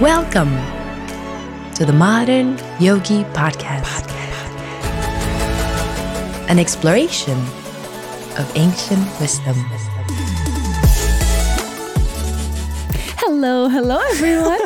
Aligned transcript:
Welcome 0.00 0.52
to 1.74 1.86
the 1.86 1.92
Modern 1.92 2.58
Yogi 2.80 3.22
Podcast, 3.32 4.10
an 6.50 6.58
exploration 6.58 7.38
of 8.36 8.50
ancient 8.56 9.06
wisdom. 9.20 9.54
Hello, 13.18 13.68
hello, 13.68 14.00
everyone. 14.10 14.60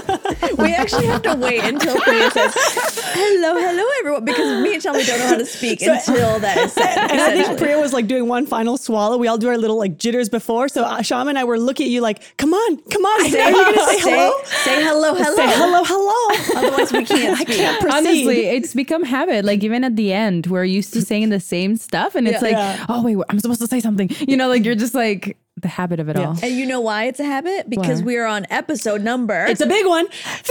We 0.56 0.74
actually 0.74 1.06
have 1.06 1.22
to 1.22 1.36
wait 1.36 1.62
until 1.62 2.00
Priya 2.00 2.30
says, 2.30 2.54
hello, 3.18 3.54
hello, 3.60 3.84
everyone, 4.00 4.24
because 4.24 4.62
me 4.62 4.74
and 4.74 4.82
Shelby 4.82 5.04
don't 5.04 5.18
know 5.18 5.26
how 5.26 5.36
to 5.36 5.46
speak 5.46 5.82
until 5.82 6.38
that 6.40 6.56
is 6.58 6.72
said. 6.72 6.96
And 7.10 7.20
I 7.20 7.30
think. 7.44 7.58
Priya 7.58 7.78
was 7.80 7.92
like 7.92 8.06
doing 8.06 8.28
one 8.28 8.46
final 8.46 8.76
swallow. 8.76 9.16
We 9.18 9.26
all 9.28 9.38
do 9.38 9.48
our 9.48 9.58
little 9.58 9.76
like 9.76 9.98
jitters 9.98 10.28
before. 10.28 10.68
So 10.68 10.84
uh, 10.84 11.02
Shama 11.02 11.28
and 11.30 11.38
I 11.38 11.44
were 11.44 11.58
looking 11.58 11.86
at 11.86 11.90
you 11.90 12.00
like, 12.00 12.36
come 12.36 12.54
on, 12.54 12.76
come 12.90 13.04
on. 13.04 13.30
Say, 13.30 13.40
are 13.40 13.50
you 13.50 13.56
going 13.56 13.74
to 13.74 13.84
say 13.84 14.00
hello? 14.00 14.32
Say 14.44 14.82
hello, 14.84 15.14
hello. 15.14 15.36
Say 15.36 15.46
hello, 15.46 15.82
hello. 15.84 16.60
Otherwise, 16.60 16.92
we 16.92 17.04
can't 17.04 17.40
I 17.40 17.44
can't 17.44 17.80
proceed. 17.80 17.96
Honestly, 17.96 18.46
it's 18.46 18.74
become 18.74 19.02
habit. 19.02 19.44
Like 19.44 19.62
even 19.64 19.82
at 19.84 19.96
the 19.96 20.12
end, 20.12 20.46
we're 20.46 20.64
used 20.64 20.92
to 20.94 21.02
saying 21.02 21.30
the 21.30 21.40
same 21.40 21.76
stuff, 21.76 22.14
and 22.14 22.28
it's 22.28 22.42
Yeah. 22.42 22.48
like, 22.48 22.52
Yeah. 22.52 22.86
oh 22.88 23.02
wait, 23.02 23.16
I'm 23.28 23.38
supposed 23.40 23.60
to 23.60 23.66
say 23.66 23.80
something. 23.80 24.10
You 24.20 24.36
know, 24.36 24.48
like 24.48 24.64
you're 24.64 24.74
just 24.74 24.94
like 24.94 25.36
the 25.62 25.68
habit 25.68 26.00
of 26.00 26.08
it 26.08 26.16
all. 26.16 26.36
And 26.42 26.52
you 26.54 26.66
know 26.66 26.80
why 26.80 27.04
it's 27.04 27.20
a 27.20 27.24
habit? 27.24 27.68
Because 27.68 28.00
Why? 28.00 28.06
we 28.06 28.16
are 28.18 28.26
on 28.26 28.46
episode 28.50 29.02
number 29.02 29.46
It's 29.46 29.60
a 29.60 29.66
big 29.66 29.86
one. 29.86 30.06
50. 30.08 30.48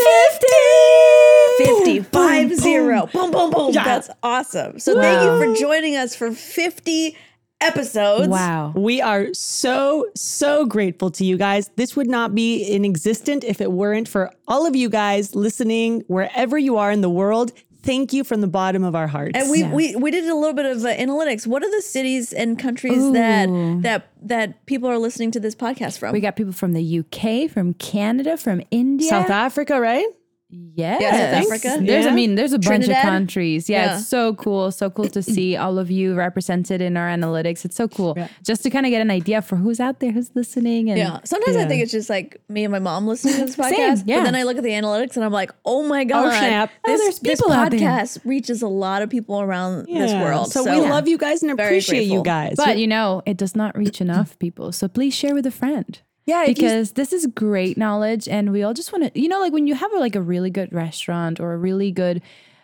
50, 1.57 1.99
Boom, 1.99 2.03
five 2.11 2.49
boom. 2.49 3.09
Boom, 3.11 3.31
boom, 3.31 3.51
boom. 3.51 3.73
Yeah. 3.73 3.83
That's 3.83 4.09
awesome. 4.23 4.79
So 4.79 4.99
thank 4.99 5.23
you 5.23 5.37
for 5.39 5.59
joining 5.59 5.95
us 5.95 6.15
for 6.15 6.31
50 6.31 7.17
episodes. 7.59 8.27
Wow. 8.27 8.73
We 8.75 9.01
are 9.01 9.33
so, 9.33 10.07
so 10.15 10.65
grateful 10.65 11.09
to 11.11 11.25
you 11.25 11.37
guys. 11.37 11.69
This 11.75 11.95
would 11.95 12.07
not 12.07 12.35
be 12.35 12.61
in 12.63 12.85
existent 12.85 13.43
if 13.43 13.61
it 13.61 13.71
weren't 13.71 14.07
for 14.07 14.31
all 14.47 14.65
of 14.65 14.75
you 14.75 14.89
guys 14.89 15.35
listening 15.35 16.03
wherever 16.07 16.57
you 16.57 16.77
are 16.77 16.91
in 16.91 17.01
the 17.01 17.09
world. 17.09 17.51
Thank 17.87 18.11
you 18.11 18.23
from 18.25 18.41
the 18.41 18.47
bottom 18.47 18.83
of 18.83 18.95
our 18.95 19.07
hearts. 19.07 19.31
And 19.33 19.49
we, 19.49 19.61
Yeah. 19.61 19.73
we 19.73 19.95
we 19.95 20.11
did 20.11 20.25
a 20.25 20.35
little 20.35 20.53
bit 20.53 20.65
of 20.65 20.83
uh, 20.83 20.89
analytics. 20.89 21.47
What 21.47 21.63
are 21.63 21.71
the 21.71 21.81
cities 21.81 22.33
and 22.33 22.59
countries 22.59 23.11
that 23.13 23.47
that 23.83 24.09
that 24.23 24.65
people 24.65 24.89
are 24.89 24.97
listening 24.97 25.31
to 25.31 25.39
this 25.39 25.55
podcast 25.55 25.97
from? 25.97 26.11
We 26.11 26.19
got 26.19 26.35
people 26.35 26.51
from 26.53 26.73
the 26.73 26.99
UK, 26.99 27.49
from 27.49 27.73
Canada, 27.75 28.35
from 28.37 28.61
India, 28.71 29.07
South 29.09 29.29
Africa, 29.29 29.79
right? 29.79 30.05
Yes. 30.49 31.01
Yeah, 31.01 31.41
South 31.41 31.51
Africa. 31.51 31.85
There's, 31.85 32.05
I 32.05 32.11
mean, 32.11 32.35
there's 32.35 32.53
a 32.53 32.59
bunch 32.59 32.87
of 32.87 32.95
countries. 32.95 33.69
Yeah, 33.69 33.85
Yeah. 33.85 33.97
it's 33.97 34.07
so 34.07 34.33
cool. 34.35 34.71
So 34.71 34.89
cool 34.89 35.09
to 35.09 35.21
see 35.21 35.55
all 35.63 35.77
of 35.77 35.91
you 35.91 36.15
represented 36.15 36.81
in 36.81 36.95
our 36.95 37.07
analytics. 37.09 37.65
It's 37.65 37.75
so 37.75 37.87
cool. 37.89 38.17
Just 38.43 38.63
to 38.63 38.69
kind 38.69 38.85
of 38.85 38.89
get 38.91 39.01
an 39.01 39.11
idea 39.11 39.41
for 39.41 39.57
who's 39.57 39.79
out 39.81 39.99
there, 39.99 40.11
who's 40.11 40.31
listening. 40.35 40.89
And 40.89 40.97
Yeah. 40.97 41.19
Sometimes 41.25 41.57
I 41.57 41.65
think 41.65 41.83
it's 41.83 41.91
just 41.91 42.09
like 42.09 42.41
me 42.47 42.63
and 42.63 42.71
my 42.71 42.79
mom 42.79 43.07
listening 43.07 43.35
to 43.35 43.45
this 43.45 43.55
podcast. 43.57 44.03
yeah. 44.05 44.19
But 44.19 44.23
then 44.25 44.35
I 44.35 44.43
look 44.43 44.55
at 44.57 44.63
the 44.63 44.69
analytics 44.69 45.15
and 45.17 45.25
I'm 45.25 45.33
like, 45.33 45.51
oh 45.65 45.83
my 45.83 46.03
oh, 46.03 46.05
God. 46.05 46.29
snap. 46.31 46.71
Oh, 46.85 46.91
This, 46.91 47.01
there's 47.01 47.19
this 47.19 47.39
people 47.41 47.51
out 47.51 47.71
there. 47.71 47.79
podcast 47.81 48.19
reaches 48.23 48.61
a 48.61 48.67
lot 48.69 49.01
of 49.01 49.09
people 49.09 49.41
around 49.41 49.85
this 49.87 50.13
world. 50.13 50.51
So, 50.51 50.63
we 50.63 50.79
love 50.79 51.07
you 51.09 51.17
guys 51.17 51.43
and 51.43 51.55
Very 51.57 51.67
appreciate 51.69 52.03
you 52.03 52.23
guys. 52.23 52.55
But 52.55 52.77
you 52.77 52.87
know, 52.87 53.21
it 53.25 53.35
does 53.37 53.55
not 53.55 53.77
reach 53.77 53.99
enough 54.01 54.39
people. 54.39 54.71
So 54.71 54.87
please 54.87 55.13
share 55.13 55.33
with 55.33 55.45
a 55.45 55.51
friend. 55.51 55.99
Yeah, 56.27 56.45
because 56.45 56.91
this 56.91 57.13
is 57.13 57.25
great 57.25 57.77
knowledge, 57.77 58.27
and 58.27 58.51
we 58.51 58.61
all 58.61 58.73
just 58.73 58.91
want 58.91 59.11
to, 59.11 59.19
you 59.19 59.29
know, 59.29 59.39
like 59.39 59.53
when 59.53 59.65
you 59.65 59.73
have 59.75 59.91
a, 59.93 59.97
like 59.97 60.15
a 60.15 60.21
really 60.21 60.49
good 60.49 60.73
restaurant 60.73 61.39
or 61.39 61.53
a 61.53 61.57
really 61.57 61.91
good 61.91 62.21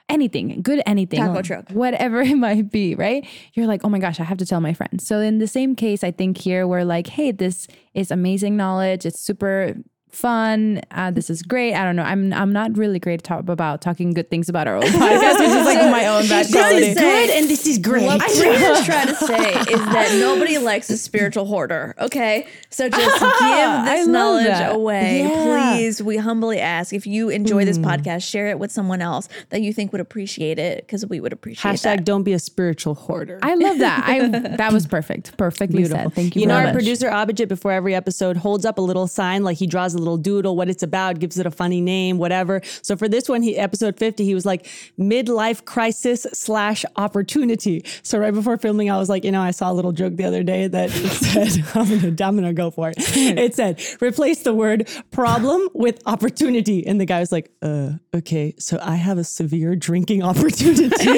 anything, 0.09 0.61
good 0.61 0.81
anything, 0.85 1.19
Taco 1.19 1.41
truck. 1.41 1.69
whatever 1.71 2.21
it 2.31 2.35
might 2.35 2.69
be, 2.69 2.93
right? 2.93 3.25
You're 3.53 3.67
like, 3.67 3.85
oh 3.85 3.89
my 3.89 3.99
gosh, 3.99 4.19
I 4.19 4.23
have 4.23 4.37
to 4.39 4.45
tell 4.45 4.59
my 4.59 4.73
friends. 4.73 5.07
So 5.07 5.19
in 5.19 5.39
the 5.39 5.47
same 5.47 5.75
case, 5.75 6.03
I 6.03 6.11
think 6.11 6.37
here 6.37 6.67
we're 6.67 6.83
like, 6.83 7.07
hey, 7.07 7.31
this 7.31 7.67
is 7.93 8.11
amazing 8.11 8.57
knowledge. 8.57 9.05
It's 9.05 9.21
super 9.21 9.75
fun. 10.15 10.81
Uh, 10.91 11.11
this 11.11 11.29
is 11.29 11.41
great. 11.41 11.73
I 11.73 11.83
don't 11.83 11.95
know. 11.95 12.03
I'm 12.03 12.31
I'm 12.33 12.53
not 12.53 12.77
really 12.77 12.99
great 12.99 13.17
to 13.19 13.23
talk 13.23 13.47
about 13.49 13.81
talking 13.81 14.13
good 14.13 14.29
things 14.29 14.49
about 14.49 14.67
our 14.67 14.75
own 14.77 14.83
podcast, 14.83 15.39
which 15.39 15.49
is 15.49 15.65
like 15.65 15.77
my 15.91 16.05
own 16.07 16.27
bad 16.29 16.45
This 16.45 16.51
quality. 16.53 16.85
is 16.87 16.97
good 16.97 17.29
and 17.31 17.49
this 17.49 17.65
is 17.67 17.77
great. 17.79 18.05
What 18.05 18.19
Priya's 18.37 18.85
trying 18.85 19.07
to 19.07 19.15
say 19.15 19.51
is 19.53 19.79
that 19.79 20.17
nobody 20.19 20.57
likes 20.57 20.89
a 20.89 20.97
spiritual 20.97 21.45
hoarder. 21.45 21.95
Okay, 21.99 22.47
so 22.69 22.89
just 22.89 23.19
give 23.19 23.85
this 23.85 24.07
knowledge 24.07 24.45
that. 24.47 24.75
away, 24.75 25.19
Yeah. 25.23 25.73
please. 25.75 26.01
We 26.01 26.17
humbly 26.17 26.59
ask 26.59 26.93
if 26.93 27.05
you 27.07 27.29
enjoy 27.29 27.65
this 27.65 27.77
podcast, 27.77 28.29
share 28.29 28.47
it 28.47 28.59
with 28.59 28.71
someone 28.71 29.01
else 29.01 29.27
that 29.49 29.61
you 29.61 29.73
think 29.73 29.91
would 29.91 30.01
appreciate 30.01 30.59
it, 30.59 30.85
because 30.85 31.05
we 31.05 31.19
would 31.19 31.33
appreciate 31.33 31.71
it. 31.71 31.73
Hashtag 31.77 31.97
that. 31.97 32.05
don't 32.05 32.23
be 32.23 32.33
a 32.33 32.39
spiritual 32.39 32.95
hoarder. 32.95 33.39
I 33.41 33.55
love 33.55 33.79
that. 33.79 34.03
I 34.07 34.27
that 34.57 34.71
was 34.73 34.85
perfect. 34.87 35.35
Perfectly 35.37 35.85
said. 35.85 36.13
Thank 36.13 36.35
you. 36.35 36.41
You 36.41 36.47
know, 36.47 36.55
very 36.55 36.67
our 36.67 36.73
much. 36.73 36.81
producer 36.81 37.09
Abhijit 37.09 37.47
before 37.47 37.71
every 37.71 37.95
episode 37.95 38.37
holds 38.37 38.65
up 38.65 38.77
a 38.77 38.81
little 38.81 39.07
sign, 39.07 39.43
like 39.43 39.57
he 39.57 39.67
draws 39.67 39.93
a 39.93 39.97
little 40.03 40.17
doodle, 40.17 40.55
what 40.55 40.69
it's 40.69 40.83
about, 40.83 41.19
gives 41.19 41.37
it 41.37 41.45
a 41.45 41.51
funny 41.51 41.81
name, 41.81 42.17
whatever. 42.17 42.61
So 42.81 42.95
for 42.95 43.07
this 43.07 43.29
one, 43.29 43.41
he 43.41 43.57
episode 43.57 43.97
50, 43.97 44.23
he 44.23 44.35
was 44.35 44.45
like 44.45 44.65
midlife 44.99 45.65
crisis 45.65 46.27
slash 46.33 46.85
opportunity. 46.95 47.83
So 48.01 48.17
right 48.19 48.33
before 48.33 48.57
filming, 48.57 48.89
I 48.89 48.97
was 48.97 49.09
like, 49.09 49.23
you 49.23 49.31
know, 49.31 49.41
I 49.41 49.51
saw 49.51 49.71
a 49.71 49.73
little 49.73 49.91
joke 49.91 50.15
the 50.15 50.25
other 50.25 50.43
day 50.43 50.67
that 50.67 50.89
said, 50.91 51.63
I'm 51.75 51.89
gonna, 51.89 52.07
I'm 52.07 52.35
gonna 52.35 52.53
go 52.53 52.71
for 52.71 52.89
it. 52.89 52.95
It 53.43 53.55
said, 53.55 53.81
replace 54.01 54.43
the 54.43 54.53
word 54.53 54.89
problem 55.11 55.67
with 55.73 56.01
opportunity. 56.05 56.85
And 56.85 56.99
the 56.99 57.05
guy 57.05 57.19
was 57.19 57.31
like, 57.31 57.51
uh, 57.61 57.93
okay, 58.13 58.53
so 58.59 58.77
I 58.81 58.95
have 58.95 59.17
a 59.17 59.23
severe 59.23 59.75
drinking 59.75 60.23
opportunity. 60.23 60.83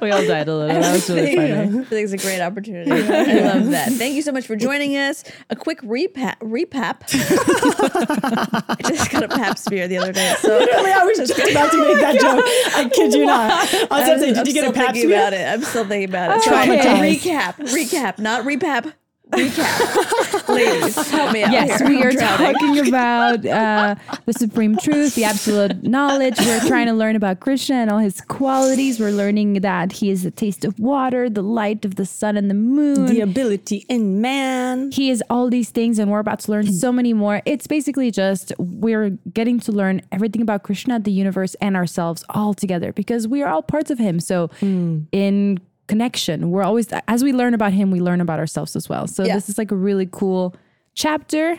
we 0.00 0.10
all 0.10 0.24
died 0.26 0.48
a 0.48 0.56
little. 0.56 0.68
That 0.68 0.92
was 0.92 1.08
really 1.08 1.36
funny. 1.36 1.52
I 1.52 1.84
think 1.84 2.04
it's 2.04 2.12
a 2.12 2.18
great 2.18 2.40
opportunity. 2.40 2.90
I 2.90 3.54
love 3.54 3.70
that. 3.70 3.92
Thank 3.92 4.14
you 4.14 4.22
so 4.22 4.32
much 4.32 4.46
for 4.46 4.56
joining 4.56 4.96
us. 4.96 5.24
A 5.50 5.56
quick 5.56 5.80
recap. 5.82 6.38
Repap. 6.38 7.11
I 7.14 8.76
just 8.88 9.10
got 9.10 9.22
a 9.24 9.28
pap 9.28 9.58
smear 9.58 9.88
the 9.88 9.98
other 9.98 10.12
day. 10.12 10.34
So 10.40 10.48
Literally, 10.58 10.92
I 10.92 11.04
was 11.04 11.18
just 11.18 11.32
about 11.32 11.70
to 11.72 11.78
make 11.80 11.98
that 12.00 12.16
oh 12.20 12.36
joke. 12.36 12.44
I 12.76 12.88
kid 12.88 13.14
you 13.14 13.26
not. 13.26 13.50
I 13.50 13.64
was 13.64 13.86
I'm, 13.90 14.06
gonna 14.06 14.18
say, 14.20 14.26
did 14.28 14.38
I'm 14.38 14.46
you 14.46 14.52
get 14.52 14.64
a 14.64 14.68
still 14.68 14.72
pap 14.72 14.86
thinking 14.94 15.02
smear? 15.10 15.18
about 15.18 15.32
it. 15.32 15.46
I'm 15.48 15.62
still 15.62 15.86
thinking 15.86 16.08
about 16.08 16.36
it. 16.36 16.42
So 16.42 16.50
Traumatized. 16.52 17.20
recap, 17.20 17.54
recap, 17.56 18.18
not 18.18 18.44
repap. 18.44 18.92
Recap, 19.36 20.48
ladies, 20.48 21.10
help 21.10 21.32
me 21.32 21.42
out. 21.42 21.52
Yes, 21.52 21.80
here. 21.80 21.88
we 21.88 22.02
are 22.02 22.12
talking 22.12 22.86
about 22.86 23.46
uh, 23.46 23.94
the 24.26 24.32
supreme 24.34 24.76
truth, 24.76 25.14
the 25.14 25.24
absolute 25.24 25.82
knowledge. 25.82 26.38
We're 26.38 26.60
trying 26.66 26.86
to 26.88 26.92
learn 26.92 27.16
about 27.16 27.40
Krishna 27.40 27.76
and 27.76 27.90
all 27.90 27.98
his 27.98 28.20
qualities. 28.20 29.00
We're 29.00 29.10
learning 29.10 29.54
that 29.62 29.92
he 29.92 30.10
is 30.10 30.22
the 30.24 30.30
taste 30.30 30.66
of 30.66 30.78
water, 30.78 31.30
the 31.30 31.42
light 31.42 31.86
of 31.86 31.94
the 31.94 32.04
sun 32.04 32.36
and 32.36 32.50
the 32.50 32.54
moon. 32.54 33.06
The 33.06 33.22
ability 33.22 33.86
in 33.88 34.20
man. 34.20 34.90
he 34.92 35.08
is 35.10 35.22
all 35.30 35.48
these 35.48 35.70
things, 35.70 35.98
and 35.98 36.10
we're 36.10 36.18
about 36.18 36.40
to 36.40 36.50
learn 36.50 36.70
so 36.70 36.92
many 36.92 37.14
more. 37.14 37.40
It's 37.46 37.66
basically 37.66 38.10
just 38.10 38.52
we're 38.58 39.10
getting 39.32 39.58
to 39.60 39.72
learn 39.72 40.02
everything 40.12 40.42
about 40.42 40.62
Krishna, 40.62 41.00
the 41.00 41.10
universe, 41.12 41.54
and 41.62 41.74
ourselves 41.74 42.22
all 42.28 42.52
together 42.52 42.92
because 42.92 43.26
we 43.26 43.42
are 43.42 43.48
all 43.48 43.62
parts 43.62 43.90
of 43.90 43.98
him. 43.98 44.20
So, 44.20 44.50
in 44.60 45.58
connection, 45.92 46.50
we're 46.50 46.62
always, 46.62 46.88
as 47.06 47.22
we 47.22 47.32
learn 47.34 47.52
about 47.52 47.72
him, 47.74 47.90
we 47.90 48.00
learn 48.00 48.20
about 48.22 48.38
ourselves 48.38 48.74
as 48.76 48.88
well. 48.88 49.06
So, 49.06 49.24
Yeah. 49.24 49.34
this 49.34 49.48
is 49.50 49.58
like 49.58 49.70
a 49.70 49.76
really 49.76 50.08
cool 50.10 50.54
chapter. 50.94 51.58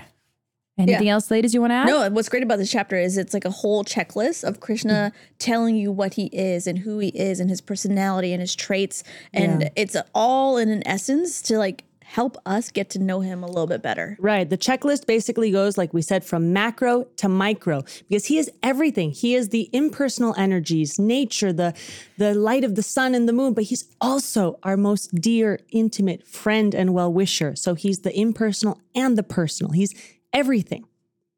Anything 0.75 1.07
else, 1.07 1.29
ladies, 1.29 1.53
you 1.53 1.61
want 1.61 1.69
to 1.69 1.75
add? 1.75 1.85
No, 1.85 2.09
what's 2.09 2.29
great 2.29 2.41
about 2.41 2.57
this 2.57 2.71
chapter 2.71 2.97
is 2.97 3.15
it's 3.15 3.31
like 3.31 3.45
a 3.45 3.51
whole 3.51 3.83
checklist 3.83 4.43
of 4.43 4.59
Krishna 4.59 5.11
telling 5.37 5.75
you 5.75 5.91
what 5.91 6.15
he 6.15 6.25
is 6.33 6.65
and 6.65 6.79
who 6.79 6.97
he 6.97 7.09
is 7.09 7.39
and 7.39 7.47
his 7.47 7.61
personality 7.61 8.33
and 8.33 8.41
his 8.41 8.55
traits. 8.55 9.03
And 9.35 9.69
it's 9.75 9.95
all 10.15 10.57
in 10.57 10.69
an 10.69 10.81
essence 10.87 11.43
to 11.43 11.59
like 11.59 11.83
help 12.13 12.37
us 12.45 12.69
get 12.69 12.91
to 12.91 12.99
know 12.99 13.21
him 13.21 13.43
a 13.43 13.47
little 13.47 13.65
bit 13.65 13.81
better. 13.81 14.15
Right. 14.19 14.47
The 14.47 14.57
checklist 14.57 15.07
basically 15.07 15.49
goes, 15.49 15.79
like 15.79 15.95
we 15.95 16.03
said, 16.03 16.23
from 16.23 16.53
macro 16.53 17.05
to 17.17 17.27
micro, 17.27 17.83
because 18.07 18.25
he 18.25 18.37
is 18.37 18.51
everything. 18.61 19.09
He 19.09 19.33
is 19.33 19.49
the 19.49 19.67
impersonal 19.73 20.35
energies, 20.37 20.99
nature, 20.99 21.51
the 21.51 21.73
the 22.19 22.35
light 22.35 22.63
of 22.63 22.75
the 22.75 22.83
sun 22.83 23.15
and 23.15 23.27
the 23.27 23.33
moon, 23.33 23.55
but 23.55 23.63
he's 23.63 23.85
also 23.99 24.59
our 24.61 24.77
most 24.77 25.15
dear, 25.15 25.59
intimate 25.71 26.27
friend 26.27 26.75
and 26.75 26.93
well-wisher. 26.93 27.55
So 27.55 27.73
he's 27.73 28.01
the 28.01 28.15
impersonal 28.15 28.79
and 28.93 29.17
the 29.17 29.23
personal. 29.23 29.71
He's 29.71 29.95
everything. 30.31 30.85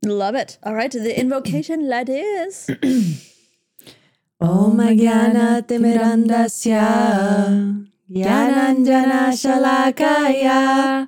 Love 0.04 0.36
it. 0.36 0.58
All 0.62 0.76
right, 0.76 0.92
the 0.92 1.18
invocation, 1.18 1.88
ladies. 1.96 2.70
Om 4.42 4.78
Jnana 4.78 5.66
Timirandasya 5.66 7.95
Jnananjana 8.10 9.34
Shalakaya 9.34 11.08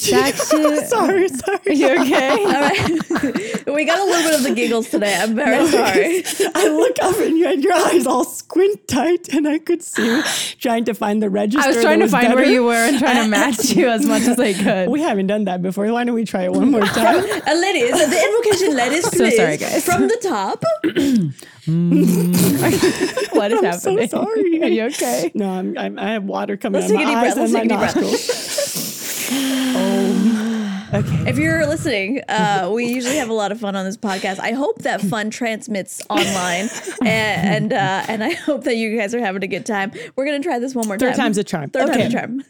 Sakshu. 0.00 0.86
Sorry, 0.86 1.28
sorry. 1.28 1.74
you 1.76 1.88
okay? 2.00 2.30
All 2.44 2.52
right. 2.52 3.66
we 3.66 3.84
got 3.84 3.98
a 3.98 4.04
little 4.04 4.22
bit 4.30 4.34
of 4.34 4.42
the 4.44 4.52
giggles 4.54 4.88
today. 4.88 5.14
I'm 5.20 5.34
very 5.34 5.66
sorry. 5.68 6.24
I 6.54 6.68
look 6.68 6.96
up 7.02 7.16
and 7.18 7.36
you 7.36 7.44
had 7.46 7.62
your 7.62 7.74
eyes 7.74 8.06
all 8.06 8.24
squint 8.24 8.88
tight, 8.88 9.28
and 9.34 9.46
I 9.46 9.58
could 9.58 9.82
see 9.82 10.06
you 10.06 10.22
trying 10.58 10.86
to 10.86 10.94
find 10.94 11.20
the 11.22 11.28
register. 11.28 11.62
I 11.62 11.66
was 11.68 11.76
that 11.76 11.82
trying 11.82 12.00
to 12.00 12.08
find 12.08 12.32
where 12.34 12.46
you 12.46 12.64
were 12.64 12.72
and 12.72 12.98
trying 12.98 13.22
to 13.22 13.28
match 13.28 13.70
you 13.76 13.88
as 13.88 14.06
much 14.06 14.22
as 14.22 14.40
I 14.40 14.54
could. 14.54 14.88
We 14.88 15.02
haven't 15.02 15.26
done 15.26 15.44
that 15.44 15.60
before. 15.60 15.86
Why 15.92 16.04
don't 16.04 16.14
we 16.14 16.24
try 16.24 16.44
it 16.44 16.52
one 16.52 16.70
more 16.70 16.80
time? 16.80 17.18
Uh, 17.18 17.54
ladies, 17.54 17.90
the 17.92 18.22
invocation, 18.24 18.72
So 19.02 19.10
please. 19.10 19.36
sorry, 19.36 19.56
guys. 19.58 19.84
From 19.84 20.08
the 20.08 20.16
top. 20.22 20.64
what 23.36 23.52
is 23.52 23.60
happening? 23.60 23.98
I'm 24.00 24.08
so 24.08 24.24
sorry. 24.24 24.62
Are 24.62 24.68
you 24.68 24.84
okay? 24.84 25.30
no, 25.34 25.50
I'm, 25.50 25.76
I'm, 25.76 25.98
I 25.98 26.12
have 26.12 26.24
water 26.24 26.56
coming 26.56 26.80
Let's 26.80 26.90
out 26.92 27.02
of 27.02 27.06
my 27.06 27.14
eyes 27.14 27.34
breath. 27.34 27.36
and 27.36 27.52
Let's 27.52 27.94
my 27.94 28.80
take 28.80 28.89
a 29.30 31.02
deep 31.02 31.28
If 31.28 31.38
you're 31.38 31.64
listening, 31.66 32.20
uh, 32.28 32.70
we 32.74 32.86
usually 32.86 33.16
have 33.16 33.28
a 33.28 33.32
lot 33.32 33.52
of 33.52 33.60
fun 33.60 33.76
on 33.76 33.84
this 33.84 33.96
podcast. 33.96 34.40
I 34.40 34.52
hope 34.52 34.82
that 34.82 35.00
fun 35.00 35.30
transmits 35.30 36.02
online, 36.10 36.68
and 37.04 37.70
and, 37.70 37.72
uh, 37.72 38.04
and 38.08 38.24
I 38.24 38.30
hope 38.30 38.64
that 38.64 38.76
you 38.76 38.96
guys 38.98 39.14
are 39.14 39.20
having 39.20 39.44
a 39.44 39.46
good 39.46 39.64
time. 39.66 39.92
We're 40.16 40.24
gonna 40.26 40.40
try 40.40 40.58
this 40.58 40.74
one 40.74 40.88
more 40.88 40.98
Third 40.98 41.10
time. 41.14 41.26
time's 41.26 41.38
a 41.38 41.44
charm. 41.44 41.70
Third 41.70 41.90
Okay. 41.90 42.08
time's 42.08 42.14
a 42.14 42.18
charm. 42.18 42.42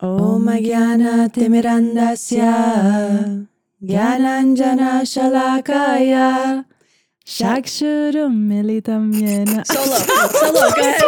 Om 0.00 0.46
Jnana 0.46 1.28
Timirandasya 1.32 3.46
Jnananjana 3.82 5.02
Shalakaya 5.12 6.64
Shakshurum 7.24 8.34
militam 8.50 9.12
yena. 9.14 9.64
Solo, 9.66 9.96
solo, 9.96 10.70
go 10.74 10.80
ahead. 10.80 11.00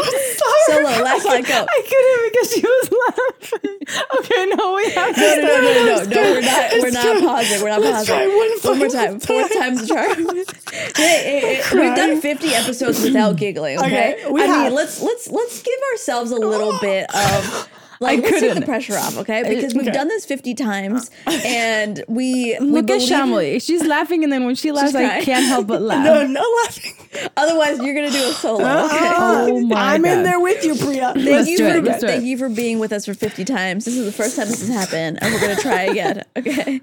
Solo, 0.67 1.03
last 1.03 1.25
line, 1.27 1.43
go. 1.43 1.67
I 1.69 1.83
couldn't 1.91 2.33
because 2.33 2.53
she 2.55 2.61
was 2.63 2.91
laughing. 3.05 3.79
Okay, 4.19 4.47
no, 4.57 4.75
we 4.75 4.91
have 4.93 5.15
to 5.15 5.21
No, 5.21 5.37
no, 5.37 5.61
no, 5.61 5.73
no, 5.73 5.85
no, 5.85 6.05
no. 6.05 6.23
We're 6.33 6.41
not. 6.41 6.73
We're 6.73 6.91
not 6.91 7.23
pausing. 7.23 7.63
We're 7.63 7.69
not 7.69 7.81
Let's 7.81 8.09
pausing. 8.09 8.15
try 8.15 8.27
one 8.29 8.71
One 8.71 8.79
more 8.79 8.89
time. 8.89 9.21
Fourth 9.21 9.53
time's 9.59 9.83
a 9.83 9.87
charm. 9.87 10.37
hey, 10.73 10.93
hey, 10.97 11.63
hey, 11.63 11.79
we've 11.81 11.97
done 11.97 12.21
50 12.21 12.49
episodes 12.55 13.03
without 13.03 13.37
giggling. 13.37 13.79
Okay. 13.79 14.15
Okay, 14.15 14.31
we 14.31 14.43
I 14.43 14.47
have. 14.47 14.65
mean, 14.67 14.75
let's 14.75 15.03
let's 15.03 15.29
let's 15.31 15.63
give 15.63 15.79
ourselves 15.93 16.31
a 16.31 16.37
little 16.37 16.73
oh. 16.73 16.81
bit 16.81 17.13
of. 17.15 17.69
Like, 18.05 18.23
let's 18.23 18.41
take 18.41 18.55
the 18.55 18.63
pressure 18.63 18.95
off, 18.97 19.19
okay? 19.19 19.43
Because 19.49 19.75
we've 19.75 19.85
Okay. 19.89 19.93
done 19.93 20.09
this 20.09 20.25
50 20.25 20.55
times 20.55 21.11
and 21.27 22.03
we 22.09 22.57
we 22.61 22.67
Look 22.67 22.85
at 22.91 22.99
believe- 22.99 23.09
Shamli. 23.11 23.63
She's 23.63 23.85
laughing, 23.87 24.23
and 24.25 24.33
then 24.33 24.45
when 24.47 24.55
she 24.55 24.71
laughs, 24.73 24.95
I 24.95 25.07
crying. 25.07 25.25
can't 25.25 25.47
help 25.47 25.67
but 25.67 25.83
laugh. 25.91 26.05
No, 26.05 26.27
no 26.27 26.45
laughing. 26.65 26.93
Otherwise, 27.37 27.79
you're 27.81 27.95
gonna 27.95 28.11
do 28.11 28.25
a 28.29 28.33
solo. 28.33 28.65
Uh-huh. 28.65 28.87
Okay. 28.87 29.15
Oh, 29.17 29.49
oh 29.53 29.61
my 29.61 29.95
I'm 29.95 30.05
in 30.05 30.23
there 30.23 30.41
with 30.41 30.65
you, 30.65 30.75
Priya. 30.75 31.13
Thank 31.15 31.27
Let's 31.27 31.49
you 31.49 31.59
do 31.59 31.71
for 31.71 31.77
it, 31.79 31.85
let's 31.85 32.01
do 32.01 32.07
thank 32.09 32.23
it. 32.23 32.27
you 32.27 32.39
for 32.39 32.49
being 32.49 32.79
with 32.79 32.93
us 32.93 33.05
for 33.07 33.15
50 33.15 33.45
times. 33.45 33.85
This 33.85 33.97
is 33.97 34.05
the 34.05 34.13
first 34.13 34.37
time 34.37 34.49
this 34.49 34.61
has 34.61 34.69
happened, 34.69 35.19
and 35.23 35.33
we're 35.35 35.41
gonna 35.41 35.57
try 35.61 35.83
again. 35.83 36.23
Okay. 36.37 36.81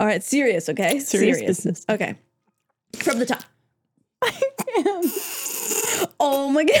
All 0.00 0.06
right, 0.06 0.22
serious, 0.22 0.68
okay? 0.68 0.98
Serious 1.00 1.40
business. 1.40 1.84
Okay. 1.88 2.14
From 2.98 3.18
the 3.18 3.26
top. 3.26 3.42
Oh 6.20 6.48
my 6.50 6.64
god. 6.64 6.80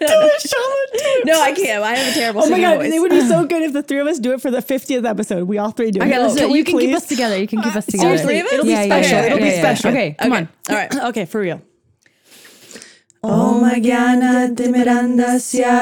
no, 1.24 1.40
I 1.40 1.52
can't. 1.52 1.82
I 1.82 1.94
have 1.96 2.12
a 2.12 2.18
terrible 2.18 2.42
Oh 2.44 2.50
my 2.50 2.60
god, 2.60 2.76
voice. 2.78 2.92
it 2.92 3.00
would 3.00 3.10
be 3.10 3.20
so 3.22 3.44
good 3.52 3.62
if 3.62 3.72
the 3.72 3.82
three 3.82 3.98
of 4.00 4.06
us 4.06 4.18
do 4.18 4.32
it 4.32 4.40
for 4.40 4.50
the 4.50 4.58
50th 4.60 5.04
episode. 5.08 5.44
We 5.48 5.58
all 5.58 5.70
three 5.70 5.90
do 5.90 6.00
it. 6.00 6.04
Okay, 6.06 6.18
let's 6.18 6.34
do 6.34 6.44
it. 6.44 6.50
we 6.50 6.58
You 6.58 6.64
can 6.64 6.78
keep 6.78 6.94
us 6.94 7.06
together. 7.06 7.38
You 7.38 7.46
can 7.46 7.62
keep 7.62 7.74
us 7.76 7.86
together. 7.86 8.18
Seriously? 8.18 8.36
It'll 8.38 8.64
be 8.64 8.70
Yeah, 8.70 8.84
special. 8.84 9.18
yeah, 9.18 9.24
It'll 9.26 9.38
be 9.38 9.50
special. 9.50 9.90
Okay, 9.90 10.16
come 10.18 10.32
on. 10.32 10.48
All 10.70 10.76
right. 10.76 10.94
Okay, 11.06 11.24
for 11.24 11.40
real. 11.40 11.60
Oh 13.26 13.64
Om 13.64 13.70
Jnana 13.80 14.54
Timirandasya 14.54 15.74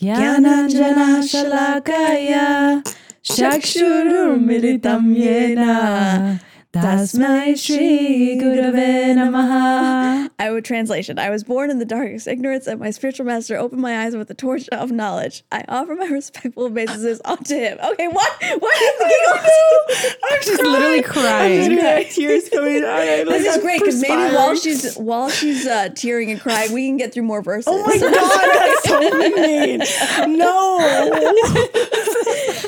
Jnananjana 0.00 1.20
Shalakaya 1.26 2.82
Shakshurum 6.74 6.82
militam 6.82 6.82
yena. 6.82 7.52
Tasmai 7.52 7.58
Shri 7.64 8.38
Gurave 8.40 9.14
Namaha. 9.14 10.30
I 10.38 10.50
would 10.50 10.64
translation. 10.64 11.18
I 11.18 11.28
was 11.30 11.44
born 11.44 11.70
in 11.70 11.78
the 11.78 11.84
darkest 11.84 12.26
ignorance, 12.26 12.66
and 12.66 12.80
my 12.80 12.90
spiritual 12.90 13.26
master 13.26 13.56
opened 13.56 13.82
my 13.82 14.04
eyes 14.04 14.16
with 14.16 14.28
the 14.28 14.34
torch 14.34 14.68
of 14.70 14.90
knowledge. 14.90 15.44
I 15.52 15.64
offer 15.68 15.94
my 15.94 16.06
respectful 16.10 16.64
obeisances 16.64 17.20
unto 17.26 17.54
him. 17.54 17.78
Okay, 17.84 18.08
what? 18.08 18.32
What? 18.58 18.76
I'm 20.32 20.42
She's 20.42 20.58
literally 20.58 21.02
crying. 21.02 21.72
I'm 21.72 21.76
just 21.78 22.16
tears 22.16 22.48
coming 22.48 22.84
out. 22.84 23.26
Like, 23.26 23.26
This 23.26 23.56
is 23.56 23.62
great 23.62 23.80
because 23.80 24.00
maybe 24.00 24.34
while 24.34 24.54
she's 24.56 24.94
while 24.96 25.28
she's 25.28 25.66
uh, 25.66 25.90
tearing 25.90 26.30
and 26.30 26.40
crying, 26.40 26.72
we 26.72 26.86
can 26.86 26.96
get 26.96 27.12
through 27.12 27.24
more 27.24 27.42
verses. 27.42 27.68
Oh 27.68 27.84
my 27.86 27.98
god, 27.98 28.12
that's 28.54 28.88
so 28.88 29.00
mean. 30.26 30.38
No. 30.38 30.78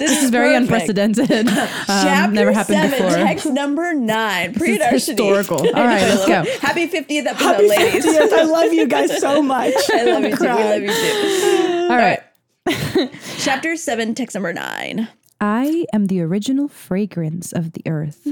This 0.07 0.23
is 0.23 0.31
very 0.31 0.55
perfect. 0.59 0.89
unprecedented. 0.99 1.49
Um, 1.93 2.05
Chapter 2.05 2.35
never 2.35 2.53
happened 2.53 2.79
seven, 2.79 2.91
before. 3.09 3.11
text 3.25 3.47
number 3.47 3.93
nine. 3.95 4.55
Pre 4.55 4.79
historical. 4.79 5.59
All 5.59 5.73
right, 5.85 6.03
let's 6.03 6.27
go. 6.27 6.45
Happy 6.61 6.87
50th 6.89 7.27
episode, 7.27 7.35
Happy 7.45 7.69
ladies. 7.69 8.07
50th. 8.07 8.33
I 8.33 8.43
love 8.45 8.73
you 8.73 8.87
guys 8.87 9.19
so 9.21 9.43
much. 9.55 9.75
I 9.93 10.05
love 10.05 10.23
you 10.25 10.37
too. 10.37 10.43
We 10.45 10.49
love 10.49 10.83
you 10.83 10.89
too. 10.93 11.89
All 11.91 11.97
right. 11.97 12.21
Chapter 13.39 13.77
seven, 13.77 14.15
text 14.15 14.35
number 14.35 14.53
nine. 14.53 15.09
I 15.41 15.87
am 15.93 16.07
the 16.07 16.21
original 16.23 16.69
fragrance 16.69 17.53
of 17.53 17.73
the 17.73 17.83
earth, 17.87 18.29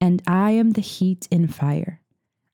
and 0.00 0.20
I 0.26 0.50
am 0.52 0.72
the 0.72 0.80
heat 0.80 1.28
in 1.30 1.46
fire. 1.46 1.99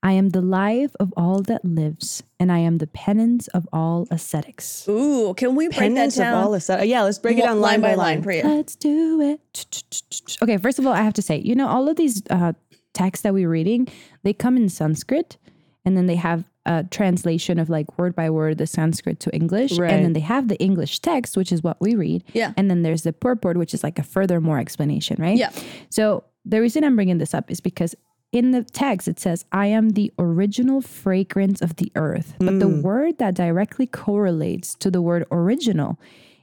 I 0.02 0.12
am 0.12 0.28
the 0.30 0.40
life 0.42 0.94
of 1.00 1.12
all 1.16 1.42
that 1.42 1.64
lives, 1.64 2.22
and 2.38 2.52
I 2.52 2.58
am 2.58 2.78
the 2.78 2.86
penance 2.86 3.48
of 3.48 3.66
all 3.72 4.06
ascetics. 4.10 4.86
Ooh, 4.88 5.34
can 5.34 5.56
we 5.56 5.66
break 5.68 5.78
Penance 5.78 6.16
that 6.16 6.32
of 6.32 6.44
all 6.44 6.52
this. 6.52 6.70
Uh, 6.70 6.82
yeah, 6.84 7.02
let's 7.02 7.18
break 7.18 7.38
it 7.38 7.42
down 7.42 7.60
line, 7.60 7.80
by 7.80 7.94
line. 7.94 8.22
Priya. 8.22 8.46
Let's 8.46 8.76
do 8.76 9.20
it. 9.20 10.36
Okay, 10.42 10.58
first 10.58 10.78
of 10.78 10.86
all, 10.86 10.92
I 10.92 11.02
have 11.02 11.14
to 11.14 11.22
say, 11.22 11.38
you 11.38 11.54
know, 11.54 11.66
all 11.66 11.88
of 11.88 11.96
these 11.96 12.22
uh, 12.30 12.52
texts 12.94 13.22
that 13.24 13.34
we're 13.34 13.48
reading, 13.48 13.88
they 14.22 14.32
come 14.32 14.56
in 14.56 14.68
Sanskrit, 14.68 15.38
and 15.84 15.96
then 15.96 16.06
they 16.06 16.16
have 16.16 16.44
a 16.66 16.84
translation 16.84 17.58
of 17.58 17.70
like 17.70 17.98
word 17.98 18.14
by 18.14 18.28
word 18.28 18.58
the 18.58 18.66
Sanskrit 18.66 19.18
to 19.20 19.34
English, 19.34 19.78
Right. 19.78 19.92
and 19.92 20.04
then 20.04 20.12
they 20.12 20.20
have 20.20 20.48
the 20.48 20.58
English 20.58 21.00
text, 21.00 21.36
which 21.36 21.50
is 21.52 21.62
what 21.62 21.80
we 21.80 21.94
read. 21.94 22.22
Yeah. 22.32 22.52
And 22.56 22.70
then 22.70 22.82
there's 22.82 23.02
the 23.02 23.12
purport, 23.12 23.56
which 23.56 23.72
is 23.72 23.82
like 23.82 23.98
a 23.98 24.02
further 24.04 24.40
more 24.40 24.58
explanation, 24.58 25.16
right? 25.20 25.36
Yeah. 25.38 25.50
So 25.90 26.24
the 26.44 26.60
reason 26.60 26.84
I'm 26.84 26.96
bringing 26.96 27.18
this 27.18 27.34
up 27.34 27.50
is 27.50 27.60
because 27.60 27.94
in 28.32 28.50
the 28.50 28.62
text 28.62 29.08
it 29.08 29.18
says, 29.20 29.44
I 29.52 29.66
am 29.66 29.90
the 29.90 30.12
original 30.18 30.80
fragrance 30.80 31.60
of 31.62 31.76
the 31.76 31.90
earth. 31.94 32.34
But 32.38 32.58
the 32.60 32.66
hmm. 32.66 32.82
word 32.82 33.18
that 33.18 33.34
directly 33.34 33.86
correlates 33.86 34.74
to 34.76 34.90
the 34.90 35.00
word 35.00 35.24
original 35.30 35.98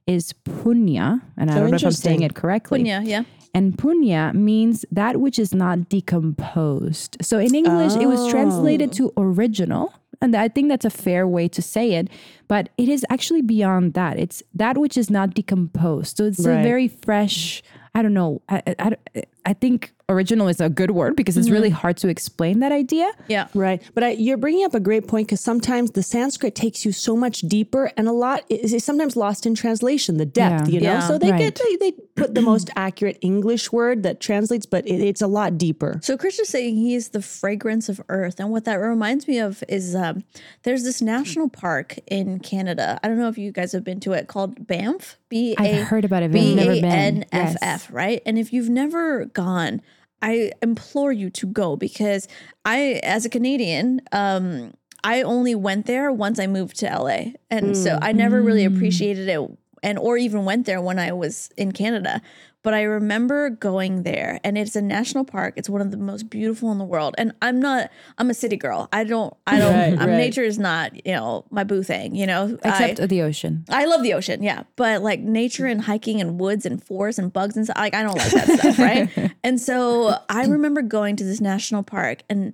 is 0.08 0.34
punya. 0.46 1.22
And 1.38 1.52
I 1.52 1.56
don't 1.56 1.62
know 1.62 1.68
if 1.68 1.68
I'm 1.68 1.74
interesting. 1.74 2.10
saying 2.10 2.22
it 2.24 2.36
correctly. 2.36 2.84
Yeah, 2.84 3.02
yeah. 3.02 3.24
And 3.54 3.78
punya 3.78 4.34
means 4.34 4.84
that 4.92 5.18
which 5.18 5.38
is 5.38 5.54
not 5.54 5.90
decomposed. 5.90 7.18
So 7.22 7.38
in 7.38 7.54
English, 7.54 7.96
it 7.96 8.08
was 8.08 8.28
translated 8.30 8.90
oh. 8.90 8.94
to 8.94 9.14
original. 9.18 9.94
And 10.22 10.36
I 10.36 10.48
think 10.48 10.70
that's 10.70 10.86
a 10.86 10.90
fair 10.90 11.28
way 11.28 11.48
to 11.50 11.62
say 11.62 11.94
it. 11.94 12.10
But 12.48 12.70
it 12.78 12.90
is 12.90 13.06
actually 13.10 13.42
beyond 13.42 13.94
that. 13.94 14.18
It's 14.18 14.42
that 14.56 14.78
which 14.78 14.98
is 14.98 15.10
not 15.10 15.34
decomposed. 15.36 16.18
So 16.18 16.26
it's 16.26 16.40
a 16.40 16.64
very 16.64 16.88
fresh, 16.88 17.62
I 17.94 18.02
don't 18.02 18.14
know. 18.14 18.42
I, 18.50 18.64
I, 18.80 18.96
I- 19.16 19.24
I 19.46 19.54
think 19.54 19.94
original 20.10 20.48
is 20.50 20.60
a 20.60 20.70
good 20.70 20.92
word 20.92 21.16
because 21.16 21.38
it's 21.38 21.50
really 21.50 21.70
hard 21.70 21.96
to 21.98 22.08
explain 22.10 22.60
that 22.60 22.72
idea. 22.72 23.10
Yeah. 23.28 23.48
Right. 23.54 23.82
But 23.94 24.04
I, 24.04 24.10
you're 24.12 24.38
bringing 24.38 24.66
up 24.66 24.74
a 24.76 24.80
great 24.80 25.08
point 25.08 25.28
because 25.28 25.40
sometimes 25.42 25.92
the 25.92 26.04
Sanskrit 26.04 26.56
takes 26.56 26.86
you 26.86 26.92
so 26.92 27.16
much 27.16 27.40
deeper 27.42 27.90
and 27.98 28.08
a 28.08 28.12
lot 28.12 28.44
is, 28.50 28.74
is 28.74 28.84
sometimes 28.84 29.16
lost 29.16 29.46
in 29.46 29.56
translation, 29.56 30.18
the 30.18 30.26
depth, 30.26 30.68
Yeah. 30.68 30.74
you 30.74 30.82
know? 30.82 30.94
Yeah. 30.94 31.08
so 31.08 31.18
they 31.18 31.32
Right. 31.32 31.40
get, 31.40 31.56
they, 31.56 31.76
they 31.78 31.92
put 32.16 32.36
the 32.36 32.42
most 32.42 32.70
accurate 32.76 33.18
English 33.22 33.72
word 33.72 34.04
that 34.04 34.20
translates, 34.20 34.66
but 34.66 34.86
it, 34.86 35.00
it's 35.02 35.22
a 35.22 35.28
lot 35.28 35.58
deeper. 35.58 36.00
So 36.04 36.18
Krishna's 36.18 36.50
saying 36.50 36.76
he 36.76 36.96
is 36.96 37.10
the 37.10 37.22
fragrance 37.22 37.88
of 37.90 38.02
earth. 38.10 38.40
And 38.40 38.52
what 38.52 38.66
that 38.66 38.76
reminds 38.76 39.28
me 39.28 39.40
of 39.40 39.64
is 39.70 39.96
um, 39.96 40.24
there's 40.64 40.84
this 40.84 41.02
national 41.02 41.50
park 41.50 41.98
in 42.08 42.40
Canada. 42.40 43.00
I 43.04 43.08
don't 43.08 43.18
know 43.18 43.30
if 43.30 43.38
you 43.38 43.52
guys 43.52 43.72
have 43.72 43.86
been 43.86 44.00
to 44.02 44.12
it 44.12 44.28
called 44.28 44.68
Banff. 44.68 45.18
B 45.30 45.56
I've 45.58 45.88
heard 45.88 46.06
about 46.06 46.22
it, 46.24 46.32
but 46.32 46.40
I've 46.42 46.56
never 46.56 46.74
been. 46.74 46.84
N 46.84 47.26
F 47.32 47.56
Yes. 47.62 47.90
Right? 47.90 48.22
And 48.26 48.38
if 48.38 48.54
you've 48.54 48.70
never 48.70 49.26
gone, 49.34 49.82
I 50.22 50.52
implore 50.62 51.12
you 51.12 51.30
to 51.32 51.48
go 51.48 51.76
because 51.76 52.28
I, 52.66 53.02
as 53.04 53.26
a 53.26 53.30
Canadian, 53.30 54.02
um, 54.12 54.74
I 55.04 55.22
only 55.22 55.54
went 55.54 55.86
there 55.86 56.12
once 56.12 56.40
I 56.40 56.48
moved 56.48 56.78
to 56.80 56.86
LA. 56.86 57.34
And 57.50 57.76
so 57.76 58.00
I 58.02 58.14
never 58.14 58.42
really 58.42 58.64
appreciated 58.64 59.28
it 59.28 59.58
and 59.84 60.00
or 60.00 60.18
even 60.18 60.46
went 60.46 60.66
there 60.66 60.82
when 60.82 60.98
I 60.98 61.12
was 61.12 61.50
in 61.58 61.74
Canada. 61.74 62.22
But 62.64 62.74
I 62.74 62.84
remember 62.84 63.50
going 63.50 64.04
there 64.04 64.40
and 64.44 64.58
it's 64.58 64.76
a 64.76 64.82
national 64.82 65.26
park. 65.26 65.56
It's 65.58 65.70
one 65.70 65.82
of 65.82 65.92
the 65.92 65.98
most 65.98 66.30
beautiful 66.30 66.72
in 66.72 66.78
the 66.78 66.86
world. 66.86 67.14
And 67.18 67.34
I'm 67.42 67.60
not 67.60 67.92
I'm 68.18 68.30
a 68.30 68.34
city 68.34 68.56
girl. 68.56 68.88
I 68.94 69.04
don't 69.04 69.36
I 69.46 69.60
don't 69.60 69.74
Right, 69.74 70.00
right. 70.00 70.18
nature 70.18 70.44
is 70.44 70.58
not, 70.58 71.06
you 71.06 71.12
know, 71.14 71.46
my 71.52 71.64
boo 71.64 71.84
thing, 71.84 72.16
you 72.16 72.26
know. 72.26 72.58
Except 72.64 73.02
I, 73.02 73.06
the 73.06 73.22
ocean. 73.22 73.66
I 73.70 73.86
love 73.86 74.02
the 74.02 74.14
ocean, 74.14 74.42
yeah, 74.44 74.64
but 74.78 75.02
like 75.02 75.20
nature 75.20 75.66
and 75.66 75.82
hiking 75.82 76.22
and 76.22 76.40
woods 76.40 76.66
and 76.66 76.82
forests 76.82 77.20
and 77.20 77.32
bugs 77.34 77.58
and 77.58 77.66
stuff, 77.66 77.78
like 77.78 77.94
I 77.94 78.02
don't 78.04 78.18
like 78.18 78.32
that 78.32 78.60
stuff, 78.60 78.80
right? 78.80 79.32
And 79.44 79.60
so 79.60 80.16
I 80.30 80.46
remember 80.46 80.82
going 80.82 81.18
to 81.18 81.24
this 81.24 81.42
national 81.42 81.84
park, 81.84 82.24
and 82.30 82.54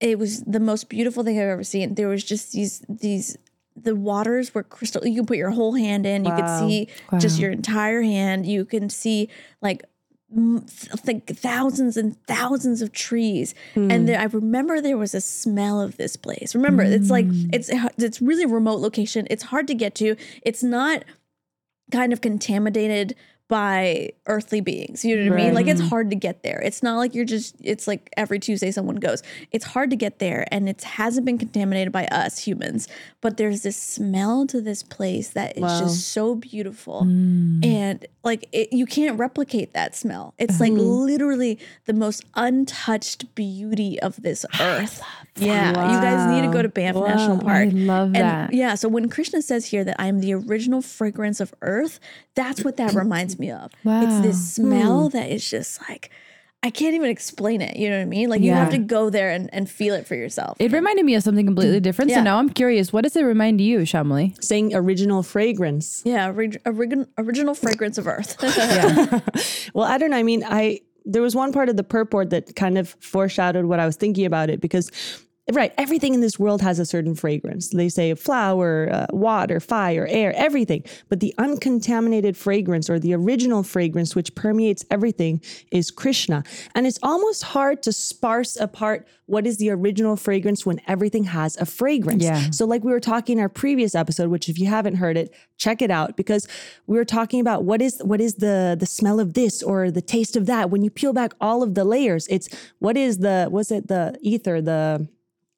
it 0.00 0.18
was 0.18 0.42
the 0.42 0.60
most 0.60 0.88
beautiful 0.88 1.22
thing 1.22 1.38
I've 1.38 1.46
ever 1.48 1.62
seen. 1.64 1.94
There 1.94 2.08
was 2.08 2.24
just 2.24 2.52
these 2.52 2.84
these 2.88 3.36
the 3.76 3.94
waters 3.94 4.54
were 4.54 4.62
crystal. 4.62 5.06
You 5.06 5.16
can 5.16 5.26
put 5.26 5.36
your 5.36 5.50
whole 5.50 5.74
hand 5.74 6.06
in. 6.06 6.24
You 6.24 6.32
could 6.32 6.44
Wow. 6.44 6.68
see 6.68 6.88
just 7.18 7.38
your 7.38 7.50
entire 7.50 8.02
hand. 8.02 8.46
You 8.46 8.64
can 8.64 8.88
see 8.88 9.28
like 9.60 9.84
th- 10.34 11.06
like 11.06 11.26
thousands 11.26 11.96
and 11.96 12.20
thousands 12.26 12.82
of 12.82 12.92
trees 12.92 13.54
and 13.74 13.92
hmm. 13.92 14.06
there, 14.06 14.20
i 14.20 14.24
remember 14.24 14.80
there 14.80 14.98
was 14.98 15.14
a 15.14 15.20
smell 15.20 15.80
of 15.80 15.96
this 15.98 16.16
place 16.16 16.52
remember 16.52 16.82
it's 16.82 17.10
like 17.10 17.26
hmm. 17.26 17.48
it's 17.52 17.70
it's 17.96 18.20
really 18.20 18.44
remote 18.44 18.80
location 18.80 19.26
it's 19.30 19.44
hard 19.44 19.68
to 19.68 19.74
get 19.74 19.94
to 19.94 20.16
it's 20.42 20.64
not 20.64 21.04
kind 21.92 22.12
of 22.12 22.20
contaminated 22.20 23.14
by 23.48 24.10
earthly 24.26 24.60
beings. 24.60 25.04
You 25.04 25.16
know 25.24 25.30
what 25.30 25.40
I 25.40 25.44
mean? 25.44 25.54
Like 25.54 25.68
it's 25.68 25.80
hard 25.80 26.10
to 26.10 26.16
get 26.16 26.42
there. 26.42 26.60
It's 26.64 26.82
not 26.82 26.96
like 26.96 27.14
you're 27.14 27.24
just 27.24 27.54
it's 27.62 27.86
like 27.86 28.10
every 28.16 28.40
Tuesday 28.40 28.72
someone 28.72 28.96
goes. 28.96 29.22
It's 29.52 29.64
hard 29.64 29.90
to 29.90 29.96
get 29.96 30.18
there 30.18 30.46
and 30.50 30.68
it 30.68 30.82
hasn't 30.82 31.24
been 31.26 31.38
contaminated 31.38 31.92
by 31.92 32.06
us 32.06 32.38
humans. 32.38 32.88
But 33.20 33.36
there's 33.36 33.62
this 33.62 33.76
smell 33.76 34.46
to 34.48 34.60
this 34.60 34.82
place 34.82 35.30
that 35.30 35.56
is 35.56 35.62
just 35.80 36.08
so 36.08 36.34
beautiful. 36.34 37.02
And 37.02 38.04
like 38.24 38.48
it, 38.52 38.72
you 38.72 38.84
can't 38.86 39.16
replicate 39.18 39.72
that 39.74 39.94
smell. 39.94 40.34
It's 40.38 40.58
like 40.58 40.72
literally 40.72 41.58
the 41.84 41.92
most 41.92 42.24
untouched 42.34 43.32
beauty 43.36 44.00
of 44.00 44.20
this 44.22 44.44
earth. 44.60 45.02
Yeah, 45.36 45.68
you 45.68 46.00
guys 46.00 46.34
need 46.34 46.46
to 46.46 46.52
go 46.52 46.62
to 46.62 46.68
Banff 46.68 46.96
National 46.96 47.38
Park. 47.38 47.68
I 47.68 47.70
love 47.70 48.06
And 48.08 48.14
that. 48.16 48.52
yeah, 48.54 48.74
so 48.74 48.88
when 48.88 49.08
Krishna 49.08 49.42
says 49.42 49.66
here 49.66 49.84
that 49.84 49.96
I 50.00 50.06
am 50.06 50.20
the 50.20 50.32
original 50.34 50.80
fragrance 50.80 51.40
of 51.40 51.54
earth, 51.60 52.00
that's 52.34 52.64
what 52.64 52.76
that 52.78 52.94
reminds 52.94 53.35
me 53.38 53.50
of. 53.50 53.72
Wow. 53.84 54.02
It's 54.02 54.20
this 54.20 54.54
smell 54.54 55.08
hmm. 55.08 55.16
that 55.16 55.30
is 55.30 55.48
just 55.48 55.80
like 55.88 56.10
I 56.62 56.70
can't 56.70 56.94
even 56.94 57.10
explain 57.10 57.60
it. 57.60 57.76
You 57.76 57.90
know 57.90 57.96
what 57.96 58.02
I 58.02 58.06
mean? 58.06 58.28
Like 58.28 58.40
you 58.40 58.52
have 58.52 58.70
to 58.70 58.78
go 58.78 59.08
there 59.08 59.30
and, 59.30 59.48
and 59.52 59.70
feel 59.70 59.94
it 59.94 60.04
for 60.04 60.16
yourself. 60.16 60.56
It 60.58 60.72
reminded 60.72 61.04
me 61.04 61.14
of 61.14 61.22
something 61.22 61.46
completely 61.46 61.78
mm. 61.78 61.82
different. 61.82 62.10
So 62.10 62.20
now 62.22 62.38
I'm 62.38 62.50
curious, 62.50 62.92
what 62.92 63.04
does 63.04 63.14
it 63.14 63.22
remind 63.22 63.60
you, 63.60 63.80
Shamli? 63.80 64.42
Saying 64.42 64.74
original 64.74 65.22
fragrance. 65.22 66.02
yeah, 66.04 66.28
orig- 66.28 66.60
orig- 66.66 67.06
original 67.18 67.54
fragrance 67.54 67.98
of 67.98 68.08
earth. 68.08 68.36
Well, 69.74 69.84
I 69.86 69.98
don't 69.98 70.10
know. 70.10 70.16
I 70.16 70.22
mean, 70.22 70.42
I 70.44 70.80
there 71.04 71.22
was 71.22 71.36
one 71.36 71.52
part 71.52 71.68
of 71.68 71.76
the 71.76 71.84
purport 71.84 72.30
that 72.30 72.56
kind 72.56 72.78
of 72.78 72.96
foreshadowed 73.00 73.66
what 73.66 73.78
I 73.78 73.86
was 73.86 73.96
thinking 73.96 74.24
about 74.24 74.50
it 74.50 74.60
because 74.60 74.90
right, 75.54 75.72
everything 75.78 76.12
in 76.12 76.20
this 76.20 76.38
world 76.40 76.60
has 76.60 76.80
a 76.80 76.86
certain 76.86 77.14
fragrance. 77.14 77.68
They 77.68 77.88
say 77.88 78.14
flower, 78.14 78.88
uh, 78.90 79.06
water, 79.10 79.60
fire, 79.60 80.06
air, 80.10 80.32
everything. 80.34 80.82
But 81.08 81.20
the 81.20 81.34
uncontaminated 81.38 82.36
fragrance 82.36 82.90
or 82.90 82.98
the 82.98 83.14
original 83.14 83.62
fragrance 83.62 84.16
which 84.16 84.34
permeates 84.34 84.84
everything 84.90 85.40
is 85.70 85.92
Krishna. 85.92 86.42
And 86.74 86.86
it's 86.86 86.98
almost 87.02 87.44
hard 87.44 87.82
to 87.84 87.92
sparse 87.92 88.56
apart 88.56 89.06
what 89.26 89.46
is 89.46 89.58
the 89.58 89.70
original 89.70 90.16
fragrance 90.16 90.66
when 90.66 90.80
everything 90.88 91.24
has 91.24 91.56
a 91.58 91.66
fragrance. 91.66 92.24
Yeah. 92.24 92.50
So, 92.50 92.64
like 92.64 92.82
we 92.82 92.92
were 92.92 93.00
talking 93.00 93.38
in 93.38 93.42
our 93.42 93.48
previous 93.48 93.94
episode, 93.94 94.30
which 94.30 94.48
if 94.48 94.58
you 94.58 94.66
haven't 94.66 94.96
heard 94.96 95.16
it, 95.16 95.34
check 95.58 95.82
it 95.82 95.90
out 95.90 96.16
because 96.16 96.46
we 96.86 96.96
were 96.96 97.04
talking 97.04 97.40
about 97.40 97.64
what 97.64 97.82
is 97.82 98.00
what 98.04 98.20
is 98.20 98.36
the 98.36 98.76
the 98.78 98.86
smell 98.86 99.20
of 99.20 99.34
this 99.34 99.62
or 99.62 99.90
the 99.90 100.02
taste 100.02 100.36
of 100.36 100.46
that. 100.46 100.70
When 100.70 100.82
you 100.82 100.90
peel 100.90 101.12
back 101.12 101.34
all 101.40 101.62
of 101.62 101.74
the 101.74 101.84
layers, 101.84 102.26
it's 102.28 102.48
what 102.78 102.96
is 102.96 103.18
the 103.18 103.48
was 103.50 103.70
it 103.70 103.88
the 103.88 104.16
ether 104.22 104.60
the 104.60 105.08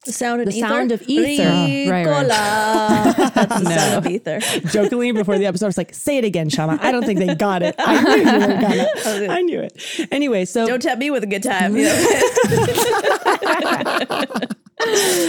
the 0.05 0.11
sound 0.13 0.41
of 0.41 0.47
The 0.47 0.55
ether. 0.57 0.67
sound 0.67 0.91
of 0.93 1.01
ether. 1.07 1.43
Oh, 1.43 1.89
right, 1.91 2.05
right. 2.05 2.27
That's 3.33 3.59
the 3.61 3.65
sound 3.77 4.05
of 4.05 4.11
ether. 4.11 4.39
jokingly 4.71 5.11
before 5.11 5.37
the 5.37 5.45
episode, 5.45 5.65
I 5.65 5.67
was 5.67 5.77
like, 5.77 5.93
"Say 5.93 6.17
it 6.17 6.23
again, 6.25 6.49
Shama." 6.49 6.79
I 6.81 6.91
don't 6.91 7.05
think 7.05 7.19
they 7.19 7.35
got 7.35 7.61
it. 7.63 7.75
I 7.77 8.01
knew 8.01 8.15
you 8.17 8.39
were 8.39 8.61
gonna. 8.61 8.87
I 9.33 9.41
knew 9.41 9.59
it. 9.59 10.07
Anyway, 10.11 10.45
so 10.45 10.65
Don't 10.67 10.81
tempt 10.81 10.99
me 10.99 11.11
with 11.11 11.23
a 11.23 11.27
good 11.27 11.43
time. 11.43 11.75
You 11.75 11.83
know? 11.83 11.95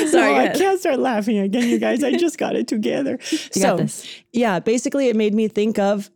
Sorry, 0.07 0.33
Oh, 0.33 0.37
I 0.37 0.53
can't 0.57 0.79
start 0.79 1.01
laughing 1.01 1.39
again, 1.39 1.69
you 1.69 1.79
guys. 1.79 2.05
I 2.05 2.13
just 2.13 2.39
got 2.39 2.55
it 2.55 2.69
together. 2.69 3.19
so, 3.23 3.61
got 3.61 3.79
this. 3.79 4.07
yeah, 4.33 4.61
basically, 4.61 5.09
it 5.09 5.17
made 5.17 5.35
me 5.35 5.49
think 5.49 5.79
of 5.79 6.11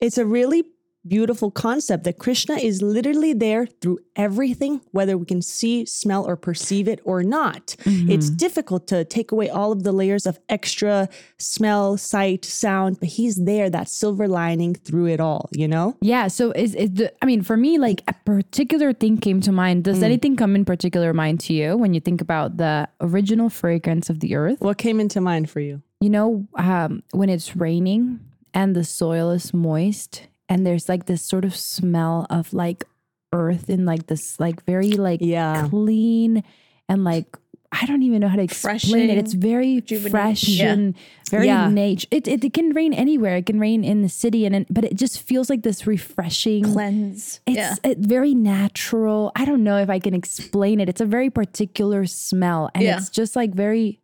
it's 0.00 0.16
a 0.18 0.24
really 0.24 0.64
beautiful 1.06 1.50
concept 1.50 2.04
that 2.04 2.18
Krishna 2.18 2.56
is 2.56 2.82
literally 2.82 3.32
there 3.32 3.66
through 3.66 3.98
everything, 4.16 4.80
whether 4.90 5.16
we 5.16 5.26
can 5.26 5.42
see, 5.42 5.86
smell, 5.86 6.26
or 6.26 6.36
perceive 6.36 6.88
it 6.88 7.00
or 7.04 7.22
not. 7.22 7.76
It's 7.86 8.30
difficult 8.30 8.86
to 8.88 9.04
take 9.04 9.32
away 9.32 9.48
all 9.48 9.72
of 9.72 9.82
the 9.82 9.92
layers 9.92 10.26
of 10.26 10.38
extra 10.48 11.08
smell, 11.38 11.96
sight, 11.96 12.44
sound, 12.44 13.00
but 13.00 13.08
he's 13.08 13.36
there, 13.36 13.70
that 13.70 13.88
silver 13.88 14.28
lining 14.28 14.74
through 14.74 15.06
it 15.06 15.20
all, 15.20 15.48
you 15.52 15.68
know? 15.68 15.96
Yeah. 16.00 16.28
So 16.28 16.52
is 16.52 16.74
is 16.74 16.90
the 16.92 17.12
I 17.22 17.26
mean, 17.26 17.42
for 17.42 17.56
me, 17.56 17.78
like 17.78 18.02
a 18.08 18.14
particular 18.24 18.92
thing 18.92 19.18
came 19.18 19.40
to 19.42 19.52
mind. 19.52 19.80
Mm. 19.80 19.84
Does 19.84 20.02
anything 20.02 20.36
come 20.36 20.54
in 20.54 20.64
particular 20.64 21.12
mind 21.12 21.40
to 21.40 21.52
you 21.52 21.76
when 21.76 21.94
you 21.94 22.00
think 22.00 22.20
about 22.20 22.56
the 22.56 22.88
original 23.00 23.48
fragrance 23.48 24.10
of 24.10 24.20
the 24.20 24.34
earth? 24.34 24.60
What 24.60 24.78
came 24.78 25.00
into 25.00 25.20
mind 25.20 25.50
for 25.50 25.60
you? 25.60 25.82
You 26.00 26.10
know, 26.10 26.46
um, 26.56 27.02
when 27.12 27.28
it's 27.28 27.56
raining 27.56 28.20
and 28.54 28.74
the 28.74 28.84
soil 28.84 29.30
is 29.30 29.52
moist 29.52 30.26
and 30.50 30.66
there's 30.66 30.88
like 30.88 31.06
this 31.06 31.22
sort 31.22 31.44
of 31.46 31.56
smell 31.56 32.26
of 32.28 32.52
like 32.52 32.84
earth 33.32 33.68
and 33.70 33.86
like 33.86 34.08
this 34.08 34.38
like 34.40 34.62
very 34.66 34.92
like 34.92 35.20
Yeah. 35.22 35.68
clean 35.70 36.42
and 36.88 37.04
like 37.04 37.36
I 37.72 37.86
don't 37.86 38.02
even 38.02 38.20
know 38.20 38.26
how 38.26 38.34
to 38.34 38.42
explain 38.42 39.10
it. 39.10 39.16
It's 39.16 39.32
very 39.32 39.80
fresh 39.80 40.42
Yeah. 40.48 40.72
and 40.72 40.96
very 41.30 41.46
Yeah. 41.46 41.68
nature. 41.70 42.08
It, 42.10 42.26
it 42.26 42.42
it 42.44 42.52
can 42.52 42.70
rain 42.70 42.92
anywhere. 42.92 43.36
It 43.36 43.46
can 43.46 43.60
rain 43.60 43.84
in 43.84 44.02
the 44.02 44.08
city 44.08 44.44
and 44.44 44.56
in, 44.56 44.66
but 44.68 44.82
it 44.84 44.96
just 44.96 45.22
feels 45.22 45.48
like 45.48 45.62
this 45.62 45.86
refreshing 45.86 46.64
Cleanse. 46.64 47.38
it's 47.46 47.56
yeah. 47.56 47.76
it, 47.84 47.98
very 47.98 48.34
natural. 48.34 49.30
I 49.36 49.44
don't 49.44 49.62
know 49.62 49.76
if 49.78 49.88
I 49.88 50.00
can 50.00 50.14
explain 50.14 50.80
it. 50.80 50.88
It's 50.88 51.00
a 51.00 51.06
very 51.06 51.30
particular 51.30 52.06
smell 52.06 52.70
and 52.74 52.82
it's 52.82 53.08
just 53.08 53.36
like 53.36 53.54
very 53.54 54.00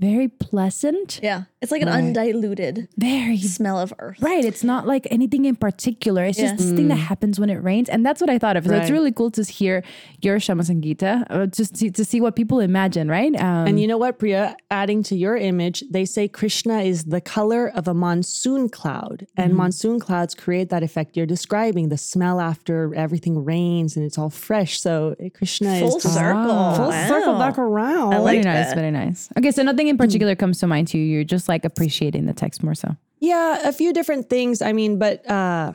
very 0.00 0.28
pleasant. 0.28 1.20
Yeah. 1.22 1.42
It's 1.62 1.70
like 1.70 1.82
an 1.82 1.88
undiluted 1.88 2.88
Very 2.96 3.36
smell 3.36 3.78
of 3.78 3.92
earth. 3.98 4.16
Right. 4.22 4.44
It's 4.44 4.64
not 4.64 4.86
like 4.86 5.06
anything 5.10 5.44
in 5.44 5.56
particular. 5.56 6.24
It's 6.24 6.38
Yeah. 6.38 6.52
just 6.52 6.58
this 6.58 6.72
thing 6.72 6.88
that 6.88 6.96
happens 6.96 7.38
when 7.38 7.50
it 7.50 7.62
rains. 7.62 7.88
And 7.90 8.04
that's 8.04 8.18
what 8.20 8.30
I 8.30 8.38
thought 8.38 8.56
of. 8.56 8.64
So 8.66 8.74
it's 8.74 8.90
really 8.90 9.12
cool 9.12 9.30
to 9.32 9.42
hear 9.44 9.82
your 10.22 10.38
Shamasangita, 10.38 11.26
uh, 11.28 11.46
just 11.46 11.74
to, 11.76 11.90
to 11.90 12.02
see 12.04 12.18
what 12.20 12.34
people 12.34 12.60
imagine, 12.60 13.08
right? 13.08 13.34
Um, 13.38 13.66
And 13.68 13.78
you 13.78 13.86
know 13.86 13.98
what, 13.98 14.18
Priya? 14.18 14.56
Adding 14.70 15.02
to 15.04 15.16
your 15.16 15.36
image, 15.36 15.84
they 15.90 16.06
say 16.06 16.28
Krishna 16.28 16.80
is 16.80 17.04
the 17.04 17.20
color 17.20 17.68
of 17.74 17.86
a 17.86 17.92
monsoon 17.94 18.70
cloud. 18.70 19.26
And 19.36 19.54
monsoon 19.54 20.00
clouds 20.00 20.34
create 20.34 20.70
that 20.70 20.82
effect 20.82 21.14
you're 21.16 21.26
describing 21.26 21.90
the 21.90 21.98
smell 21.98 22.40
after 22.40 22.94
everything 22.94 23.44
rains 23.44 23.96
and 23.96 24.04
it's 24.06 24.16
all 24.16 24.30
fresh. 24.30 24.80
So 24.80 25.14
eh, 25.20 25.28
Krishna 25.28 25.78
Full 25.78 25.96
is 25.98 26.02
just 26.02 26.14
circle. 26.14 26.74
full 26.74 26.88
Wow. 26.88 27.08
circle 27.08 27.34
back 27.38 27.58
around. 27.58 28.14
I 28.14 28.16
very 28.16 28.24
like 28.36 28.44
nice, 28.44 28.66
that. 28.68 28.76
very 28.76 28.90
nice. 28.90 29.28
Okay, 29.36 29.50
so 29.50 29.62
nothing 29.62 29.89
in 29.90 29.98
particular 29.98 30.34
comes 30.34 30.58
to 30.60 30.66
mind 30.66 30.88
to 30.88 30.98
you. 30.98 31.04
You're 31.04 31.24
just 31.24 31.48
like 31.48 31.64
appreciating 31.64 32.26
the 32.26 32.32
text 32.32 32.62
more 32.62 32.74
so. 32.74 32.96
Yeah, 33.18 33.68
a 33.68 33.72
few 33.72 33.92
different 33.92 34.30
things. 34.30 34.62
I 34.62 34.72
mean, 34.72 34.98
but 34.98 35.28
uh 35.28 35.72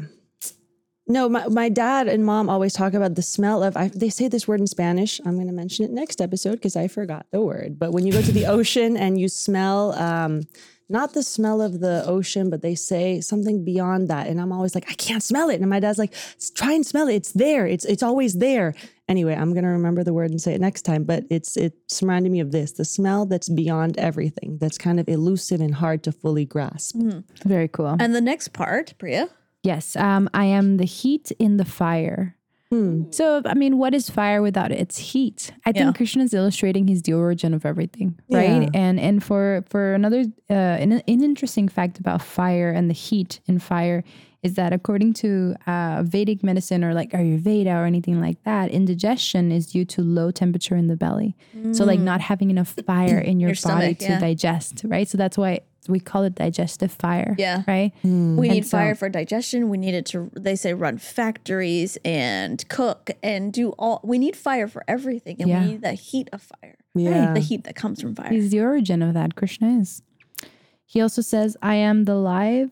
no, 1.07 1.29
my, 1.29 1.48
my 1.48 1.69
dad 1.69 2.07
and 2.07 2.25
mom 2.25 2.50
always 2.50 2.74
talk 2.74 2.95
about 2.95 3.13
the 3.13 3.22
smell 3.22 3.62
of, 3.63 3.77
I, 3.77 3.89
they 3.89 4.10
say 4.10 4.27
this 4.27 4.48
word 4.48 4.60
in 4.60 4.65
Spanish. 4.65 5.22
I'm 5.24 5.36
going 5.36 5.45
to 5.45 5.53
mention 5.53 5.86
it 5.86 5.91
next 5.91 6.19
episode 6.19 6.53
because 6.53 6.75
I 6.75 6.88
forgot 6.88 7.27
the 7.29 7.41
word. 7.41 7.77
But 7.77 7.91
when 7.91 8.07
you 8.07 8.12
go 8.12 8.24
to 8.24 8.31
the 8.31 8.45
ocean 8.48 8.98
and 8.98 9.19
you 9.19 9.29
smell, 9.29 9.93
um, 9.93 10.41
not 10.89 11.13
the 11.13 11.24
smell 11.24 11.62
of 11.62 11.80
the 11.80 12.04
ocean, 12.06 12.50
but 12.50 12.62
they 12.62 12.75
say 12.75 13.22
something 13.22 13.65
beyond 13.65 14.08
that. 14.10 14.27
And 14.27 14.39
I'm 14.39 14.51
always 14.51 14.75
like, 14.75 14.89
I 14.89 14.94
can't 14.94 15.24
smell 15.24 15.50
it. 15.50 15.60
And 15.60 15.70
my 15.70 15.80
dad's 15.80 15.98
like, 15.98 16.13
try 16.56 16.74
and 16.74 16.86
smell 16.86 17.08
it. 17.08 17.15
It's 17.15 17.32
there. 17.32 17.65
It's, 17.65 17.86
it's 17.86 18.04
always 18.04 18.36
there. 18.36 18.75
Anyway, 19.08 19.34
I'm 19.36 19.54
going 19.54 19.63
to 19.63 19.70
remember 19.70 20.04
the 20.04 20.13
word 20.13 20.32
and 20.32 20.42
say 20.42 20.54
it 20.54 20.62
next 20.62 20.84
time. 20.84 21.04
But 21.04 21.25
it's, 21.30 21.58
it's 21.58 22.01
reminding 22.01 22.32
me 22.32 22.39
of 22.39 22.51
this, 22.51 22.74
the 22.74 22.86
smell 22.86 23.25
that's 23.25 23.50
beyond 23.50 23.98
everything, 23.98 24.58
that's 24.60 24.77
kind 24.77 25.00
of 25.00 25.08
elusive 25.10 25.62
and 25.62 25.75
hard 25.75 26.04
to 26.04 26.12
fully 26.12 26.46
grasp. 26.46 26.96
Very 27.44 27.68
cool. 27.68 27.96
And 28.00 28.13
the 28.13 28.22
next 28.22 28.50
part, 28.50 28.94
Priya. 28.98 29.30
Yes, 29.63 29.96
um, 29.96 30.30
I 30.32 30.46
am 30.46 30.77
the 30.77 30.86
heat 30.86 31.32
in 31.39 31.58
the 31.58 31.65
fire. 31.65 32.35
So, 33.12 33.41
I 33.45 33.53
mean, 33.53 33.77
what 33.77 33.93
is 33.93 34.10
fire 34.10 34.41
without 34.41 34.72
its 34.72 34.98
heat? 34.98 35.51
I 35.65 35.72
think 35.72 35.86
Yeah. 35.86 35.91
Krishna 35.93 36.24
is 36.24 36.34
illustrating 36.34 36.88
he's 36.88 37.01
the 37.03 37.13
origin 37.13 37.53
of 37.53 37.65
everything, 37.65 38.19
right? 38.29 38.63
Yeah. 38.63 38.69
And 38.74 39.00
and 39.00 39.24
for 39.24 39.63
for 39.69 39.93
another 39.93 40.25
uh, 40.50 40.53
an, 40.53 40.91
an 40.93 41.01
interesting 41.07 41.69
fact 41.69 42.00
about 42.00 42.22
fire 42.22 42.69
and 42.72 42.89
the 42.89 42.93
heat 42.93 43.39
in 43.45 43.60
fire 43.60 44.03
is 44.43 44.53
that 44.55 44.74
according 44.74 45.12
to 45.12 45.55
uh, 45.65 46.03
Vedic 46.05 46.43
medicine 46.43 46.84
or 46.84 46.93
like 46.93 47.12
Ayurveda 47.12 47.74
or 47.81 47.86
anything 47.86 48.22
like 48.22 48.43
that, 48.43 48.69
indigestion 48.69 49.51
is 49.51 49.65
due 49.67 49.86
to 49.86 50.03
low 50.03 50.29
temperature 50.29 50.75
in 50.75 50.88
the 50.88 50.95
belly. 50.95 51.36
So, 51.72 51.84
like 51.84 52.00
not 52.00 52.22
having 52.22 52.51
enough 52.51 52.75
fire 52.86 53.17
in 53.17 53.39
your, 53.39 53.50
Your 53.50 53.55
body 53.55 53.95
stomach, 53.95 53.98
to 54.00 54.05
yeah. 54.05 54.19
digest, 54.19 54.84
right? 54.86 55.07
So 55.07 55.17
that's 55.17 55.38
why 55.38 55.62
we 55.88 56.00
call 56.00 56.24
it 56.24 56.36
digestive 56.36 56.92
fire. 56.92 57.36
Yeah. 57.38 57.63
Right. 57.68 57.92
Hmm. 58.01 58.38
We 58.38 58.50
need 58.50 58.65
so- 58.65 58.77
fire 58.77 58.96
for 58.96 59.10
digestion. 59.10 59.70
We 59.70 59.77
need 59.77 59.94
it 59.96 60.06
to, 60.08 60.30
they 60.36 60.56
say, 60.56 60.74
run 60.74 60.98
factories 60.98 61.98
and 62.06 62.68
cook 62.70 63.12
and 63.24 63.51
do 63.54 63.70
all. 63.80 64.01
We 64.04 64.18
need 64.18 64.36
fire 64.36 64.68
for 64.68 64.84
everything. 64.88 65.38
And 65.39 65.50
Yeah. 65.50 65.62
we 65.63 65.72
need 65.72 65.82
the 65.82 65.94
heat 65.94 66.30
of 66.34 66.42
fire. 66.42 66.75
Yeah. 66.96 67.34
The 67.34 67.39
heat 67.39 67.63
that 67.65 67.75
comes 67.75 68.01
from 68.01 68.15
fire. 68.15 68.30
He's 68.30 68.51
the 68.51 68.62
origin 68.62 69.01
of 69.01 69.13
that. 69.13 69.36
Krishna 69.36 69.80
is. 69.80 70.01
He 70.86 71.01
also 71.01 71.22
says, 71.22 71.58
"I 71.62 71.75
am 71.75 72.06
the 72.06 72.15
life 72.15 72.70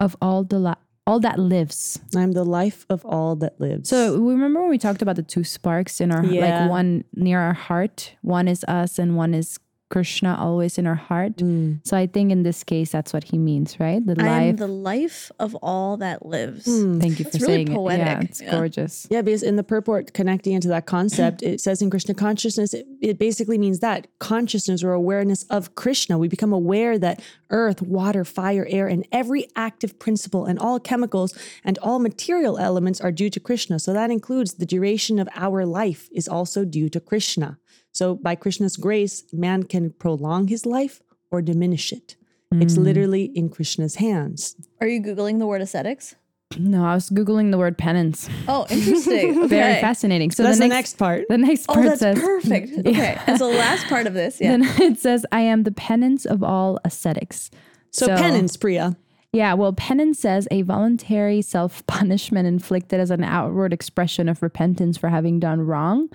of 0.00 0.16
all 0.22 0.44
the 0.44 0.58
li- 0.58 0.74
all 1.06 1.20
that 1.20 1.38
lives." 1.38 1.98
I'm 2.16 2.32
the 2.32 2.44
life 2.44 2.86
of 2.88 3.04
all 3.04 3.36
that 3.36 3.60
lives. 3.60 3.88
So 3.90 4.18
we 4.20 4.32
remember 4.32 4.60
when 4.62 4.70
we 4.70 4.78
talked 4.78 5.02
about 5.02 5.16
the 5.16 5.22
two 5.22 5.44
sparks 5.44 6.00
in 6.00 6.10
our 6.12 6.24
Yeah. 6.24 6.62
like 6.62 6.70
one 6.70 7.04
near 7.14 7.40
our 7.40 7.52
heart, 7.52 8.12
one 8.22 8.48
is 8.48 8.64
us 8.68 8.98
and 8.98 9.16
one 9.16 9.34
is 9.34 9.58
Krishna 9.94 10.36
always 10.46 10.76
in 10.76 10.88
our 10.88 10.96
heart. 10.96 11.36
Mm. 11.36 11.78
So 11.86 11.96
I 11.96 12.08
think 12.08 12.32
in 12.32 12.42
this 12.42 12.64
case, 12.64 12.90
that's 12.90 13.12
what 13.12 13.22
he 13.22 13.38
means, 13.38 13.78
right? 13.78 14.04
The 14.04 14.16
I 14.18 14.26
am 14.26 14.46
life. 14.46 14.56
the 14.56 14.66
life 14.66 15.30
of 15.38 15.54
all 15.62 15.98
that 15.98 16.26
lives. 16.26 16.64
Hmm. 16.66 16.98
Thank 16.98 17.20
you 17.20 17.24
That's 17.24 17.38
for 17.38 17.44
really 17.46 17.66
saying 17.66 17.78
it. 17.78 17.98
Yeah, 17.98 18.20
it's 18.20 18.40
Yeah. 18.42 18.50
gorgeous. 18.50 19.06
Yeah, 19.08 19.22
because 19.22 19.44
in 19.44 19.54
the 19.54 19.62
purport 19.62 20.12
connecting 20.12 20.52
into 20.52 20.66
that 20.66 20.86
concept, 20.86 21.44
it 21.44 21.60
says 21.60 21.80
in 21.80 21.90
Krishna 21.90 22.12
consciousness, 22.12 22.74
it, 22.74 22.88
it 23.00 23.20
basically 23.20 23.56
means 23.56 23.78
that 23.86 24.08
consciousness 24.18 24.82
or 24.82 24.92
awareness 24.94 25.44
of 25.44 25.76
Krishna. 25.76 26.18
We 26.18 26.26
become 26.26 26.52
aware 26.52 26.98
that 26.98 27.22
earth, 27.50 27.80
water, 27.80 28.24
fire, 28.24 28.66
air, 28.68 28.88
and 28.88 29.06
every 29.12 29.46
active 29.54 30.00
principle 30.00 30.44
and 30.44 30.58
all 30.58 30.80
chemicals 30.80 31.38
and 31.62 31.78
all 31.78 32.00
material 32.00 32.58
elements 32.58 33.00
are 33.00 33.12
due 33.12 33.30
to 33.30 33.38
Krishna. 33.38 33.78
So 33.78 33.92
that 33.92 34.10
includes 34.10 34.54
the 34.54 34.66
duration 34.66 35.20
of 35.20 35.28
our 35.36 35.64
life 35.64 36.08
is 36.10 36.26
also 36.26 36.64
due 36.64 36.88
to 36.88 36.98
Krishna. 36.98 37.58
So 37.94 38.16
by 38.16 38.34
Krishna's 38.34 38.76
grace, 38.76 39.24
man 39.32 39.62
can 39.62 39.90
prolong 39.90 40.48
his 40.48 40.66
life 40.66 41.00
or 41.30 41.40
diminish 41.40 41.92
it. 41.92 42.16
It's 42.52 42.76
hmm. 42.76 42.82
literally 42.82 43.24
in 43.24 43.48
Krishna's 43.48 43.96
hands. 43.96 44.54
Are 44.80 44.86
you 44.86 45.00
Googling 45.00 45.38
the 45.38 45.46
word 45.46 45.60
ascetics? 45.60 46.14
No, 46.56 46.84
I 46.84 46.94
was 46.94 47.10
Googling 47.10 47.50
the 47.50 47.58
word 47.58 47.76
penance. 47.76 48.28
Oh, 48.46 48.66
interesting. 48.70 49.38
Okay. 49.44 49.46
Very 49.48 49.80
fascinating. 49.80 50.30
So 50.30 50.42
That's 50.42 50.58
the 50.58 50.64
the 50.64 50.68
next, 50.68 50.92
next 50.92 50.98
part. 50.98 51.24
The 51.28 51.38
next 51.38 51.66
Oh, 51.68 51.74
part 51.74 51.86
that's 51.86 52.00
says, 52.00 52.18
perfect. 52.18 52.78
Okay. 52.86 53.18
And 53.26 53.38
so 53.38 53.50
the 53.50 53.58
last 53.58 53.86
part 53.86 54.06
of 54.06 54.14
this, 54.14 54.40
yeah. 54.40 54.50
then 54.50 54.64
it 54.80 54.98
says, 54.98 55.26
I 55.32 55.40
am 55.40 55.64
the 55.64 55.72
penance 55.72 56.24
of 56.24 56.42
all 56.42 56.78
ascetics. 56.84 57.50
So, 57.90 58.08
penance, 58.08 58.56
Priya. 58.56 58.96
Yeah, 59.34 59.54
well, 59.54 59.72
penance 59.72 60.20
says 60.20 60.46
a 60.50 60.62
voluntary 60.62 61.42
self 61.42 61.84
punishment 61.86 62.46
inflicted 62.46 63.00
as 63.00 63.10
an 63.10 63.24
outward 63.24 63.72
expression 63.72 64.28
of 64.28 64.42
repentance 64.42 64.96
for 64.96 65.08
having 65.08 65.40
done 65.40 65.60
wrong. 65.60 66.08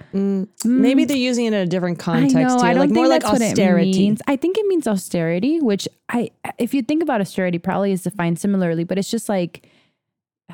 Maybe 0.63 1.05
they're 1.05 1.17
using 1.17 1.45
it 1.45 1.53
in 1.53 1.59
a 1.59 1.65
different 1.65 1.99
context 1.99 2.35
I 2.35 2.43
know. 2.43 2.57
I 2.57 2.73
don't 2.73 2.79
like 2.79 2.89
think 2.89 2.95
more 2.95 3.07
like 3.07 3.21
that's 3.21 3.33
what 3.33 3.41
austerity. 3.41 3.91
it 3.91 3.97
means. 3.97 4.21
I 4.27 4.35
think 4.35 4.57
it 4.57 4.65
means 4.67 4.87
austerity, 4.87 5.59
which 5.59 5.87
I, 6.07 6.31
if 6.57 6.73
you 6.73 6.81
think 6.81 7.03
about 7.03 7.21
austerity, 7.21 7.59
probably 7.59 7.91
is 7.91 8.03
defined 8.03 8.39
similarly, 8.39 8.83
but 8.83 8.97
it's 8.97 9.11
just 9.11 9.29
like 9.29 9.67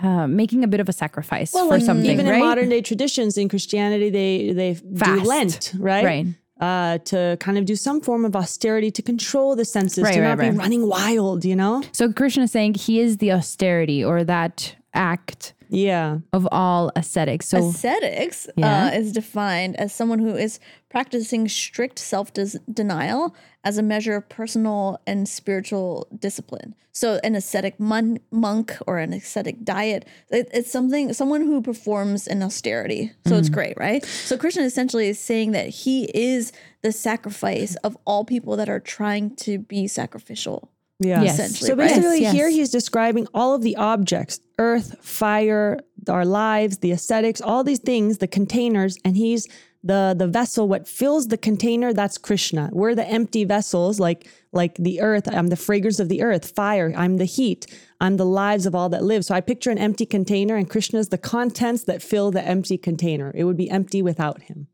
uh, 0.01 0.27
making 0.27 0.63
a 0.63 0.67
bit 0.67 0.79
of 0.79 0.89
a 0.89 0.93
sacrifice 0.93 1.53
Well, 1.53 1.67
for 1.67 1.75
like 1.75 1.83
something, 1.83 2.09
even 2.09 2.25
right? 2.27 2.35
in 2.35 2.39
modern 2.41 2.69
day 2.69 2.81
traditions 2.81 3.37
in 3.37 3.47
Christianity, 3.47 4.09
they 4.09 4.51
they 4.51 4.73
do 4.73 5.23
Lent, 5.23 5.73
right? 5.77 6.03
Right. 6.03 6.27
Uh, 6.61 6.97
to 6.99 7.35
kind 7.41 7.57
of 7.57 7.65
do 7.65 7.75
some 7.75 7.99
form 7.99 8.23
of 8.23 8.33
austerity 8.33 8.89
to 8.89 9.01
control 9.01 9.57
the 9.57 9.65
senses, 9.65 10.03
Right, 10.05 10.13
to 10.13 10.21
right, 10.21 10.27
not 10.29 10.39
be 10.39 10.49
running 10.51 10.87
wild, 10.87 11.43
you 11.43 11.53
know? 11.55 11.83
So 11.91 12.13
Krishna 12.13 12.43
is 12.43 12.51
saying 12.53 12.75
he 12.75 13.01
is 13.01 13.17
the 13.17 13.33
austerity 13.33 14.01
or 14.05 14.23
that 14.23 14.73
act 14.93 15.53
Yeah. 15.69 16.19
of 16.31 16.47
all 16.53 16.93
ascetics. 16.95 17.49
So 17.49 17.57
Ascetics 17.57 18.47
Yeah. 18.55 18.85
uh, 18.85 18.91
is 18.91 19.11
defined 19.11 19.75
as 19.75 19.93
someone 19.93 20.19
who 20.19 20.33
is 20.37 20.59
practicing 20.95 21.45
strict 21.45 21.99
self 21.99 22.31
denial 22.71 23.35
as 23.65 23.77
a 23.77 23.83
measure 23.83 24.15
of 24.15 24.29
personal 24.29 24.97
and 25.05 25.27
spiritual 25.27 26.07
discipline. 26.17 26.73
So, 26.93 27.19
an 27.21 27.35
ascetic 27.35 27.77
mon- 27.81 28.19
monk 28.31 28.77
or 28.87 28.99
an 28.99 29.11
ascetic 29.11 29.65
diet, 29.65 30.07
it- 30.29 30.49
it's 30.53 30.71
something, 30.71 31.11
someone 31.11 31.41
who 31.41 31.61
performs 31.61 32.27
in 32.27 32.41
austerity. 32.41 33.11
So, 33.27 33.35
it's 33.35 33.49
mm-hmm. 33.49 33.55
great, 33.55 33.77
right? 33.77 34.05
So, 34.05 34.37
Krishna 34.37 34.63
essentially 34.63 35.09
is 35.09 35.19
saying 35.19 35.51
that 35.51 35.67
he 35.67 36.09
is 36.13 36.53
the 36.81 36.93
sacrifice 36.93 37.75
of 37.83 37.97
all 38.07 38.23
people 38.23 38.55
that 38.55 38.69
are 38.69 38.79
trying 38.79 39.35
to 39.47 39.59
be 39.59 39.89
sacrificial. 39.89 40.71
Yeah. 41.01 41.23
Yes. 41.23 41.33
Essentially, 41.33 41.67
So 41.67 41.75
right? 41.75 41.89
basically, 41.89 42.21
Yes, 42.21 42.33
here 42.33 42.47
yes. 42.47 42.55
he's 42.55 42.69
describing 42.69 43.27
all 43.33 43.53
of 43.53 43.63
the 43.63 43.75
objects 43.75 44.39
earth, 44.59 44.95
fire, 45.01 45.81
our 46.07 46.23
lives, 46.23 46.77
the 46.77 46.91
ascetics, 46.91 47.41
all 47.41 47.65
these 47.65 47.79
things, 47.79 48.19
the 48.19 48.27
containers, 48.29 48.97
and 49.03 49.17
he's 49.17 49.45
the 49.85 50.15
the 50.17 50.27
vessel 50.27 50.67
what 50.67 50.87
fills 50.87 51.27
the 51.27 51.37
container 51.37 51.93
that's 51.93 52.17
krishna. 52.17 52.69
We're 52.73 52.95
the 52.95 53.07
empty 53.07 53.45
vessels 53.45 53.99
like 53.99 54.27
like 54.51 54.75
the 54.75 54.99
earth. 54.99 55.27
I'm 55.31 55.47
the 55.47 55.55
fragrance 55.55 55.99
of 55.99 56.09
the 56.09 56.23
earth 56.23 56.51
fire. 56.51 56.91
I'm 56.97 57.17
the 57.17 57.25
heat. 57.25 57.67
I'm 58.01 58.17
the 58.17 58.25
lives 58.25 58.65
of 58.65 58.73
all 58.75 58.89
that 58.89 59.03
live. 59.03 59.23
So 59.23 59.35
i 59.35 59.41
picture 59.41 59.69
an 59.69 59.77
empty 59.77 60.05
container 60.05 60.55
and 60.55 60.69
krishna 60.69 60.99
is 60.99 61.09
the 61.09 61.17
contents 61.17 61.83
that 61.83 62.01
fill 62.01 62.31
the 62.31 62.43
empty 62.43 62.77
container. 62.77 63.31
It 63.35 63.43
would 63.43 63.57
be 63.57 63.69
empty 63.69 64.01
without 64.01 64.43
him. 64.43 64.67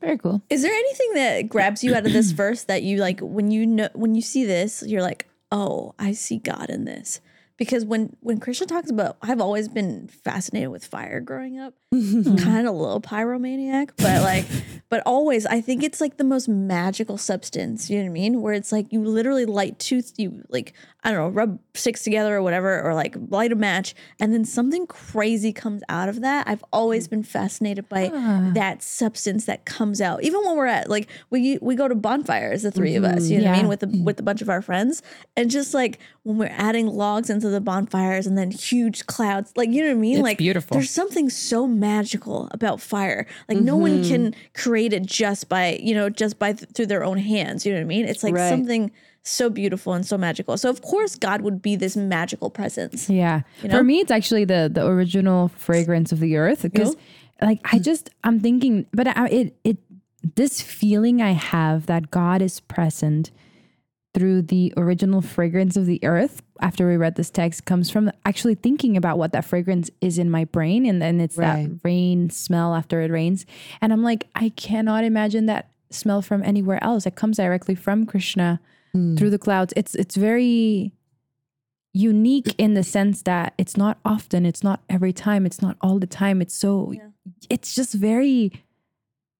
Very 0.00 0.18
cool. 0.18 0.42
Is 0.48 0.62
there 0.62 0.72
anything 0.72 1.14
that 1.14 1.48
grabs 1.48 1.84
you 1.84 1.94
out 1.94 2.06
of 2.06 2.12
this 2.12 2.30
verse 2.30 2.64
that 2.64 2.82
you 2.82 2.98
like 2.98 3.20
when 3.20 3.50
you 3.50 3.66
know 3.66 3.88
when 3.94 4.14
you 4.14 4.22
see 4.22 4.44
this, 4.44 4.82
you're 4.86 5.02
like, 5.02 5.28
oh, 5.52 5.94
I 5.98 6.12
see 6.12 6.38
God 6.38 6.70
in 6.70 6.84
this? 6.84 7.20
Because 7.56 7.84
when 7.84 8.16
when 8.20 8.38
Krishna 8.38 8.66
talks 8.66 8.90
about, 8.90 9.16
I've 9.22 9.40
always 9.40 9.68
been 9.68 10.08
fascinated 10.08 10.70
with 10.70 10.84
fire 10.84 11.20
growing 11.20 11.58
up, 11.58 11.74
Hmm. 11.96 12.36
kind 12.36 12.66
of 12.66 12.74
a 12.74 12.78
little 12.78 13.00
pyromaniac, 13.00 13.90
but 13.96 14.22
like, 14.22 14.46
but 14.88 15.02
always 15.06 15.46
I 15.46 15.60
think 15.60 15.82
it's 15.82 16.00
like 16.00 16.16
the 16.16 16.24
most 16.24 16.48
magical 16.48 17.18
substance. 17.18 17.90
You 17.90 17.98
know 17.98 18.04
what 18.04 18.10
I 18.10 18.12
mean? 18.12 18.42
Where 18.42 18.54
it's 18.54 18.72
like 18.72 18.92
you 18.92 19.02
literally 19.04 19.44
light 19.44 19.78
two, 19.78 20.02
you 20.16 20.44
like 20.48 20.74
I 21.06 21.12
don't 21.12 21.20
know, 21.20 21.28
rub 21.28 21.58
sticks 21.74 22.02
together 22.02 22.34
or 22.34 22.42
whatever, 22.42 22.82
or 22.82 22.92
like 22.92 23.16
light 23.28 23.52
a 23.52 23.54
match, 23.54 23.94
and 24.18 24.34
then 24.34 24.44
something 24.44 24.88
crazy 24.88 25.52
comes 25.52 25.82
out 25.88 26.08
of 26.08 26.20
that. 26.22 26.48
I've 26.48 26.64
always 26.72 27.06
been 27.06 27.22
fascinated 27.22 27.88
by 27.88 28.10
ah. 28.12 28.50
that 28.54 28.82
substance 28.82 29.44
that 29.44 29.64
comes 29.64 30.00
out. 30.00 30.24
Even 30.24 30.40
when 30.44 30.56
we're 30.56 30.66
at 30.66 30.90
like 30.90 31.08
we 31.30 31.58
we 31.62 31.76
go 31.76 31.86
to 31.86 31.94
bonfires, 31.94 32.62
the 32.62 32.72
3 32.72 32.96
of 32.96 33.04
us, 33.04 33.24
mm-hmm. 33.24 33.32
you 33.32 33.38
know 33.38 33.50
what 33.50 33.54
I 33.54 33.56
mean, 33.56 33.68
with 33.68 33.80
the 33.80 34.02
with 34.02 34.18
a 34.18 34.24
bunch 34.24 34.42
of 34.42 34.48
our 34.48 34.62
friends, 34.62 35.02
and 35.36 35.48
just 35.50 35.74
like 35.74 36.00
when 36.24 36.38
we're 36.38 36.54
adding 36.56 36.88
logs 36.88 37.30
into 37.30 37.50
the 37.50 37.60
bonfires 37.60 38.26
and 38.26 38.36
then 38.36 38.50
huge 38.50 39.06
clouds, 39.06 39.52
like 39.54 39.70
you 39.70 39.82
know 39.82 39.90
what 39.90 39.98
I 39.98 40.00
mean, 40.00 40.16
It's 40.16 40.22
like 40.24 40.38
beautiful. 40.38 40.76
There's 40.76 40.90
something 40.90 41.30
so 41.30 41.68
magical 41.68 41.85
about 42.52 42.80
fire. 42.80 43.26
Like 43.48 43.58
no 43.58 43.76
one 43.76 44.02
mm-hmm. 44.02 44.08
can 44.08 44.34
create 44.54 44.92
it 44.92 45.04
just 45.04 45.48
by 45.48 45.78
you 45.82 45.94
know 45.94 46.08
just 46.10 46.38
by 46.38 46.52
th- 46.52 46.70
through 46.70 46.86
their 46.86 47.04
own 47.04 47.18
hands. 47.18 47.64
You 47.64 47.72
know 47.72 47.78
what 47.78 47.84
I 47.84 47.86
mean? 47.86 48.06
It's 48.06 48.22
like 48.22 48.34
Right. 48.34 48.48
something 48.48 48.90
so 49.22 49.50
beautiful 49.50 49.92
and 49.92 50.06
so 50.06 50.16
magical. 50.16 50.56
So 50.56 50.70
of 50.70 50.82
course 50.82 51.16
God 51.16 51.42
would 51.42 51.60
be 51.60 51.76
this 51.76 51.96
magical 51.96 52.50
presence. 52.50 53.10
Yeah. 53.10 53.42
know? 53.62 53.78
For 53.78 53.84
me, 53.84 54.00
it's 54.00 54.10
actually 54.10 54.44
the 54.44 54.70
the 54.72 54.86
original 54.86 55.48
fragrance 55.48 56.12
of 56.12 56.20
the 56.20 56.36
earth 56.36 56.62
because, 56.62 56.96
like, 57.42 57.60
I 57.72 57.78
just 57.78 58.10
I'm 58.24 58.40
thinking, 58.40 58.86
but 58.92 59.08
I, 59.08 59.26
it 59.28 59.56
it 59.64 59.78
this 60.34 60.60
feeling 60.60 61.22
I 61.22 61.32
have 61.32 61.86
that 61.86 62.10
God 62.10 62.42
is 62.42 62.60
present 62.60 63.30
through 64.16 64.40
the 64.40 64.72
original 64.78 65.20
fragrance 65.20 65.76
of 65.76 65.84
the 65.84 66.02
earth 66.02 66.42
after 66.62 66.88
we 66.88 66.96
read 66.96 67.16
this 67.16 67.28
text 67.28 67.66
comes 67.66 67.90
from 67.90 68.10
actually 68.24 68.54
thinking 68.54 68.96
about 68.96 69.18
what 69.18 69.32
that 69.32 69.44
fragrance 69.44 69.90
is 70.00 70.16
in 70.16 70.30
my 70.30 70.46
brain. 70.46 70.86
And 70.86 71.02
then 71.02 71.20
it's 71.20 71.36
Right. 71.36 71.68
that 71.68 71.80
rain 71.84 72.30
smell 72.30 72.74
after 72.74 73.02
it 73.02 73.10
rains. 73.10 73.44
And 73.82 73.92
i'm 73.92 74.02
like 74.02 74.26
i 74.34 74.48
cannot 74.48 75.04
imagine 75.04 75.44
that 75.46 75.70
smell 75.90 76.22
from 76.22 76.42
anywhere 76.42 76.82
else. 76.82 77.04
It 77.04 77.14
comes 77.14 77.36
directly 77.36 77.74
from 77.74 78.06
krishna 78.06 78.58
hmm. 78.94 79.16
through 79.16 79.28
the 79.28 79.38
clouds. 79.38 79.74
It's 79.76 79.94
it's 79.94 80.16
very 80.16 80.94
unique 81.92 82.54
in 82.56 82.72
the 82.72 82.82
sense 82.82 83.20
that 83.22 83.52
it's 83.58 83.76
not 83.76 83.98
often 84.02 84.46
it's 84.46 84.62
not 84.62 84.80
every 84.88 85.12
time 85.12 85.44
it's 85.44 85.60
not 85.60 85.76
all 85.82 85.98
the 85.98 86.06
time. 86.06 86.40
It's 86.40 86.54
so 86.54 86.94
it's 87.50 87.74
just 87.74 87.92
very 87.92 88.50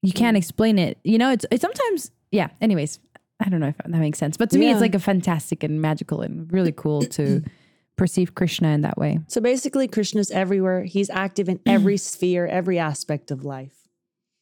you 0.02 0.12
can't 0.12 0.34
hmm. 0.34 0.42
explain 0.42 0.78
it. 0.78 0.98
You 1.02 1.16
know 1.16 1.30
it's 1.30 1.46
it's 1.50 1.62
sometimes 1.62 2.10
yeah 2.30 2.48
anyways 2.60 2.98
i 3.40 3.48
don't 3.48 3.60
know 3.60 3.68
if 3.68 3.76
that 3.78 3.88
makes 3.90 4.18
sense 4.18 4.36
but 4.36 4.50
to 4.50 4.58
me 4.58 4.70
it's 4.70 4.80
like 4.80 4.94
a 4.94 4.98
fantastic 4.98 5.62
and 5.62 5.80
magical 5.80 6.20
and 6.22 6.52
really 6.52 6.72
cool 6.72 7.02
to 7.02 7.42
perceive 7.96 8.34
krishna 8.34 8.68
in 8.68 8.82
that 8.82 8.98
way. 8.98 9.18
So 9.26 9.40
basically 9.40 9.88
krishna's 9.88 10.30
everywhere. 10.30 10.84
He's 10.84 11.08
active 11.08 11.48
in 11.48 11.60
every 11.64 11.96
sphere 12.10 12.46
every 12.46 12.78
aspect 12.78 13.30
of 13.30 13.42
life. 13.42 13.72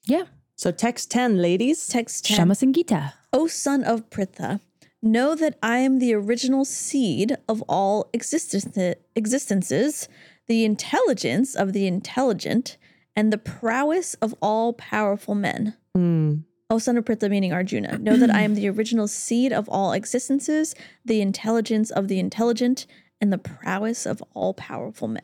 Yeah. 0.06 0.24
So 0.56 0.72
text 0.72 1.10
10 1.12 1.40
ladies. 1.40 1.86
Text 1.86 2.24
10. 2.24 2.36
shama 2.36 2.54
sangita. 2.54 3.12
O 3.32 3.46
son 3.46 3.84
of 3.84 4.10
Pritha, 4.10 4.60
know 5.02 5.34
that 5.36 5.56
I 5.62 5.78
am 5.78 5.98
the 6.00 6.14
original 6.14 6.64
seed 6.64 7.36
of 7.48 7.62
all 7.68 8.10
existence- 8.12 8.96
existences, 9.14 10.08
the 10.48 10.64
intelligence 10.64 11.54
of 11.54 11.72
the 11.72 11.86
intelligent, 11.86 12.76
and 13.14 13.32
the 13.32 13.38
prowess 13.38 14.14
of 14.14 14.34
all 14.42 14.72
powerful 14.72 15.34
men. 15.34 15.74
Hmm. 15.94 16.38
O 16.70 16.78
son 16.78 16.96
of 16.96 17.04
Pritha, 17.04 17.28
meaning 17.30 17.52
Arjuna, 17.52 17.98
know 17.98 18.16
that 18.16 18.34
I 18.34 18.40
am 18.40 18.54
the 18.56 18.68
original 18.68 19.06
seed 19.08 19.52
of 19.52 19.68
all 19.68 19.92
existences, 19.92 20.74
the 21.04 21.20
intelligence 21.20 21.90
of 21.90 22.08
the 22.08 22.18
intelligent, 22.18 22.86
and 23.20 23.32
the 23.32 23.38
prowess 23.38 24.06
of 24.06 24.22
all 24.34 24.54
powerful 24.54 25.08
men. 25.08 25.22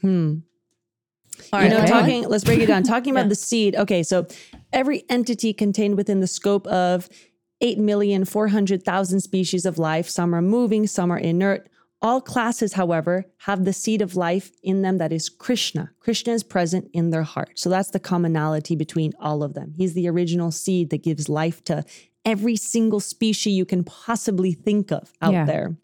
hmm 0.00 0.34
All 1.52 1.62
you 1.62 1.68
know, 1.68 1.76
go 1.76 1.82
on. 1.82 1.86
talking, 1.88 2.28
let's 2.28 2.44
break 2.44 2.60
it 2.60 2.66
down. 2.66 2.82
Talking 2.82 3.12
about 3.12 3.22
Yeah. 3.26 3.28
the 3.28 3.34
seed. 3.34 3.76
Okay, 3.76 4.02
so 4.02 4.26
every 4.72 5.04
entity 5.08 5.52
contained 5.52 5.96
within 5.96 6.20
the 6.20 6.26
scope 6.26 6.66
of 6.66 7.08
8,400,000 7.62 9.20
species 9.20 9.64
of 9.66 9.78
life, 9.78 10.08
some 10.08 10.34
are 10.34 10.42
moving, 10.42 10.86
some 10.86 11.10
are 11.10 11.18
inert. 11.18 11.68
All 12.02 12.22
classes, 12.22 12.72
however, 12.74 13.26
have 13.40 13.64
the 13.64 13.74
seed 13.74 14.00
of 14.00 14.16
life 14.16 14.52
in 14.62 14.80
them 14.80 14.96
that 14.98 15.12
is 15.12 15.28
Krishna. 15.28 15.90
Krishna 16.00 16.32
is 16.32 16.42
present 16.42 16.88
in 16.94 17.10
their 17.10 17.24
heart. 17.24 17.58
So 17.58 17.68
that's 17.68 17.90
the 17.90 18.00
commonality 18.00 18.74
between 18.74 19.12
all 19.20 19.42
of 19.42 19.52
them. 19.52 19.74
He's 19.76 19.92
the 19.92 20.08
original 20.08 20.50
seed 20.50 20.88
that 20.90 21.02
gives 21.02 21.28
life 21.28 21.62
to 21.64 21.84
every 22.24 22.56
single 22.56 23.00
species 23.00 23.52
you 23.54 23.66
can 23.66 23.84
possibly 23.84 24.52
think 24.52 24.90
of 24.90 25.12
out 25.20 25.32
Yeah. 25.34 25.44
there. 25.44 25.76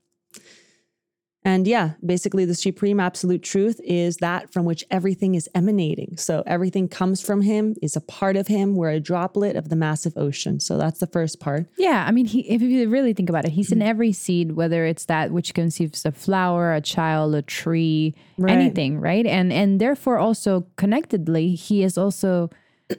And 1.47 1.65
yeah, 1.69 1.93
basically, 2.05 2.45
the 2.45 2.57
supreme 2.57 2.99
absolute 2.99 3.41
truth 3.45 3.81
is 3.85 4.17
that 4.17 4.53
from 4.53 4.65
which 4.65 4.85
everything 4.91 5.37
is 5.37 5.49
emanating. 5.55 6.17
So 6.17 6.43
everything 6.45 6.89
comes 6.89 7.21
from 7.21 7.41
him, 7.43 7.77
is 7.81 7.95
a 7.95 8.01
part 8.01 8.37
of 8.37 8.49
him. 8.49 8.75
We're 8.75 8.91
a 8.91 8.99
droplet 8.99 9.55
of 9.55 9.69
the 9.69 9.77
massive 9.77 10.15
ocean. 10.17 10.59
So 10.59 10.77
that's 10.77 10.99
the 10.99 11.07
first 11.07 11.39
part. 11.39 11.69
Yeah, 11.79 12.05
I 12.05 12.11
mean, 12.11 12.27
he, 12.27 12.41
if 12.51 12.61
you 12.63 12.89
really 12.89 13.13
think 13.13 13.31
about 13.31 13.45
it, 13.45 13.53
he's 13.53 13.71
in 13.71 13.81
every 13.81 14.11
seed, 14.13 14.53
whether 14.57 14.85
it's 14.85 15.05
that 15.05 15.31
which 15.31 15.55
conceives 15.55 16.05
a 16.05 16.11
flower, 16.11 16.75
a 16.75 16.81
child, 16.81 17.37
a 17.37 17.43
tree, 17.43 18.17
Right. 18.39 18.53
anything, 18.53 18.99
right? 18.99 19.25
And 19.25 19.53
and 19.53 19.81
therefore 19.81 20.19
also 20.19 20.67
connectedly, 20.77 21.55
he 21.55 21.85
is 21.85 21.97
also 21.97 22.51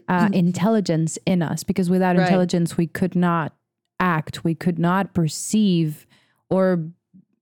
uh, 0.07 0.29
intelligence 0.31 1.19
in 1.25 1.41
us 1.41 1.65
because 1.65 1.89
without 1.89 2.15
Right. 2.15 2.23
intelligence, 2.23 2.77
we 2.77 2.87
could 2.87 3.13
not 3.15 3.53
act, 3.99 4.45
we 4.45 4.55
could 4.55 4.79
not 4.79 5.13
perceive, 5.13 6.07
or 6.49 6.87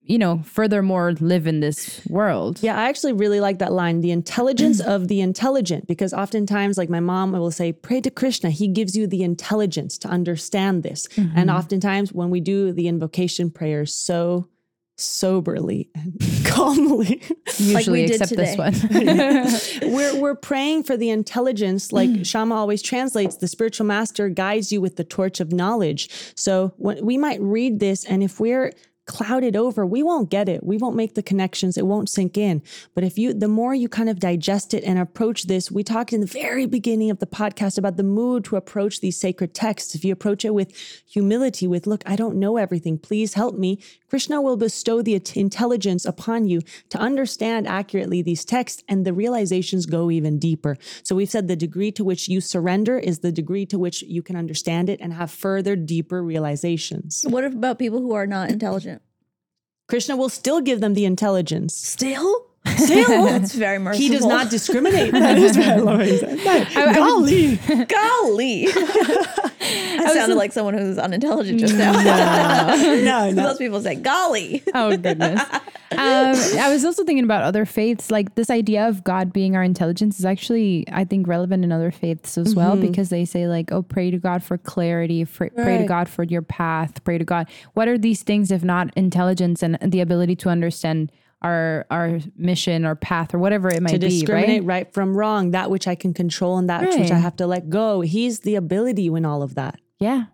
you 0.06 0.18
know, 0.18 0.42
furthermore, 0.44 1.14
live 1.14 1.48
in 1.48 1.60
this 1.60 2.02
world. 2.08 2.60
Yeah, 2.62 2.78
I 2.80 2.90
actually 2.90 3.14
really 3.14 3.40
like 3.40 3.60
that 3.60 3.72
line 3.72 4.02
the 4.02 4.12
intelligence 4.12 4.80
of 4.80 5.08
the 5.08 5.22
intelligent, 5.22 5.88
because 5.88 6.14
oftentimes, 6.14 6.78
like 6.78 6.90
my 6.90 7.00
mom 7.00 7.32
will 7.32 7.52
say, 7.52 7.72
pray 7.72 8.02
to 8.02 8.12
Krishna. 8.12 8.50
He 8.50 8.68
gives 8.68 8.96
you 8.96 9.08
the 9.08 9.24
intelligence 9.24 9.98
to 10.00 10.08
understand 10.08 10.84
this. 10.84 11.08
And 11.18 11.32
mm-hmm. 11.34 11.50
oftentimes, 11.50 12.14
when 12.14 12.30
we 12.30 12.40
do 12.40 12.72
the 12.72 12.88
invocation 12.88 13.50
prayers 13.50 13.94
so 13.94 14.48
soberly 14.98 15.90
and 15.96 16.14
calmly, 16.46 17.22
Usually, 17.58 18.06
did 18.06 18.22
except 18.22 18.36
this 18.36 18.58
one. 18.58 18.74
we're, 19.94 20.20
we're 20.20 20.36
praying 20.36 20.84
for 20.84 20.98
the 20.98 21.10
intelligence, 21.10 21.92
like 21.92 22.10
mm. 22.10 22.26
Shama 22.26 22.56
always 22.56 22.82
translates 22.82 23.38
the 23.38 23.48
spiritual 23.48 23.86
master 23.86 24.30
guides 24.30 24.72
you 24.72 24.82
with 24.82 24.96
the 24.96 25.04
torch 25.04 25.40
of 25.40 25.52
knowledge. 25.52 26.10
So 26.36 26.74
when, 26.78 27.04
we 27.06 27.18
might 27.18 27.42
read 27.42 27.80
this, 27.80 28.06
and 28.06 28.24
if 28.24 28.40
we're 28.40 28.72
clouded 29.06 29.56
over, 29.56 29.86
we 29.86 30.04
won't 30.04 30.30
get 30.30 30.50
it. 30.50 30.64
We 30.64 30.78
won't 30.78 30.96
make 30.96 31.16
the 31.16 31.24
connections. 31.24 31.78
It 31.78 31.86
won't 31.86 32.10
sink 32.10 32.38
in. 32.38 32.62
But 32.94 33.04
if 33.04 33.18
you, 33.18 33.34
the 33.34 33.48
more 33.48 33.74
you 33.76 33.88
kind 33.88 34.10
of 34.10 34.20
digest 34.20 34.74
it 34.74 34.84
and 34.84 34.98
approach 34.98 35.44
this, 35.44 35.72
we 35.72 35.84
talked 35.84 36.14
in 36.14 36.22
the 36.22 36.28
very 36.28 36.66
beginning 36.66 37.12
of 37.12 37.20
the 37.20 37.28
podcast 37.28 37.78
about 37.78 37.98
the 37.98 38.04
mood 38.04 38.46
to 38.46 38.56
approach 38.56 39.02
these 39.02 39.20
sacred 39.20 39.54
texts. 39.54 39.96
If 39.96 40.04
you 40.04 40.12
approach 40.12 40.44
it 40.46 40.54
with 40.54 40.76
humility, 41.08 41.68
with, 41.68 41.88
look, 41.88 42.04
I 42.06 42.16
don't 42.16 42.38
know 42.38 42.58
everything, 42.58 42.98
please 42.98 43.34
help 43.36 43.58
me, 43.58 43.80
Krishna 44.10 44.42
will 44.42 44.58
bestow 44.58 45.02
the 45.02 45.22
intelligence 45.36 46.06
upon 46.06 46.48
you 46.48 46.62
to 46.90 46.98
understand 46.98 47.68
accurately 47.68 48.22
these 48.22 48.46
texts, 48.46 48.84
and 48.88 49.06
the 49.06 49.14
realizations 49.14 49.86
go 49.86 50.10
even 50.10 50.40
deeper. 50.40 50.78
So 51.04 51.16
we've 51.16 51.30
said 51.30 51.48
the 51.48 51.56
degree 51.56 51.92
to 51.94 52.04
which 52.04 52.28
you 52.28 52.42
surrender 52.42 52.98
is 52.98 53.20
the 53.20 53.32
degree 53.32 53.66
to 53.68 53.78
which 53.78 54.04
you 54.04 54.22
can 54.22 54.36
understand 54.36 54.90
it 54.90 55.02
and 55.02 55.14
have 55.14 55.32
further, 55.32 55.76
deeper 55.76 56.24
realizations. 56.24 57.26
What 57.28 57.44
about 57.44 57.80
people 57.80 58.00
who 58.00 58.14
are 58.14 58.28
not 58.28 58.50
intelligent? 58.50 58.95
Krishna 59.88 60.16
will 60.18 60.30
still 60.30 60.62
give 60.62 60.82
them 60.82 60.94
the 60.94 61.06
intelligence. 61.06 61.76
Still? 61.76 62.46
Still, 62.78 63.26
That's 63.26 63.54
very 63.54 63.78
merciful. 63.78 64.08
he 64.08 64.10
does 64.14 64.26
not 64.26 64.50
discriminate. 64.50 65.12
that 65.14 65.38
is 65.38 65.56
very. 65.56 66.18
Golly. 66.96 67.58
Golly. 67.86 68.68
I 70.00 70.14
sounded 70.14 70.36
like 70.36 70.52
someone 70.52 70.74
who's 70.74 70.98
unintelligent 70.98 71.60
just 71.60 71.76
now. 71.76 71.94
no, 71.94 73.32
no. 73.32 73.44
Most 73.44 73.60
people 73.60 73.82
say 73.82 73.96
golly. 73.96 74.64
Oh 74.74 74.96
goodness. 74.96 75.42
um, 75.92 76.36
I 76.60 76.70
was 76.70 76.84
also 76.86 77.04
thinking 77.04 77.24
about 77.24 77.44
other 77.44 77.66
faiths. 77.66 78.12
Like 78.12 78.36
this 78.36 78.50
idea 78.50 78.88
of 78.88 79.04
God 79.04 79.32
being 79.34 79.56
our 79.56 79.64
intelligence 79.64 80.20
is 80.20 80.26
actually, 80.26 80.86
I 80.92 81.06
think, 81.06 81.28
relevant 81.28 81.64
in 81.64 81.72
other 81.72 81.92
faiths 81.92 82.38
as 82.38 82.56
well 82.56 82.76
because 82.76 83.10
they 83.10 83.26
say 83.26 83.48
like, 83.48 83.72
"Oh, 83.72 83.82
pray 83.82 84.12
to 84.12 84.18
God 84.18 84.44
for 84.44 84.58
clarity. 84.58 85.26
Pray, 85.26 85.50
pray 85.50 85.78
to 85.80 85.86
God 85.86 86.10
for 86.10 86.24
your 86.24 86.42
path. 86.42 87.04
Pray 87.04 87.18
to 87.18 87.26
God." 87.26 87.48
What 87.74 87.88
are 87.88 87.98
these 87.98 88.24
things 88.24 88.52
if 88.52 88.64
not 88.64 88.96
intelligence 88.96 89.64
and 89.64 89.78
the 89.82 90.02
ability 90.02 90.36
to 90.38 90.50
understand 90.50 91.12
our 91.46 91.86
our 91.92 92.20
mission 92.36 92.86
or 92.86 92.96
path 92.96 93.34
or 93.34 93.40
whatever 93.40 93.70
it 93.70 93.82
might 93.82 93.92
to 93.92 94.00
be? 94.00 94.10
discriminate 94.10 94.64
Right? 94.64 94.86
right? 94.86 94.94
from 94.94 95.16
wrong, 95.16 95.52
that 95.52 95.70
which 95.70 95.88
I 95.88 95.96
can 95.96 96.14
control 96.14 96.58
and 96.58 96.70
that 96.70 96.82
which 96.82 97.12
I 97.12 97.18
have 97.18 97.36
to 97.38 97.48
let 97.48 97.70
go. 97.70 98.02
He's 98.02 98.40
the 98.42 98.56
ability 98.56 99.08
in 99.08 99.26
all 99.26 99.42
of 99.44 99.56
that. 99.56 99.80
Yeah. 100.00 100.26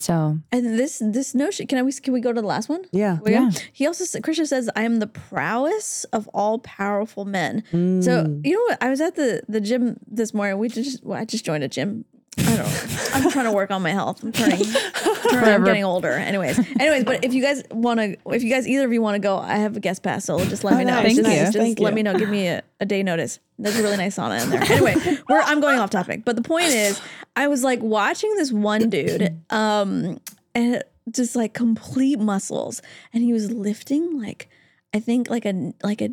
So 0.00 0.38
And 0.50 0.78
this 0.78 1.02
this 1.04 1.34
notion, 1.34 1.66
can 1.66 1.76
I 1.78 1.82
we 1.82 1.92
can 1.92 2.14
we 2.14 2.20
go 2.20 2.32
to 2.32 2.40
the 2.40 2.46
last 2.46 2.70
one? 2.70 2.82
Yeah. 2.90 3.18
We 3.22 3.32
go? 3.32 3.40
Yeah. 3.42 3.50
He 3.72 3.86
also 3.86 4.04
said, 4.04 4.22
Krishna 4.22 4.46
says, 4.46 4.70
"I 4.74 4.84
am 4.84 4.98
the 4.98 5.06
prowess 5.06 6.04
of 6.04 6.26
all 6.28 6.58
powerful 6.60 7.26
men." 7.26 7.62
Mm. 7.70 8.02
So 8.02 8.40
you 8.42 8.54
know 8.54 8.62
what? 8.68 8.82
I 8.82 8.88
was 8.88 9.02
at 9.02 9.16
the 9.16 9.42
the 9.46 9.60
gym 9.60 9.98
this 10.06 10.32
morning. 10.32 10.56
We 10.58 10.70
just 10.70 11.04
well, 11.04 11.20
I 11.20 11.26
just 11.26 11.44
joined 11.44 11.64
a 11.64 11.68
gym. 11.68 12.06
I 12.38 12.56
don't. 12.56 12.58
know. 12.58 12.98
I'm 13.12 13.30
trying 13.30 13.44
to 13.46 13.52
work 13.52 13.70
on 13.70 13.82
my 13.82 13.90
health. 13.90 14.22
I'm 14.22 14.32
turning. 14.32 14.64
turning 15.30 15.48
I'm 15.48 15.64
getting 15.64 15.84
older. 15.84 16.12
Anyways, 16.12 16.58
anyways. 16.78 17.04
But 17.04 17.24
if 17.24 17.34
you 17.34 17.42
guys 17.42 17.62
want 17.70 18.00
to, 18.00 18.16
if 18.32 18.42
you 18.42 18.50
guys 18.50 18.68
either 18.68 18.84
of 18.84 18.92
you 18.92 19.02
want 19.02 19.16
to 19.16 19.18
go, 19.18 19.36
I 19.38 19.56
have 19.56 19.76
a 19.76 19.80
guest 19.80 20.02
pass. 20.02 20.24
So 20.24 20.38
just 20.44 20.62
let 20.64 20.76
me 20.76 20.84
know. 20.84 21.02
nice. 21.02 21.16
Just, 21.16 21.26
Thank 21.26 21.38
you. 21.38 21.52
just 21.52 21.80
let 21.80 21.90
you. 21.90 21.94
me 21.96 22.02
know. 22.02 22.14
Give 22.16 22.28
me 22.28 22.46
a, 22.48 22.62
a 22.80 22.86
day 22.86 23.02
notice. 23.02 23.40
There's 23.58 23.78
a 23.78 23.82
really 23.82 23.96
nice 23.96 24.16
sauna 24.16 24.42
in 24.42 24.50
there. 24.50 24.62
Anyway, 24.62 25.18
we're, 25.28 25.40
I'm 25.40 25.60
going 25.60 25.78
off 25.78 25.90
topic. 25.90 26.24
But 26.24 26.36
the 26.36 26.42
point 26.42 26.68
is, 26.68 27.00
I 27.36 27.48
was 27.48 27.64
like 27.64 27.80
watching 27.82 28.34
this 28.36 28.52
one 28.52 28.88
dude. 28.88 29.36
Um, 29.50 30.20
and 30.54 30.82
just 31.10 31.34
like 31.36 31.54
complete 31.54 32.18
muscles 32.18 32.82
and 33.12 33.22
he 33.22 33.32
was 33.32 33.50
lifting 33.50 34.20
like 34.20 34.48
i 34.94 35.00
think 35.00 35.28
like 35.30 35.44
a 35.44 35.72
like 35.82 36.00
a 36.00 36.08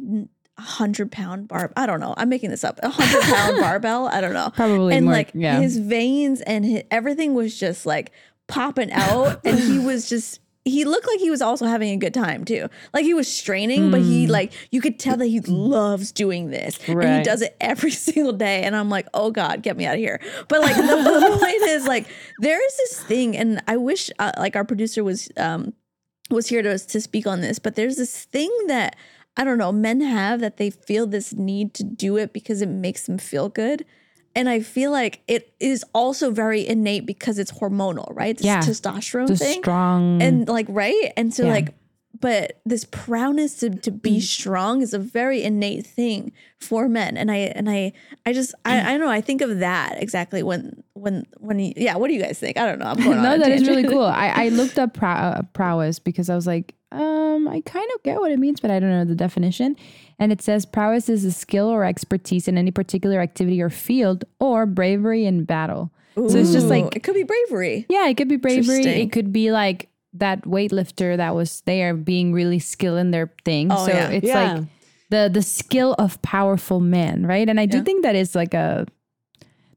hundred 0.59 1.11
pound 1.11 1.47
bar 1.47 1.71
i 1.77 1.85
don't 1.85 1.99
know 1.99 2.13
i'm 2.17 2.29
making 2.29 2.49
this 2.49 2.63
up 2.63 2.79
a 2.81 2.89
hundred 2.89 3.21
pound 3.23 3.57
barbell 3.61 4.07
i 4.07 4.19
don't 4.19 4.33
know. 4.33 4.51
Probably 4.55 4.95
and 4.95 5.05
more- 5.05 5.13
like 5.13 5.31
yeah. 5.33 5.59
his 5.59 5.77
veins 5.77 6.41
and 6.41 6.65
his, 6.65 6.83
everything 6.89 7.33
was 7.33 7.59
just 7.59 7.85
like 7.85 8.11
popping 8.47 8.91
out 8.91 9.45
and 9.45 9.59
he 9.59 9.77
was 9.85 10.09
just 10.09 10.39
he 10.67 10.83
looked 10.83 11.07
like 11.07 11.19
he 11.19 11.29
was 11.29 11.41
also 11.41 11.65
having 11.65 11.91
a 11.91 11.97
good 11.97 12.13
time 12.13 12.43
too. 12.43 12.67
Like 12.93 13.05
he 13.05 13.13
was 13.13 13.31
straining 13.31 13.89
but 13.89 14.01
he 14.01 14.27
like 14.27 14.51
you 14.71 14.81
could 14.81 14.99
tell 14.99 15.15
that 15.17 15.27
he 15.27 15.39
loves 15.41 16.11
doing 16.11 16.49
this 16.49 16.77
and 16.87 17.17
he 17.17 17.23
does 17.23 17.41
it 17.41 17.55
every 17.61 17.91
single 18.07 18.33
day 18.33 18.63
and 18.63 18.75
i'm 18.75 18.89
like 18.89 19.07
oh 19.13 19.31
god 19.31 19.61
get 19.63 19.77
me 19.77 19.85
out 19.85 19.93
of 19.93 19.99
here. 19.99 20.19
But 20.47 20.61
like 20.61 20.75
the, 20.75 20.81
the 20.81 21.37
point 21.39 21.61
is 21.63 21.87
like 21.87 22.07
there 22.39 22.63
is 22.65 22.77
this 22.77 23.03
thing 23.03 23.37
and 23.37 23.61
i 23.67 23.77
wish 23.77 24.11
uh, 24.19 24.31
like 24.37 24.55
our 24.55 24.65
producer 24.65 25.03
was 25.03 25.29
um 25.37 25.73
was 26.29 26.47
here 26.47 26.61
to, 26.61 26.77
to 26.77 26.99
speak 26.99 27.25
on 27.25 27.39
this 27.39 27.59
but 27.59 27.75
there's 27.75 27.95
this 27.95 28.25
thing 28.25 28.51
that 28.67 28.97
i 29.37 29.43
don't 29.43 29.57
know 29.57 29.71
men 29.71 30.01
have 30.01 30.39
that 30.39 30.57
they 30.57 30.69
feel 30.69 31.07
this 31.07 31.33
need 31.33 31.73
to 31.73 31.83
do 31.83 32.17
it 32.17 32.33
because 32.33 32.61
it 32.61 32.69
makes 32.69 33.05
them 33.05 33.17
feel 33.17 33.47
good. 33.49 33.85
And 34.35 34.47
i 34.49 34.59
feel 34.59 34.91
like 34.91 35.21
it 35.27 35.53
is 35.59 35.83
also 35.93 36.29
very 36.31 36.67
innate 36.67 37.05
because 37.05 37.39
it's 37.39 37.51
hormonal 37.51 38.07
right? 38.15 38.37
This 38.37 38.45
Yeah. 38.45 38.59
testosterone 38.59 39.27
the 39.27 39.37
thing. 39.37 39.61
strong 39.63 40.21
and 40.21 40.47
like 40.47 40.67
right? 40.69 41.13
And 41.15 41.33
so 41.33 41.45
Yeah. 41.45 41.51
like 41.53 41.73
but 42.19 42.59
this 42.65 42.83
proudness 42.83 43.57
to, 43.59 43.69
to 43.69 43.91
be 43.91 44.17
mm. 44.17 44.21
strong 44.23 44.81
is 44.81 44.91
a 44.91 44.97
very 44.97 45.43
innate 45.43 45.85
thing 45.85 46.31
for 46.59 46.87
men. 46.89 47.15
And 47.17 47.29
i 47.31 47.37
and 47.37 47.69
i 47.69 47.93
i 48.25 48.33
just 48.33 48.53
I, 48.65 48.79
I 48.79 48.91
don't 48.91 49.01
know 49.01 49.09
i 49.09 49.21
think 49.21 49.41
of 49.41 49.59
that 49.59 50.01
exactly 50.01 50.41
when 50.43 50.83
when 50.93 51.25
when 51.37 51.59
he, 51.59 51.73
yeah 51.77 51.95
what 51.97 52.07
do 52.07 52.13
you 52.15 52.21
guys 52.21 52.39
think? 52.39 52.57
I 52.57 52.65
don't 52.65 52.79
know 52.79 52.87
i'm 52.87 52.97
going 52.97 53.21
no, 53.27 53.37
that 53.37 53.51
is 53.51 53.67
really 53.67 53.83
cool. 53.83 54.05
I, 54.05 54.27
I 54.45 54.49
looked 54.59 54.77
up 54.79 54.93
prow- 54.93 55.41
prowess 55.53 55.99
because 55.99 56.29
I 56.29 56.35
was 56.35 56.45
like, 56.47 56.73
um, 56.91 57.47
I 57.47 57.61
kind 57.61 57.89
of 57.95 58.03
get 58.03 58.19
what 58.19 58.31
it 58.31 58.39
means, 58.39 58.59
but 58.59 58.71
I 58.71 58.79
don't 58.79 58.89
know 58.89 59.05
the 59.05 59.15
definition. 59.15 59.75
And 60.19 60.31
it 60.31 60.41
says 60.41 60.65
prowess 60.65 61.09
is 61.09 61.25
a 61.25 61.31
skill 61.31 61.67
or 61.67 61.83
expertise 61.83 62.47
in 62.47 62.57
any 62.57 62.71
particular 62.71 63.19
activity 63.19 63.61
or 63.61 63.69
field, 63.69 64.23
or 64.39 64.65
bravery 64.65 65.25
in 65.25 65.43
battle. 65.45 65.91
So 66.15 66.37
it's 66.39 66.51
just 66.51 66.67
like, 66.67 66.95
it 66.95 67.03
could 67.03 67.13
be 67.13 67.21
bravery 67.23 67.85
yeah, 67.89 68.07
it 68.07 68.17
could 68.17 68.27
be 68.27 68.37
bravery. 68.37 68.83
It 68.85 69.11
could 69.11 69.31
be 69.31 69.51
like 69.51 69.89
that 70.13 70.41
weightlifter 70.45 71.15
that 71.15 71.35
was 71.35 71.61
there 71.67 71.93
being 71.93 72.33
really 72.33 72.57
skilled 72.57 72.97
in 72.97 73.11
their 73.11 73.31
thing. 73.45 73.71
Oh, 73.71 73.85
so 73.85 73.91
yeah. 73.91 74.09
it's 74.09 74.25
Yeah. 74.25 74.53
like 74.55 74.63
the 75.09 75.29
the 75.31 75.43
skill 75.43 75.93
of 75.99 76.19
powerful 76.23 76.79
men, 76.79 77.25
right? 77.27 77.47
And 77.47 77.59
I 77.59 77.67
do 77.67 77.77
Yeah. 77.77 77.83
think 77.83 78.01
that 78.03 78.15
is 78.15 78.33
like 78.33 78.55
a 78.55 78.87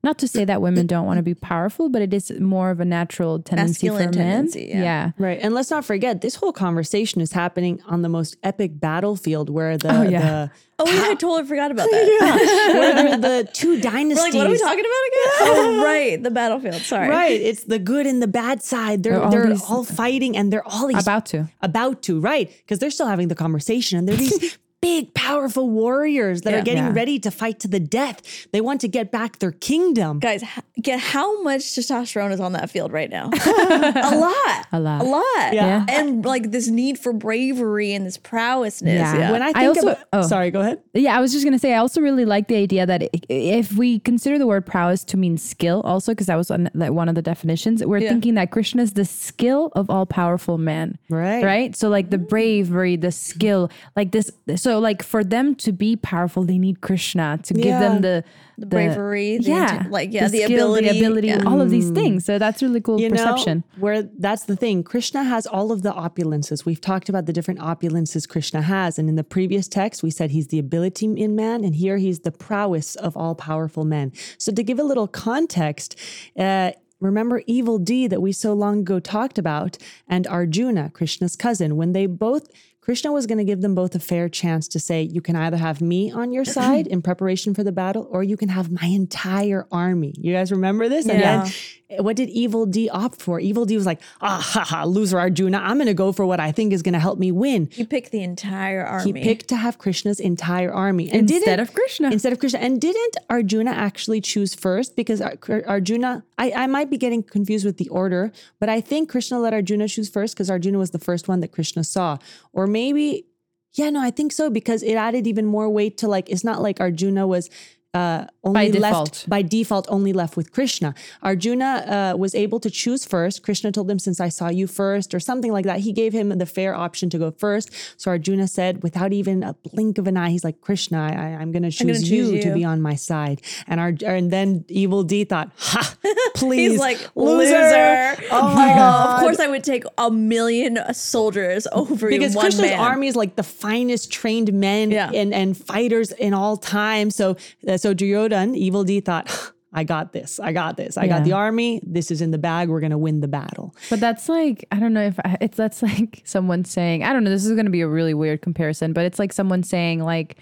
not 0.02 0.18
to 0.18 0.28
say 0.28 0.44
that 0.46 0.62
women 0.62 0.86
don't 0.86 1.04
want 1.04 1.18
to 1.18 1.22
be 1.22 1.34
powerful, 1.34 1.88
but 1.90 2.00
it 2.00 2.14
is 2.14 2.30
more 2.40 2.70
of 2.70 2.80
a 2.80 2.84
natural 2.86 3.38
tendency 3.38 3.86
Masculine 3.88 4.12
for 4.12 4.18
men. 4.18 4.26
tendency, 4.28 4.66
yeah. 4.70 5.10
Right. 5.18 5.38
And 5.42 5.52
let's 5.54 5.70
not 5.70 5.84
forget, 5.84 6.22
this 6.22 6.36
whole 6.36 6.52
conversation 6.52 7.20
is 7.20 7.32
happening 7.32 7.82
on 7.86 8.00
the 8.02 8.08
most 8.08 8.36
epic 8.42 8.80
battlefield 8.80 9.50
where 9.50 9.76
the, 9.76 9.94
Oh, 9.94 10.02
yeah. 10.02 10.48
oh 10.78 10.86
yeah 10.90 11.02
i 11.10 11.14
totally 11.14 11.44
forgot 11.46 11.70
about 11.70 11.90
that 11.90 12.70
the, 12.72 12.78
where 12.78 13.10
the, 13.10 13.16
the 13.44 13.50
two 13.52 13.74
We're 13.74 13.80
dynasties. 13.82 14.18
like 14.18 14.32
what 14.34 14.46
are 14.46 14.50
we 14.50 14.58
talking 14.58 14.80
about 14.80 14.86
again 14.86 15.20
oh 15.40 15.84
right 15.84 16.22
the 16.22 16.30
battlefield 16.30 16.76
sorry 16.80 17.08
Right. 17.10 17.38
It's 17.38 17.64
the 17.64 17.78
good 17.78 18.06
and 18.06 18.22
the 18.22 18.26
bad 18.28 18.62
side. 18.62 19.02
They're, 19.02 19.12
They're 19.14 19.22
all 19.22 19.30
they're 19.30 19.46
these- 19.50 19.62
all 19.68 19.84
fighting 19.84 20.34
and 20.36 20.50
they're 20.50 20.66
all 20.66 20.86
these 20.86 21.02
About 21.02 21.26
to. 21.26 21.48
about 21.60 22.00
to, 22.04 22.18
right? 22.20 22.48
Because 22.64 22.78
they're 22.78 22.90
still 22.90 23.06
having 23.08 23.28
the 23.28 23.34
conversation 23.34 23.98
and 23.98 24.08
they're 24.08 24.16
these 24.16 24.56
big, 24.82 25.12
powerful 25.12 25.68
warriors 25.68 26.40
that 26.42 26.52
Yeah. 26.52 26.60
are 26.60 26.62
getting 26.62 26.84
Yeah. 26.84 26.92
ready 26.94 27.18
to 27.18 27.30
fight 27.30 27.60
to 27.60 27.68
the 27.68 27.78
death. 27.80 28.22
They 28.52 28.62
want 28.62 28.80
to 28.80 28.88
get 28.88 29.10
back 29.12 29.38
their 29.38 29.50
kingdom. 29.52 30.20
Guys, 30.20 30.42
get 30.80 30.98
how 30.98 31.42
much 31.42 31.60
testosterone 31.60 32.32
is 32.32 32.40
on 32.40 32.52
that 32.52 32.70
field 32.70 32.90
right 32.90 33.10
now? 33.10 33.28
a 33.46 34.16
lot. 34.16 34.66
A 34.72 34.80
lot. 34.80 35.02
A 35.02 35.04
lot. 35.04 35.52
Yeah. 35.52 35.84
And 35.88 36.24
like 36.24 36.50
this 36.50 36.68
need 36.68 36.98
for 36.98 37.12
bravery 37.12 37.92
and 37.92 38.06
this 38.06 38.16
prowessness. 38.16 38.94
Yeah. 38.94 39.18
Yeah. 39.18 39.32
When 39.32 39.42
I 39.42 39.48
I 39.48 39.52
think 39.52 39.68
also- 39.76 39.88
about, 39.92 39.98
oh. 40.14 40.22
sorry, 40.22 40.50
go 40.50 40.60
ahead. 40.60 40.78
Yeah, 40.94 41.14
I 41.16 41.20
was 41.20 41.32
just 41.32 41.44
gonna 41.44 41.58
say. 41.58 41.74
I 41.74 41.78
also 41.78 42.00
really 42.00 42.24
like 42.24 42.48
the 42.48 42.56
idea 42.56 42.86
that 42.86 43.02
if 43.28 43.72
we 43.76 43.98
consider 43.98 44.38
the 44.38 44.46
word 44.46 44.64
prowess 44.64 45.04
to 45.04 45.18
mean 45.18 45.36
skill, 45.36 45.82
also 45.84 46.12
because 46.12 46.26
that 46.28 46.36
was 46.36 46.48
one, 46.48 46.70
like 46.74 46.92
one 46.92 47.08
of 47.10 47.14
the 47.14 47.22
definitions, 47.22 47.84
we're 47.84 47.98
Yeah. 47.98 48.08
thinking 48.08 48.34
that 48.36 48.50
Krishna 48.50 48.82
is 48.82 48.92
the 48.94 49.04
skill 49.04 49.70
of 49.76 49.90
all 49.90 50.06
powerful 50.06 50.56
man. 50.56 50.96
Right. 51.10 51.44
Right. 51.44 51.76
So 51.76 51.90
like 51.90 52.08
the 52.08 52.18
bravery, 52.18 52.96
the 52.96 53.12
skill, 53.12 53.70
like 53.94 54.12
this. 54.12 54.30
So 54.56 54.69
like 54.78 55.02
for 55.02 55.24
them 55.24 55.54
to 55.56 55.72
be 55.72 55.96
powerful, 55.96 56.44
they 56.44 56.59
need 56.59 56.80
Krishna 56.80 57.38
to 57.42 57.54
give 57.54 57.78
them 57.78 58.02
the 58.02 58.24
the 58.59 58.66
bravery, 58.66 59.38
the 59.38 59.44
yeah, 59.44 59.78
inte- 59.78 59.90
like 59.90 60.12
yeah, 60.12 60.28
the, 60.28 60.42
skill, 60.42 60.74
ability, 60.74 60.90
the 60.90 60.98
ability, 60.98 61.28
yeah. 61.28 61.42
all 61.46 61.62
of 61.62 61.70
these 61.70 61.90
things. 61.90 62.26
So 62.26 62.38
that's 62.38 62.62
really 62.62 62.80
cool 62.80 63.00
you 63.00 63.09
perception. 63.09 63.59
know 63.59 63.80
where 63.80 64.02
that's 64.02 64.44
the 64.44 64.56
thing 64.56 64.83
krishna 64.83 65.24
has 65.24 65.46
all 65.46 65.72
of 65.72 65.83
the 65.83 65.92
opulences 65.92 66.64
we've 66.64 66.80
talked 66.80 67.09
about 67.09 67.26
the 67.26 67.33
different 67.33 67.61
opulences 67.61 68.28
krishna 68.28 68.62
has 68.62 68.98
and 68.98 69.09
in 69.09 69.16
the 69.16 69.24
previous 69.24 69.68
text 69.68 70.02
we 70.02 70.11
said 70.11 70.30
he's 70.30 70.48
the 70.48 70.59
ability 70.59 71.06
in 71.06 71.35
man 71.35 71.64
and 71.64 71.74
here 71.76 71.96
he's 71.96 72.20
the 72.20 72.33
prowess 72.33 72.96
of 72.96 73.16
all 73.16 73.35
powerful 73.35 73.85
men 73.85 74.12
so 74.38 74.52
to 74.52 74.62
give 74.62 74.78
a 74.78 74.85
little 74.85 75.09
context 75.09 75.96
uh 76.38 76.70
Remember 77.00 77.42
Evil 77.46 77.78
D 77.78 78.06
that 78.09 78.20
we 78.20 78.30
so 78.30 78.52
long 78.52 78.80
ago 78.80 79.00
talked 79.00 79.38
about, 79.38 79.78
and 80.06 80.26
Arjuna, 80.26 80.90
Krishna's 80.90 81.35
cousin, 81.35 81.76
when 81.76 81.92
they 81.92 82.04
both, 82.04 82.50
Krishna 82.80 83.12
was 83.12 83.26
going 83.26 83.38
to 83.38 83.44
give 83.44 83.60
them 83.60 83.74
both 83.74 83.94
a 83.94 83.98
fair 83.98 84.28
chance 84.28 84.66
to 84.68 84.80
say, 84.80 85.02
you 85.02 85.20
can 85.20 85.36
either 85.36 85.56
have 85.58 85.80
me 85.80 86.10
on 86.10 86.32
your 86.32 86.44
side 86.58 86.86
in 86.86 87.02
preparation 87.02 87.54
for 87.54 87.62
the 87.62 87.72
battle, 87.72 88.08
or 88.10 88.22
you 88.22 88.36
can 88.36 88.48
have 88.48 88.70
my 88.70 88.86
entire 88.88 89.66
army. 89.70 90.14
You 90.16 90.32
guys 90.32 90.50
remember 90.50 90.88
this? 90.88 91.06
And 91.06 91.18
Yeah. 91.20 91.42
then 91.44 91.52
what 91.98 92.16
did 92.16 92.29
Evil 92.31 92.66
D 92.66 92.88
opt 92.88 93.20
for? 93.20 93.40
Evil 93.40 93.64
D 93.64 93.76
was 93.76 93.87
like, 93.87 94.00
ah, 94.20 94.40
ha, 94.40 94.64
ha, 94.64 94.85
loser 94.85 95.18
Arjuna. 95.18 95.59
I'm 95.59 95.76
going 95.76 95.87
to 95.88 95.94
go 95.94 96.12
for 96.12 96.24
what 96.24 96.38
I 96.40 96.53
think 96.53 96.72
is 96.72 96.83
going 96.83 96.92
to 96.92 97.00
help 97.00 97.18
me 97.18 97.33
win. 97.33 97.68
He 97.72 97.85
picked 97.85 98.12
the 98.12 98.22
entire 98.22 98.85
army. 98.85 99.20
He 99.20 99.24
picked 99.24 99.48
to 99.48 99.57
have 99.57 99.79
Krishna's 99.79 100.20
entire 100.20 100.72
army 100.72 101.11
and 101.11 101.20
Instead 101.29 101.40
didn't- 101.44 101.61
of 101.61 101.74
Krishna. 101.74 102.11
Instead 102.11 102.33
of 102.33 102.38
Krishna, 102.38 102.61
and 102.61 102.81
didn't 102.81 103.16
Arjuna 103.29 103.72
actually 103.72 104.20
choose 104.20 104.55
first? 104.55 104.94
Because 104.94 105.20
Ar- 105.20 105.37
Arjuna, 105.66 106.24
I, 106.38 106.53
I 106.53 106.66
might 106.68 106.90
be 106.90 106.96
getting 106.96 107.22
confused 107.22 107.64
with 107.64 107.76
the 107.79 107.88
order, 107.88 108.31
but 108.61 108.68
I 108.68 108.81
think 108.81 109.09
Krishna 109.11 109.40
let 109.40 109.53
Arjuna 109.53 109.88
choose 109.88 110.09
first 110.09 110.35
because 110.35 110.48
Arjuna 110.50 110.79
was 110.79 110.90
the 110.92 110.98
first 110.98 111.26
one 111.29 111.40
that 111.40 111.53
Krishna 111.53 111.83
saw, 111.85 112.18
or 112.53 112.66
maybe. 112.66 113.26
Yeah, 113.74 113.90
no, 113.90 114.00
I 114.00 114.11
think 114.11 114.33
so 114.33 114.50
because 114.50 114.83
it 114.83 114.94
added 114.94 115.29
even 115.29 115.46
more 115.46 115.68
weight 115.70 115.96
to 115.98 116.09
like 116.09 116.29
it's 116.29 116.42
not 116.42 116.61
like 116.61 116.81
Arjuna 116.81 117.24
was 117.29 117.48
uh 117.92 118.24
only 118.44 118.70
default. 118.70 118.83
left 118.83 119.29
by 119.29 119.42
default 119.42 119.87
only 119.90 120.12
left 120.12 120.37
with 120.37 120.53
Krishna. 120.53 120.94
Arjuna 121.22 122.12
uh, 122.14 122.16
was 122.16 122.35
able 122.35 122.61
to 122.61 122.70
choose 122.70 123.05
first. 123.05 123.42
Krishna 123.42 123.72
told 123.72 123.90
him 123.90 123.98
since 123.98 124.20
I 124.20 124.29
saw 124.29 124.48
you 124.48 124.66
first 124.66 125.12
or 125.12 125.20
something 125.20 125.53
like 125.53 125.64
that. 125.66 125.81
He 125.81 125.92
gave 125.92 126.12
him 126.12 126.29
the 126.38 126.46
fair 126.46 126.74
option 126.74 127.11
to 127.11 127.18
go 127.18 127.33
first. 127.33 127.70
So 127.96 128.11
Arjuna 128.12 128.46
said 128.48 128.83
without 128.85 129.12
even 129.12 129.42
a 129.42 129.55
blink 129.55 129.98
of 129.98 130.07
an 130.07 130.16
eye 130.16 130.31
he's 130.31 130.44
like 130.44 130.61
Krishna, 130.61 130.98
I, 131.03 131.40
I'm 131.40 131.50
going 131.53 131.64
to 131.64 131.70
choose, 131.70 132.09
you, 132.11 132.40
to 132.42 132.55
be 132.55 132.64
on 132.64 132.81
my 132.81 132.94
side. 132.94 133.42
And 133.66 133.81
our 133.81 133.92
and 134.07 134.31
then 134.31 134.64
evil 134.68 135.03
D 135.03 135.24
thought, 135.24 135.50
"Ha, 135.59 135.94
please. 136.37 136.72
He's 136.72 136.81
like 136.81 136.98
loser. 137.16 138.16
Oh 138.31 138.55
my 138.55 138.68
god. 138.68 139.14
Of 139.16 139.20
course, 139.20 139.40
I 139.40 139.48
would 139.48 139.64
take 139.64 139.85
a 139.98 140.11
million 140.11 140.79
soldiers 140.94 141.66
over 141.72 142.09
because 142.09 142.35
one 142.35 142.44
Krishna's 142.44 142.70
man. 142.70 142.81
army 142.81 143.09
is 143.09 143.16
like 143.16 143.37
the 143.37 143.42
finest 143.42 144.11
trained 144.12 144.53
men 144.53 144.90
Yeah. 144.90 145.11
and, 145.12 145.35
and 145.35 145.57
fighters 145.57 146.12
in 146.12 146.35
all 146.35 146.57
time. 146.57 147.11
So 147.11 147.37
uh, 147.68 147.76
so 147.80 147.94
Duryodhan, 147.94 148.56
Evil 148.56 148.84
D 148.84 149.00
thought, 149.00 149.52
I 149.72 149.84
got 149.84 150.12
this. 150.12 150.40
I 150.40 150.52
got 150.52 150.76
this. 150.76 150.96
I 150.96 151.06
got 151.06 151.24
the 151.24 151.32
army. 151.32 151.80
This 151.84 152.10
is 152.10 152.20
in 152.20 152.32
the 152.32 152.38
bag. 152.38 152.68
We're 152.68 152.80
gonna 152.80 152.98
win 152.98 153.20
the 153.20 153.28
battle. 153.28 153.74
But 153.88 154.00
that's 154.00 154.28
like 154.28 154.66
I 154.72 154.80
don't 154.80 154.92
know 154.92 155.06
if 155.06 155.18
I, 155.20 155.36
it's 155.40 155.56
that's 155.56 155.82
like 155.82 156.22
someone 156.24 156.64
saying 156.64 157.04
I 157.04 157.12
don't 157.12 157.22
know. 157.22 157.30
This 157.30 157.44
is 157.44 157.52
going 157.52 157.66
to 157.66 157.70
be 157.70 157.82
a 157.82 157.88
really 157.88 158.14
weird 158.14 158.42
comparison, 158.42 158.92
but 158.92 159.04
it's 159.04 159.18
like 159.18 159.32
someone 159.32 159.62
saying 159.62 160.02
like, 160.02 160.38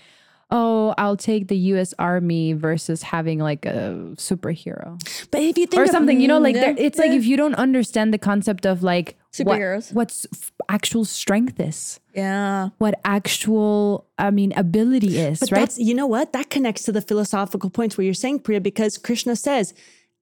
"Oh, 0.51 0.95
I'll 0.97 1.17
take 1.17 1.49
the 1.49 1.57
U.S. 1.73 1.93
Army 1.99 2.53
versus 2.55 3.03
having 3.03 3.39
like 3.39 3.67
a 3.67 4.15
superhero 4.17 4.99
But 5.31 5.43
if 5.43 5.59
you 5.59 5.67
think 5.67 5.81
or 5.81 5.85
of- 5.85 5.91
something." 5.91 6.21
You 6.21 6.29
know, 6.29 6.39
like 6.39 6.55
yeah, 6.55 6.61
there, 6.73 6.75
mm, 6.75 6.81
it's 6.81 6.99
like 6.99 7.11
if 7.13 7.25
you 7.25 7.37
don't 7.37 7.55
understand 7.55 8.13
the 8.15 8.19
concept 8.19 8.65
of 8.67 8.83
like 8.83 9.17
what- 9.43 9.59
Superheroes. 9.59 9.93
what's 9.93 10.27
f- 10.33 10.51
actual 10.69 11.05
strength 11.05 11.61
is, 11.61 12.01
yeah. 12.15 12.71
what 12.79 12.95
actual 13.05 14.07
I 14.19 14.31
mean 14.31 14.53
ability 14.57 15.19
is, 15.19 15.41
But 15.41 15.53
right? 15.53 15.59
that's 15.61 15.79
you 15.79 15.95
know 15.95 16.07
what 16.07 16.33
that 16.33 16.51
connects 16.51 16.83
to 16.85 16.93
the 16.93 17.03
philosophical 17.03 17.71
points 17.71 17.97
where 17.97 18.05
you're 18.05 18.15
saying 18.15 18.41
Priya 18.41 18.61
because 18.61 18.99
Krishna 18.99 19.37
says, 19.37 19.75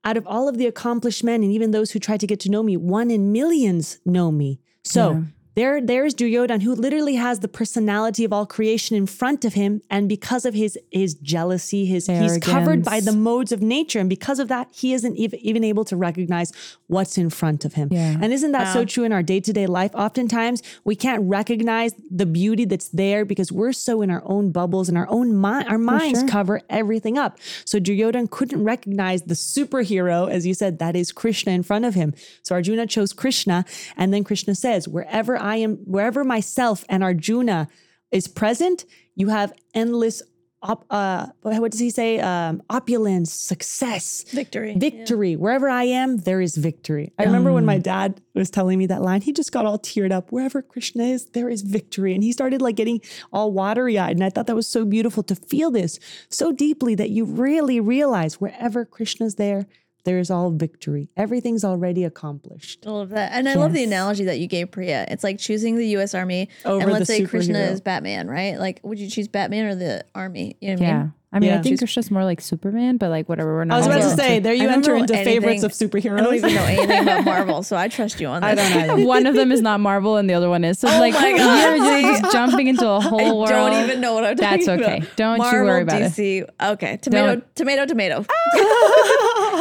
out 0.04 0.16
of 0.16 0.26
all 0.26 0.48
of 0.48 0.58
the 0.58 0.66
accomplished 0.66 1.22
men 1.24 1.42
and 1.42 1.52
even 1.52 1.70
those 1.70 1.92
who 1.92 1.98
try 1.98 2.16
to 2.16 2.26
get 2.26 2.40
to 2.40 2.50
know 2.50 2.62
me, 2.62 2.76
one 2.76 3.10
in 3.10 3.32
millions 3.32 3.98
know 4.04 4.30
me. 4.32 4.60
So. 4.84 5.24
There, 5.56 5.80
there's 5.80 6.14
Duryodhan, 6.14 6.60
who 6.60 6.74
literally 6.74 7.14
has 7.14 7.40
the 7.40 7.48
personality 7.48 8.26
of 8.26 8.32
all 8.32 8.44
creation 8.44 8.94
in 8.94 9.06
front 9.06 9.42
of 9.46 9.54
him, 9.54 9.80
and 9.88 10.06
because 10.06 10.44
of 10.44 10.52
his 10.52 10.78
his 10.92 11.14
jealousy, 11.14 11.86
his 11.86 12.08
he's 12.08 12.36
covered 12.36 12.84
by 12.84 13.00
the 13.00 13.12
modes 13.12 13.52
of 13.52 13.62
nature, 13.62 13.98
and 13.98 14.10
because 14.10 14.38
of 14.38 14.48
that, 14.48 14.68
he 14.70 14.92
isn't 14.92 15.16
even, 15.16 15.40
even 15.40 15.64
able 15.64 15.86
to 15.86 15.96
recognize 15.96 16.52
what's 16.88 17.16
in 17.16 17.30
front 17.30 17.64
of 17.64 17.72
him. 17.72 17.88
Yeah. 17.90 18.18
And 18.20 18.34
isn't 18.34 18.52
that 18.52 18.70
so 18.74 18.84
true 18.84 19.04
in 19.04 19.12
our 19.12 19.22
day 19.22 19.40
to 19.40 19.50
day 19.50 19.66
life? 19.66 19.92
Oftentimes, 19.94 20.62
we 20.84 20.94
can't 20.94 21.22
recognize 21.26 21.94
the 22.10 22.26
beauty 22.26 22.66
that's 22.66 22.88
there 22.90 23.24
because 23.24 23.50
we're 23.50 23.72
so 23.72 24.02
in 24.02 24.10
our 24.10 24.22
own 24.26 24.52
bubbles 24.52 24.90
and 24.90 24.98
our 24.98 25.08
own 25.08 25.34
mind. 25.34 25.68
Our 25.68 25.78
minds 25.78 26.20
sure. 26.20 26.28
cover 26.28 26.60
everything 26.68 27.16
up. 27.16 27.38
So 27.64 27.80
Duryodhan 27.80 28.30
couldn't 28.30 28.62
recognize 28.62 29.22
the 29.22 29.34
superhero, 29.34 30.30
as 30.30 30.46
you 30.46 30.52
said, 30.52 30.80
that 30.80 30.94
is 30.94 31.12
Krishna 31.12 31.52
in 31.52 31.62
front 31.62 31.86
of 31.86 31.94
him. 31.94 32.12
So 32.42 32.54
Arjuna 32.54 32.86
chose 32.86 33.14
Krishna, 33.14 33.64
and 33.96 34.12
then 34.12 34.22
Krishna 34.22 34.54
says, 34.54 34.86
"Wherever 34.86 35.45
I 35.46 35.56
am, 35.56 35.76
wherever 35.84 36.24
myself 36.24 36.84
and 36.88 37.02
Arjuna 37.02 37.68
is 38.10 38.28
present, 38.28 38.84
you 39.14 39.28
have 39.28 39.52
endless." 39.74 40.22
Op, 40.62 40.84
uh, 40.90 41.26
what 41.42 41.70
does 41.70 41.80
he 41.80 41.90
say? 41.90 42.18
Um, 42.18 42.62
opulence, 42.70 43.30
success, 43.32 44.24
Victory. 44.32 44.74
victory. 44.74 45.36
Wherever 45.36 45.68
I 45.68 45.84
am, 45.84 46.16
there 46.16 46.40
is 46.40 46.56
victory. 46.56 47.12
I 47.18 47.24
remember 47.24 47.52
when 47.52 47.66
my 47.66 47.78
dad 47.78 48.20
was 48.34 48.50
telling 48.50 48.78
me 48.78 48.86
that 48.86 49.02
line, 49.02 49.20
he 49.20 49.32
just 49.32 49.52
got 49.52 49.66
all 49.66 49.78
teared 49.78 50.12
up. 50.12 50.32
Wherever 50.32 50.62
Krishna 50.62 51.04
is, 51.04 51.26
there 51.26 51.48
is 51.50 51.60
victory. 51.62 52.14
And 52.14 52.24
he 52.24 52.32
started 52.32 52.62
like 52.62 52.74
getting 52.74 53.00
all 53.32 53.52
watery 53.52 53.98
eyed. 53.98 54.16
And 54.16 54.24
I 54.24 54.30
thought 54.30 54.46
that 54.46 54.56
was 54.56 54.66
so 54.66 54.84
beautiful 54.84 55.22
to 55.24 55.36
feel 55.36 55.70
this 55.70 56.00
so 56.30 56.52
deeply 56.52 56.94
that 56.96 57.10
you 57.10 57.26
really 57.26 57.78
realize 57.78 58.40
wherever 58.40 58.84
Krishna's 58.84 59.36
there, 59.36 59.66
there 60.06 60.18
is 60.18 60.30
all 60.30 60.50
victory. 60.50 61.10
Everything's 61.18 61.64
already 61.64 62.04
accomplished. 62.04 62.84
I 62.86 62.90
love 62.90 63.10
that. 63.10 63.32
And 63.32 63.46
I 63.48 63.54
love 63.54 63.74
the 63.74 63.84
analogy 63.84 64.24
that 64.24 64.38
you 64.38 64.46
gave 64.46 64.70
Priya. 64.70 65.04
It's 65.10 65.22
like 65.22 65.38
choosing 65.38 65.76
the 65.76 65.86
US 65.98 66.14
Army 66.14 66.48
Over 66.64 66.82
and 66.82 66.90
let's 66.92 67.06
the 67.08 67.16
say 67.16 67.24
Krishna 67.26 67.58
is 67.58 67.82
Batman, 67.82 68.28
right? 68.28 68.58
Like 68.58 68.80
would 68.82 68.98
you 68.98 69.10
choose 69.10 69.28
Batman 69.28 69.66
or 69.66 69.74
the 69.74 70.04
army? 70.14 70.56
You 70.62 70.68
know 70.70 70.74
what 70.80 70.82
I 70.82 70.86
yeah. 70.88 70.98
mean? 71.02 71.12
I 71.32 71.38
mean, 71.40 71.50
Yeah. 71.50 71.58
I 71.58 71.62
think 71.62 71.78
Krishna's 71.80 72.10
more 72.10 72.24
like 72.24 72.40
Superman, 72.40 72.96
but 72.96 73.10
like 73.10 73.28
whatever. 73.28 73.56
We're 73.56 73.64
not. 73.64 73.74
I 73.74 73.78
was 73.78 73.86
about 73.88 74.00
to 74.02 74.16
say, 74.16 74.38
there 74.38 74.54
you 74.54 74.68
enter 74.70 74.94
know 74.94 75.00
into 75.02 75.12
favorites 75.12 75.64
of 75.64 75.72
anything- 75.72 75.88
superheroes. 75.90 76.20
I 76.20 76.22
don't 76.22 76.34
even 76.36 76.54
know 76.54 76.64
anything 76.64 77.02
about 77.02 77.24
Marvel, 77.34 77.62
so 77.62 77.76
I 77.76 77.88
trust 77.88 78.20
you 78.20 78.28
on 78.28 78.40
that. 78.40 78.58
I 78.58 78.86
don't 78.86 79.00
know. 79.00 79.06
one 79.06 79.26
of 79.26 79.34
them 79.34 79.52
is 79.52 79.60
not 79.60 79.80
Marvel 79.80 80.16
and 80.16 80.30
the 80.30 80.34
other 80.34 80.48
one 80.48 80.64
is. 80.64 80.78
So 80.78 80.88
oh 80.88 80.98
like 80.98 81.14
Oh 81.14 81.20
my 81.20 81.36
God. 81.36 81.76
you're, 81.76 81.76
you're 82.00 82.16
just 82.16 82.32
jumping 82.32 82.68
into 82.68 82.88
a 82.88 83.00
whole 83.00 83.40
world. 83.40 83.50
I 83.50 83.60
world. 83.60 83.72
don't 83.72 83.84
even 83.84 84.00
know 84.00 84.14
what 84.14 84.24
I'm 84.24 84.36
talking 84.36 84.62
about. 84.62 84.78
That's 84.78 84.86
about. 84.86 84.96
okay. 85.02 85.08
Don't 85.16 85.36
you 85.38 85.64
worry 85.64 85.82
about 85.82 86.00
it. 86.00 86.12
DC. 86.12 86.48
Okay. 86.72 86.96
Tomato, 86.98 87.26
Don't- 87.42 87.54
tomato, 87.86 88.24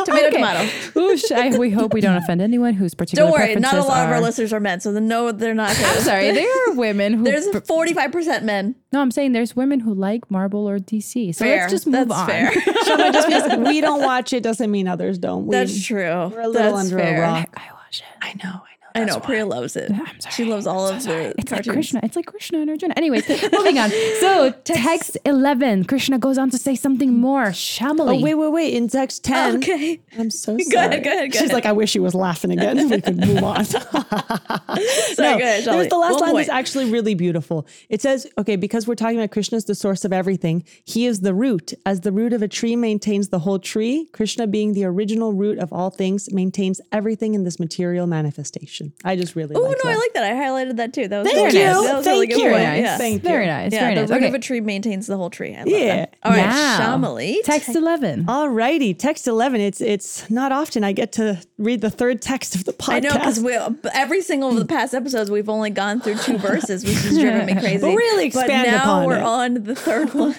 Oh, 0.07 0.29
tomato. 0.29 0.29
tomato, 0.35 0.59
tomato. 0.59 0.99
Oosh, 1.13 1.31
I, 1.31 1.57
we 1.57 1.69
hope 1.71 1.93
we 1.93 2.01
don't 2.01 2.17
offend 2.17 2.41
anyone 2.41 2.73
whose 2.73 2.93
particular 2.93 3.29
Don't 3.29 3.39
worry, 3.39 3.55
not 3.55 3.73
a 3.73 3.75
preferences 3.75 3.89
lot 3.89 4.05
of 4.05 4.11
our 4.11 4.21
listeners 4.21 4.53
are 4.53 4.59
men, 4.59 4.79
so 4.79 4.91
the 4.91 5.01
no, 5.01 5.31
they're 5.31 5.53
not. 5.53 5.75
Gonna, 5.75 5.87
I'm 5.87 6.01
sorry, 6.01 6.31
there 6.31 6.69
are 6.69 6.73
women 6.75 7.13
who. 7.13 7.23
There's 7.23 7.47
45% 7.47 8.43
men. 8.43 8.75
no, 8.91 9.01
I'm 9.01 9.11
saying 9.11 9.31
there's 9.33 9.55
women 9.55 9.79
who 9.79 9.93
like 9.93 10.29
Marvel 10.29 10.69
or 10.69 10.79
DC. 10.79 11.33
So 11.35 11.45
Fair. 11.45 11.61
let's 11.61 11.71
just 11.73 11.87
move 11.87 12.07
That's 12.09 12.19
on. 12.21 12.27
fair. 12.27 12.51
Shama, 12.85 13.11
just 13.11 13.27
because 13.27 13.57
we 13.57 13.81
don't 13.81 14.01
watch 14.01 14.33
it 14.33 14.43
doesn't 14.43 14.69
mean 14.71 14.87
others 14.87 15.17
don't. 15.17 15.45
We, 15.47 15.51
That's 15.55 15.83
true. 15.85 15.97
We're 16.03 16.41
a 16.41 16.47
little 16.47 16.51
That's 16.73 16.77
under 16.91 16.97
fair. 16.97 17.17
a 17.17 17.21
rock. 17.21 17.49
I 17.55 17.71
watch 17.73 17.99
it. 17.99 18.05
I 18.21 18.33
know, 18.43 18.51
I 18.53 18.53
know. 18.53 18.74
I 18.95 19.03
know. 19.05 19.19
Priya 19.19 19.45
loves 19.45 19.75
it. 19.75 19.91
I'm 19.91 20.19
sorry. 20.19 20.33
She 20.33 20.45
loves 20.45 20.65
all 20.65 20.87
I'm 20.87 20.95
of 20.97 21.01
so 21.01 21.09
the 21.09 21.33
It's 21.37 21.51
like. 21.51 21.67
Krishna. 21.67 21.99
It's 22.03 22.15
like 22.15 22.25
Krishna 22.25 22.59
and 22.59 22.69
Arjuna. 22.69 22.93
Anyways, 22.97 23.27
moving 23.51 23.77
on. 23.77 23.91
So 24.19 24.51
text 24.63 25.17
11, 25.25 25.85
Krishna 25.85 26.17
goes 26.17 26.37
on 26.37 26.49
to 26.51 26.57
say 26.57 26.75
something 26.75 27.13
more. 27.13 27.47
Shamali. 27.47 28.17
Oh, 28.17 28.21
wait, 28.21 28.33
wait, 28.35 28.51
wait. 28.51 28.73
In 28.73 28.87
text 28.87 29.23
10. 29.25 29.57
Okay. 29.57 29.99
I'm 30.17 30.29
so 30.31 30.57
sorry. 30.57 30.63
Go 30.71 30.77
ahead, 30.79 31.03
go 31.03 31.09
ahead, 31.11 31.31
go 31.31 31.39
She's 31.39 31.41
ahead. 31.49 31.53
like, 31.53 31.65
I 31.65 31.71
wish 31.73 31.91
she 31.91 31.99
was 31.99 32.15
laughing 32.15 32.51
again. 32.51 32.89
we 32.89 33.01
could 33.01 33.17
move 33.17 33.43
on. 33.43 33.65
Sorry, 33.65 33.85
no, 33.93 35.37
go 35.37 35.43
ahead, 35.43 35.63
there's 35.65 35.87
the 35.89 35.97
last 35.97 36.13
One 36.13 36.21
line 36.21 36.31
point. 36.31 36.47
that's 36.47 36.49
actually 36.49 36.89
really 36.91 37.15
beautiful. 37.15 37.67
It 37.89 38.01
says, 38.01 38.27
okay, 38.37 38.55
because 38.55 38.87
we're 38.87 38.95
talking 38.95 39.17
about 39.17 39.31
Krishna 39.31 39.57
is 39.57 39.65
the 39.65 39.75
source 39.75 40.05
of 40.05 40.13
everything, 40.13 40.63
he 40.85 41.05
is 41.05 41.21
the 41.21 41.33
root. 41.33 41.73
As 41.85 42.01
the 42.01 42.11
root 42.11 42.33
of 42.33 42.41
a 42.41 42.47
tree 42.47 42.75
maintains 42.75 43.29
the 43.29 43.39
whole 43.39 43.59
tree, 43.59 44.07
Krishna, 44.13 44.47
being 44.47 44.73
the 44.73 44.85
original 44.85 45.33
root 45.33 45.59
of 45.59 45.71
all 45.73 45.89
things, 45.89 46.31
maintains 46.33 46.79
everything 46.91 47.33
in 47.33 47.43
this 47.43 47.59
material 47.59 48.07
manifestation. 48.07 48.84
Description. 48.89 49.09
I 49.09 49.15
just 49.15 49.35
really 49.35 49.55
Oh 49.55 49.59
no, 49.61 49.69
that. 49.69 49.85
I 49.85 49.95
like 49.95 50.13
that. 50.13 50.23
I 50.23 50.31
highlighted 50.33 50.77
that 50.77 50.93
too. 50.93 51.07
That 51.07 51.23
was 51.23 51.31
Thank 51.31 51.51
very 51.51 51.63
you. 51.63 51.71
nice. 51.71 51.85
That 51.85 51.97
was 51.97 52.07
a 52.07 52.09
really 52.11 52.27
Thank 52.27 52.37
good 52.39 52.43
you. 52.43 52.49
Very 52.49 52.63
nice. 52.63 52.81
Yeah. 52.83 52.97
Thank 52.97 53.23
you. 53.23 53.29
Very 53.29 53.45
nice. 53.47 53.73
Yeah, 53.73 53.79
very 53.81 53.95
the 53.95 54.01
nice. 54.01 54.09
root 54.09 54.15
Okay. 54.17 54.27
of 54.27 54.33
a 54.33 54.39
tree 54.39 54.61
maintains 54.61 55.07
the 55.07 55.17
whole 55.17 55.29
tree. 55.29 55.53
I 55.55 55.59
love 55.59 55.67
Yeah. 55.67 55.95
that. 55.95 56.15
All 56.23 56.31
right, 56.31 56.45
Wow. 56.47 56.97
Shamali. 56.97 57.37
Text 57.43 57.75
11. 57.75 58.25
Alrighty, 58.25 58.97
text 58.97 59.27
eleven. 59.27 59.61
It's 59.61 59.81
it's 59.81 60.29
not 60.29 60.51
often 60.51 60.83
I 60.83 60.91
get 60.91 61.11
to 61.13 61.39
read 61.57 61.81
the 61.81 61.89
third 61.89 62.21
text 62.21 62.55
of 62.55 62.65
the 62.65 62.73
podcast. 62.73 62.93
I 62.93 62.99
know 62.99 63.13
because 63.13 63.39
we 63.39 63.57
every 63.93 64.21
single 64.21 64.49
of 64.49 64.57
the 64.57 64.65
past 64.65 64.93
episodes 64.93 65.29
we've 65.31 65.49
only 65.49 65.69
gone 65.69 66.01
through 66.01 66.15
two 66.17 66.37
verses, 66.37 66.83
which 66.83 66.93
has 66.95 67.17
driven 67.17 67.45
me 67.45 67.53
crazy. 67.59 67.77
But 67.81 67.95
really 67.95 68.25
expand 68.27 68.65
but 68.65 68.71
now 68.71 68.77
upon 68.83 69.05
we're 69.05 69.17
it. 69.17 69.23
on 69.23 69.53
the 69.63 69.75
third 69.75 70.13
one. 70.13 70.35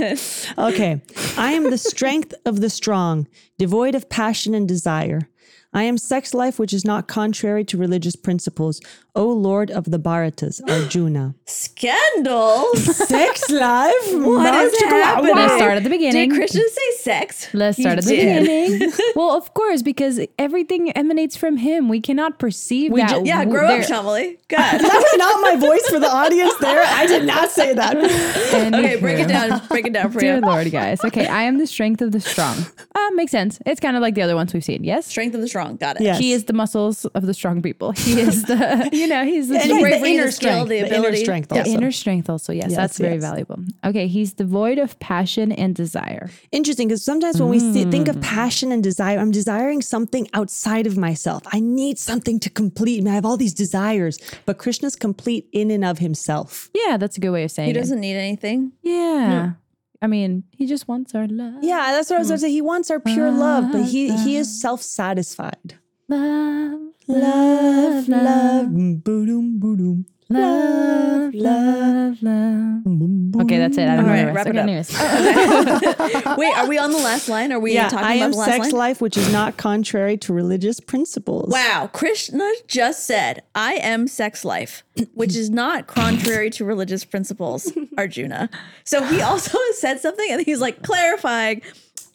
Okay. 0.58 1.00
I 1.38 1.52
am 1.52 1.70
the 1.70 1.78
strength 1.78 2.34
of 2.44 2.60
the 2.60 2.70
strong, 2.70 3.26
devoid 3.58 3.94
of 3.94 4.08
passion 4.08 4.54
and 4.54 4.66
desire. 4.68 5.28
I 5.76 5.82
am 5.82 5.98
sex 5.98 6.32
life 6.32 6.58
which 6.58 6.72
is 6.72 6.86
not 6.86 7.06
contrary 7.06 7.62
to 7.66 7.76
religious 7.76 8.16
principles. 8.16 8.80
O 9.16 9.26
Lord 9.32 9.70
of 9.70 9.90
the 9.90 9.98
Bharatas, 9.98 10.60
Arjuna. 10.68 11.34
Scandals. 11.46 12.84
sex 13.08 13.50
life? 13.50 13.94
What 14.12 14.54
is 14.54 14.78
happening? 14.82 15.34
Let's 15.34 15.54
start 15.54 15.76
at 15.78 15.84
the 15.84 15.90
beginning. 15.90 16.28
Did 16.30 16.36
Krishna 16.36 16.60
say 16.68 16.90
sex? 16.98 17.48
Let's 17.54 17.76
He 17.76 17.82
start 17.84 17.98
at 17.98 18.04
the 18.04 18.16
did. 18.16 18.40
beginning. 18.42 18.92
well, 19.16 19.30
of 19.36 19.54
course, 19.54 19.82
because 19.82 20.20
everything 20.38 20.90
emanates 20.92 21.36
from 21.36 21.56
him. 21.56 21.88
We 21.88 22.00
cannot 22.00 22.38
perceive 22.38 22.94
that. 22.94 23.10
ju- 23.10 23.22
Yeah, 23.24 23.44
grow 23.44 23.66
there- 23.68 23.80
up, 23.82 23.88
Shamali. 23.88 24.38
God. 24.48 24.78
That 24.80 24.94
was 24.94 25.18
not 25.18 25.40
my 25.40 25.56
voice 25.56 25.86
for 25.88 25.98
the 25.98 26.08
audience 26.10 26.54
there. 26.60 26.82
I 26.84 27.06
did 27.06 27.24
not 27.26 27.50
say 27.50 27.74
that. 27.74 27.96
Okay, 27.96 28.96
break 29.00 29.18
it 29.20 29.28
down. 29.28 29.60
Break 29.68 29.86
it 29.86 29.92
down 29.92 30.10
for 30.12 30.20
Dear 30.20 30.36
you. 30.36 30.40
Lord, 30.42 30.70
guys. 30.70 31.02
Okay, 31.04 31.26
I 31.26 31.42
am 31.42 31.58
the 31.58 31.66
strength 31.66 32.00
of 32.02 32.12
the 32.12 32.20
strong. 32.20 32.56
Uh, 32.94 33.10
makes 33.14 33.32
sense. 33.32 33.58
It's 33.66 33.80
kind 33.80 33.96
of 33.96 34.02
like 34.02 34.14
the 34.14 34.22
other 34.22 34.34
ones 34.36 34.52
we've 34.54 34.64
seen. 34.64 34.84
Yes. 34.84 35.06
Strength 35.06 35.34
of 35.34 35.40
the 35.40 35.48
strong. 35.48 35.76
Got 35.76 35.96
it. 35.96 36.02
Yes. 36.02 36.18
He 36.18 36.32
is 36.32 36.44
the 36.44 36.52
muscles 36.52 37.04
of 37.06 37.26
the 37.26 37.34
strong 37.34 37.62
people. 37.62 37.92
He 37.92 38.20
is 38.20 38.44
the, 38.44 38.88
you 39.06 39.14
know, 39.14 39.24
he's 39.24 39.48
the, 39.48 39.54
And 39.56 39.64
strength- 39.64 40.02
the 40.02 40.08
inner 40.08 40.26
the 40.26 40.32
skill, 40.32 40.50
strength, 40.50 40.68
the 40.68 40.80
the 40.80 40.86
inner 40.86 40.98
ability. 40.98 41.24
strength 41.24 41.48
the 41.48 41.58
also. 41.58 41.70
inner 41.70 41.92
strength 41.92 42.30
also. 42.30 42.52
Yes, 42.52 42.70
Yes, 42.70 42.76
that's 42.76 42.98
very 42.98 43.18
valuable. 43.18 43.58
Okay, 43.84 44.06
he's 44.08 44.32
devoid 44.32 44.78
of 44.78 44.98
passion 44.98 45.52
and 45.52 45.74
desire. 45.74 46.30
Interesting 46.52 46.88
because 46.88 47.04
sometimes 47.04 47.40
when 47.40 47.48
we 47.48 47.60
see, 47.60 47.84
think 47.84 48.08
of 48.08 48.16
mm. 48.16 48.22
passion 48.22 48.72
and 48.72 48.82
desire, 48.82 49.18
I'm 49.18 49.30
desiring 49.30 49.82
something 49.82 50.28
outside 50.34 50.86
of 50.86 50.96
myself. 50.96 51.42
I 51.52 51.60
need 51.60 51.98
something 51.98 52.40
to 52.40 52.50
complete 52.50 53.02
me. 53.02 53.10
I 53.10 53.14
have 53.14 53.24
all 53.24 53.36
these 53.36 53.54
desires, 53.54 54.18
but 54.44 54.58
Krishna's 54.58 54.96
complete 54.96 55.48
in 55.52 55.70
and 55.70 55.84
of 55.84 55.98
himself. 55.98 56.70
Yeah, 56.74 56.96
that's 56.96 57.16
a 57.16 57.20
good 57.20 57.30
way 57.30 57.44
of 57.44 57.50
saying 57.50 57.70
it. 57.70 57.76
He 57.76 57.80
doesn't 57.80 58.00
need 58.00 58.16
anything. 58.16 58.72
Yeah. 58.82 59.52
I 60.02 60.06
mean, 60.08 60.44
he 60.50 60.66
just 60.66 60.88
wants 60.88 61.14
our 61.14 61.26
love. 61.26 61.62
Yeah, 61.62 61.92
that's 61.92 62.10
what 62.10 62.16
I 62.16 62.18
was 62.18 62.28
going 62.28 62.38
to 62.38 62.42
say. 62.42 62.50
He 62.50 62.60
wants 62.62 62.90
our 62.90 63.00
pure 63.00 63.30
love, 63.30 63.72
but 63.72 63.84
he 63.84 64.14
he 64.18 64.36
is 64.36 64.60
self 64.60 64.82
satisfied. 64.82 65.78
Love, 66.08 66.85
Love, 67.08 68.08
love, 68.08 68.66
mm, 68.66 69.04
boom, 69.04 69.58
boom, 69.60 70.06
love, 70.28 71.32
love, 71.34 72.22
love. 72.22 73.42
Okay, 73.42 73.58
that's 73.58 73.78
it. 73.78 73.88
I 73.88 73.96
don't 73.96 73.98
All 74.00 74.10
know 74.10 74.12
right, 74.12 74.24
the 74.26 74.32
rest. 74.32 74.36
wrap 74.36 74.46
it 74.48 74.56
up. 74.56 74.62
anyways. 74.64 74.90
Oh, 76.26 76.34
Wait, 76.38 76.58
are 76.58 76.66
we 76.66 76.78
on 76.78 76.90
the 76.90 76.98
last 76.98 77.28
line? 77.28 77.52
Are 77.52 77.60
we 77.60 77.74
Yeah, 77.74 77.88
talking 77.88 78.04
I 78.06 78.14
about 78.14 78.24
am 78.24 78.30
the 78.32 78.36
last 78.38 78.50
sex 78.50 78.62
line? 78.64 78.70
life, 78.72 79.00
which 79.00 79.16
is 79.16 79.30
not 79.32 79.56
contrary 79.56 80.16
to 80.18 80.32
religious 80.32 80.80
principles. 80.80 81.52
Wow, 81.52 81.88
Krishna 81.92 82.50
just 82.66 83.06
said, 83.06 83.42
I 83.54 83.74
am 83.74 84.08
sex 84.08 84.44
life, 84.44 84.82
which 85.14 85.36
is 85.36 85.48
not 85.48 85.86
contrary 85.86 86.50
to 86.50 86.64
religious 86.64 87.04
principles, 87.04 87.70
Arjuna. 87.98 88.50
So 88.84 89.04
he 89.04 89.20
also 89.22 89.58
said 89.74 90.00
something 90.00 90.26
and 90.30 90.44
he's 90.44 90.60
like 90.60 90.82
clarifying 90.82 91.62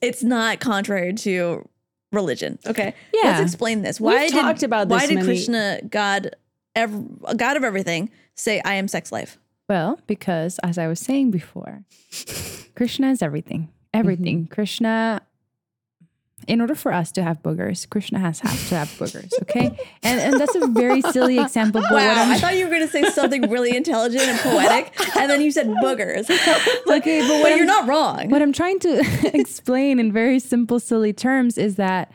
it's 0.01 0.23
not 0.23 0.59
contrary 0.59 1.13
to 1.13 1.63
religion. 2.11 2.59
Okay. 2.65 2.93
Yeah. 3.13 3.31
Let's 3.31 3.41
explain 3.53 3.81
this. 3.81 3.99
Why 3.99 4.23
We've 4.23 4.31
did, 4.31 4.41
talked 4.41 4.63
about 4.63 4.87
why 4.87 5.05
did 5.07 5.15
many- 5.15 5.25
Krishna, 5.27 5.79
God, 5.89 6.35
ev- 6.75 7.05
God 7.37 7.57
of 7.57 7.63
everything, 7.63 8.09
say, 8.35 8.61
I 8.63 8.73
am 8.75 8.87
sex 8.87 9.11
life? 9.11 9.37
Well, 9.69 9.99
because 10.07 10.59
as 10.63 10.77
I 10.77 10.87
was 10.87 10.99
saying 10.99 11.31
before, 11.31 11.83
Krishna 12.75 13.11
is 13.11 13.21
everything. 13.21 13.69
Everything. 13.93 14.43
Mm-hmm. 14.43 14.53
Krishna, 14.53 15.21
in 16.47 16.61
order 16.61 16.75
for 16.75 16.91
us 16.93 17.11
to 17.13 17.23
have 17.23 17.41
boogers, 17.43 17.87
Krishna 17.89 18.19
has 18.19 18.39
have 18.39 18.69
to 18.69 18.75
have 18.75 18.87
boogers. 18.99 19.31
Okay. 19.43 19.67
And 20.03 20.19
and 20.19 20.39
that's 20.39 20.55
a 20.55 20.67
very 20.67 21.01
silly 21.01 21.37
example. 21.39 21.81
But 21.81 21.91
Wow, 21.91 22.23
I'm 22.23 22.31
I 22.31 22.37
thought 22.39 22.55
you 22.57 22.65
were 22.65 22.71
going 22.71 22.81
to 22.81 22.87
say 22.91 23.03
something 23.09 23.49
really 23.49 23.75
intelligent 23.75 24.23
and 24.23 24.39
poetic, 24.39 24.93
and 25.17 25.29
then 25.29 25.41
you 25.41 25.51
said 25.51 25.67
boogers. 25.67 26.29
like, 26.85 27.01
Okay, 27.03 27.21
but 27.21 27.29
what 27.29 27.41
but 27.43 27.49
I'm- 27.49 27.57
you're 27.57 27.65
not 27.67 27.87
wrong. 27.87 28.29
What 28.29 28.41
I'm 28.41 28.53
trying 28.53 28.79
to 28.79 29.29
explain 29.33 29.99
in 29.99 30.11
very 30.11 30.39
simple, 30.39 30.79
silly 30.79 31.13
terms 31.13 31.57
is 31.57 31.75
that 31.75 32.11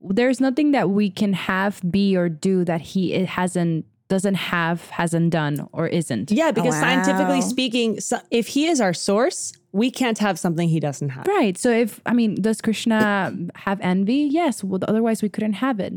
there's 0.00 0.40
nothing 0.40 0.72
that 0.72 0.90
we 0.90 1.08
can 1.10 1.32
have, 1.32 1.80
be, 1.90 2.16
or 2.16 2.28
do 2.28 2.64
that 2.64 2.80
he 2.82 3.14
it 3.14 3.26
hasn't, 3.26 3.86
doesn't 4.08 4.34
have, 4.34 4.88
hasn't 4.90 5.30
done, 5.30 5.66
or 5.72 5.86
isn't. 5.88 6.30
Yeah, 6.30 6.50
because 6.50 6.74
oh, 6.74 6.78
Wow. 6.78 7.02
scientifically 7.02 7.40
speaking, 7.40 8.00
so 8.00 8.18
if 8.30 8.48
he 8.48 8.66
is 8.66 8.80
our 8.82 8.92
source, 8.92 9.54
we 9.74 9.90
can't 9.90 10.18
have 10.18 10.38
something 10.38 10.68
he 10.68 10.78
doesn't 10.78 11.10
have. 11.10 11.26
Right. 11.26 11.58
So 11.58 11.70
if 11.70 12.00
I 12.06 12.12
mean, 12.14 12.36
does 12.40 12.60
Krishna 12.60 13.34
have 13.66 13.80
envy? 13.80 14.28
Yes. 14.30 14.62
Well, 14.62 14.80
otherwise 14.86 15.20
we 15.20 15.28
couldn't 15.28 15.54
have 15.54 15.80
it. 15.80 15.94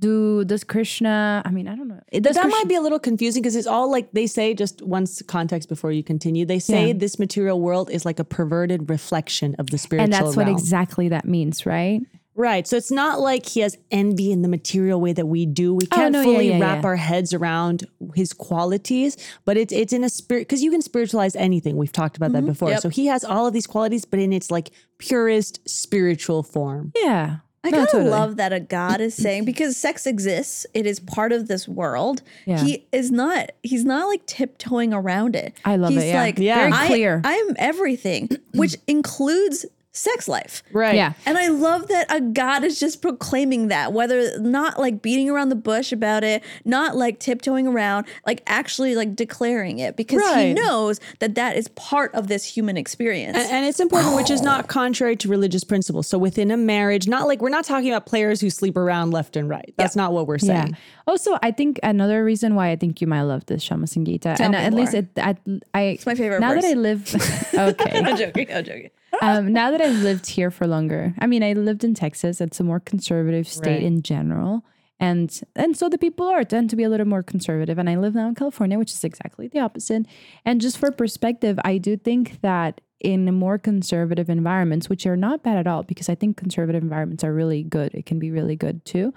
Do 0.00 0.44
does 0.44 0.64
Krishna? 0.64 1.42
I 1.44 1.50
mean, 1.50 1.66
I 1.68 1.74
don't 1.76 1.88
know. 1.88 2.00
Does 2.12 2.36
that 2.36 2.42
Krishna- 2.42 2.48
might 2.50 2.68
be 2.68 2.76
a 2.76 2.80
little 2.80 3.00
confusing 3.00 3.42
because 3.42 3.56
it's 3.56 3.66
all 3.66 3.90
like 3.90 4.12
they 4.12 4.26
say, 4.26 4.54
just 4.54 4.80
once 4.80 5.20
context 5.22 5.68
before 5.68 5.92
you 5.92 6.02
continue, 6.02 6.46
they 6.46 6.58
say 6.60 6.88
Yeah. 6.88 6.92
this 7.04 7.18
material 7.18 7.60
world 7.60 7.90
is 7.90 8.06
like 8.06 8.18
a 8.18 8.24
perverted 8.24 8.88
reflection 8.88 9.54
of 9.58 9.66
the 9.70 9.76
spiritual 9.78 10.04
and 10.04 10.12
that's 10.12 10.36
what 10.36 10.48
exactly 10.48 11.08
that 11.08 11.24
means, 11.26 11.66
right? 11.66 12.00
Right. 12.38 12.68
So 12.68 12.76
it's 12.76 12.92
not 12.92 13.18
like 13.18 13.44
he 13.46 13.60
has 13.60 13.76
envy 13.90 14.30
in 14.30 14.42
the 14.42 14.48
material 14.48 15.00
way 15.00 15.12
that 15.12 15.26
we 15.26 15.44
do. 15.44 15.74
We 15.74 15.86
oh, 15.90 15.96
can't 15.96 16.14
Oh, 16.14 16.22
no, 16.22 16.24
fully 16.24 16.50
yeah, 16.50 16.60
wrap 16.60 16.82
yeah. 16.82 16.86
our 16.88 16.94
heads 16.96 17.34
around 17.34 17.84
his 18.14 18.32
qualities, 18.32 19.16
but 19.44 19.56
it's 19.56 19.72
it's 19.72 19.92
in 19.92 20.04
a 20.04 20.08
spirit 20.08 20.42
because 20.42 20.62
you 20.62 20.70
can 20.70 20.80
spiritualize 20.80 21.34
anything. 21.34 21.76
We've 21.76 21.90
talked 21.92 22.16
about 22.16 22.30
that 22.32 22.38
mm-hmm. 22.38 22.46
before. 22.50 22.70
Yep. 22.70 22.80
So 22.82 22.88
he 22.90 23.06
has 23.06 23.24
all 23.24 23.48
of 23.48 23.52
these 23.52 23.66
qualities, 23.66 24.04
but 24.04 24.20
in 24.20 24.32
its 24.32 24.52
like 24.52 24.70
purest 24.98 25.68
spiritual 25.68 26.44
form. 26.44 26.92
Yeah. 26.94 27.38
I 27.64 27.70
No, 27.70 27.78
kind 27.78 27.86
of 27.88 27.92
totally. 27.92 28.10
love 28.10 28.36
that 28.36 28.52
a 28.52 28.60
god 28.60 29.00
is 29.00 29.16
saying 29.16 29.44
because 29.44 29.76
sex 29.76 30.06
exists, 30.06 30.64
it 30.74 30.86
is 30.86 31.00
part 31.00 31.32
of 31.32 31.48
this 31.48 31.66
world. 31.66 32.22
Yeah. 32.46 32.62
He 32.62 32.86
is 32.92 33.10
not. 33.10 33.50
He's 33.64 33.84
not 33.84 34.06
like 34.06 34.24
tiptoeing 34.26 34.94
around 34.94 35.34
it. 35.34 35.54
I 35.64 35.74
love 35.74 35.90
he's 35.90 36.04
it, 36.04 36.06
yeah. 36.06 36.20
Like, 36.22 36.38
Yeah. 36.38 36.54
Very 36.60 36.72
I- 36.72 36.86
clear. 36.86 37.20
I 37.24 37.34
am 37.34 37.56
everything, 37.58 38.28
which 38.54 38.76
includes 38.86 39.66
sex 39.98 40.28
life. 40.28 40.62
Right. 40.72 40.94
Yeah. 40.94 41.12
And 41.26 41.36
I 41.36 41.48
love 41.48 41.88
that 41.88 42.06
a 42.10 42.20
god 42.20 42.64
is 42.64 42.78
just 42.80 43.02
proclaiming 43.02 43.68
that, 43.68 43.92
whether 43.92 44.38
not 44.40 44.78
like 44.78 45.02
beating 45.02 45.28
around 45.28 45.48
the 45.48 45.56
bush 45.56 45.92
about 45.92 46.24
it, 46.24 46.42
not 46.64 46.96
like 46.96 47.18
tiptoeing 47.20 47.66
around, 47.66 48.06
like 48.26 48.42
actually 48.46 48.94
like 48.94 49.14
declaring 49.16 49.78
it 49.78 49.96
because 49.96 50.20
he 50.34 50.54
knows 50.54 51.00
that 51.18 51.34
that 51.34 51.56
is 51.56 51.68
part 51.68 52.14
of 52.14 52.28
this 52.28 52.44
human 52.44 52.76
experience. 52.76 53.36
And, 53.36 53.50
and 53.52 53.66
it's 53.66 53.80
important, 53.80 54.14
which 54.16 54.30
is 54.30 54.42
not 54.42 54.68
contrary 54.68 55.16
to 55.16 55.28
religious 55.28 55.64
principles. 55.64 56.06
So 56.06 56.18
within 56.18 56.50
a 56.50 56.56
marriage, 56.56 57.08
not 57.08 57.26
like 57.26 57.40
we're 57.42 57.48
not 57.50 57.64
talking 57.64 57.90
about 57.90 58.06
players 58.06 58.40
who 58.40 58.50
sleep 58.50 58.76
around 58.76 59.10
left 59.10 59.36
and 59.36 59.48
right. 59.48 59.74
That's 59.76 59.96
not 59.96 60.12
what 60.12 60.26
we're 60.26 60.36
Yeah. 60.40 60.62
saying. 60.64 60.76
Also, 61.06 61.38
I 61.42 61.50
think 61.50 61.80
another 61.82 62.24
reason 62.24 62.54
why 62.54 62.70
I 62.70 62.76
think 62.76 63.00
you 63.00 63.06
might 63.06 63.22
love 63.22 63.46
this 63.46 63.62
Shama 63.62 63.86
Sangita, 63.86 64.36
Tell 64.36 64.46
and 64.46 64.52
me 64.52 64.58
at 64.58 64.74
least 64.74 64.94
it, 64.94 65.06
at, 65.16 65.38
I, 65.74 65.82
it's 65.82 66.06
my 66.06 66.14
favorite 66.14 66.40
Now 66.40 66.52
verse. 66.54 66.62
that 66.64 66.70
I 66.70 66.74
live, 66.74 67.14
okay. 67.54 67.98
I'm 67.98 68.16
joking. 68.16 68.46
I'm 68.52 68.64
joking. 68.64 68.90
Um, 69.22 69.52
now 69.52 69.70
that 69.70 69.80
I've 69.80 70.02
lived 70.02 70.26
here 70.26 70.50
for 70.50 70.66
longer, 70.66 71.14
I 71.18 71.26
mean, 71.26 71.42
I 71.42 71.52
lived 71.52 71.84
in 71.84 71.94
Texas. 71.94 72.40
It's 72.40 72.60
a 72.60 72.64
more 72.64 72.80
conservative 72.80 73.46
state 73.48 73.70
Right. 73.78 73.82
in 73.82 74.02
general, 74.02 74.64
and 75.00 75.40
and 75.56 75.76
so 75.76 75.88
the 75.88 75.98
people 75.98 76.26
are 76.26 76.44
tend 76.44 76.70
to 76.70 76.76
be 76.76 76.84
a 76.84 76.88
little 76.88 77.06
more 77.06 77.22
conservative. 77.22 77.78
And 77.78 77.88
I 77.90 77.96
live 77.96 78.14
now 78.14 78.28
in 78.28 78.34
California, 78.34 78.78
which 78.78 78.92
is 78.92 79.04
exactly 79.04 79.48
the 79.48 79.60
opposite. 79.60 80.06
And 80.44 80.60
just 80.60 80.78
for 80.78 80.90
perspective, 80.90 81.58
I 81.64 81.78
do 81.78 81.96
think 81.96 82.40
that 82.42 82.80
in 83.00 83.32
more 83.32 83.58
conservative 83.58 84.28
environments, 84.28 84.88
which 84.88 85.06
are 85.06 85.16
not 85.16 85.42
bad 85.44 85.56
at 85.56 85.66
all, 85.68 85.84
because 85.84 86.08
I 86.08 86.16
think 86.16 86.36
conservative 86.36 86.82
environments 86.82 87.22
are 87.22 87.32
really 87.32 87.62
good. 87.62 87.94
It 87.94 88.06
can 88.06 88.18
be 88.18 88.30
really 88.32 88.56
good 88.56 88.84
too. 88.84 89.14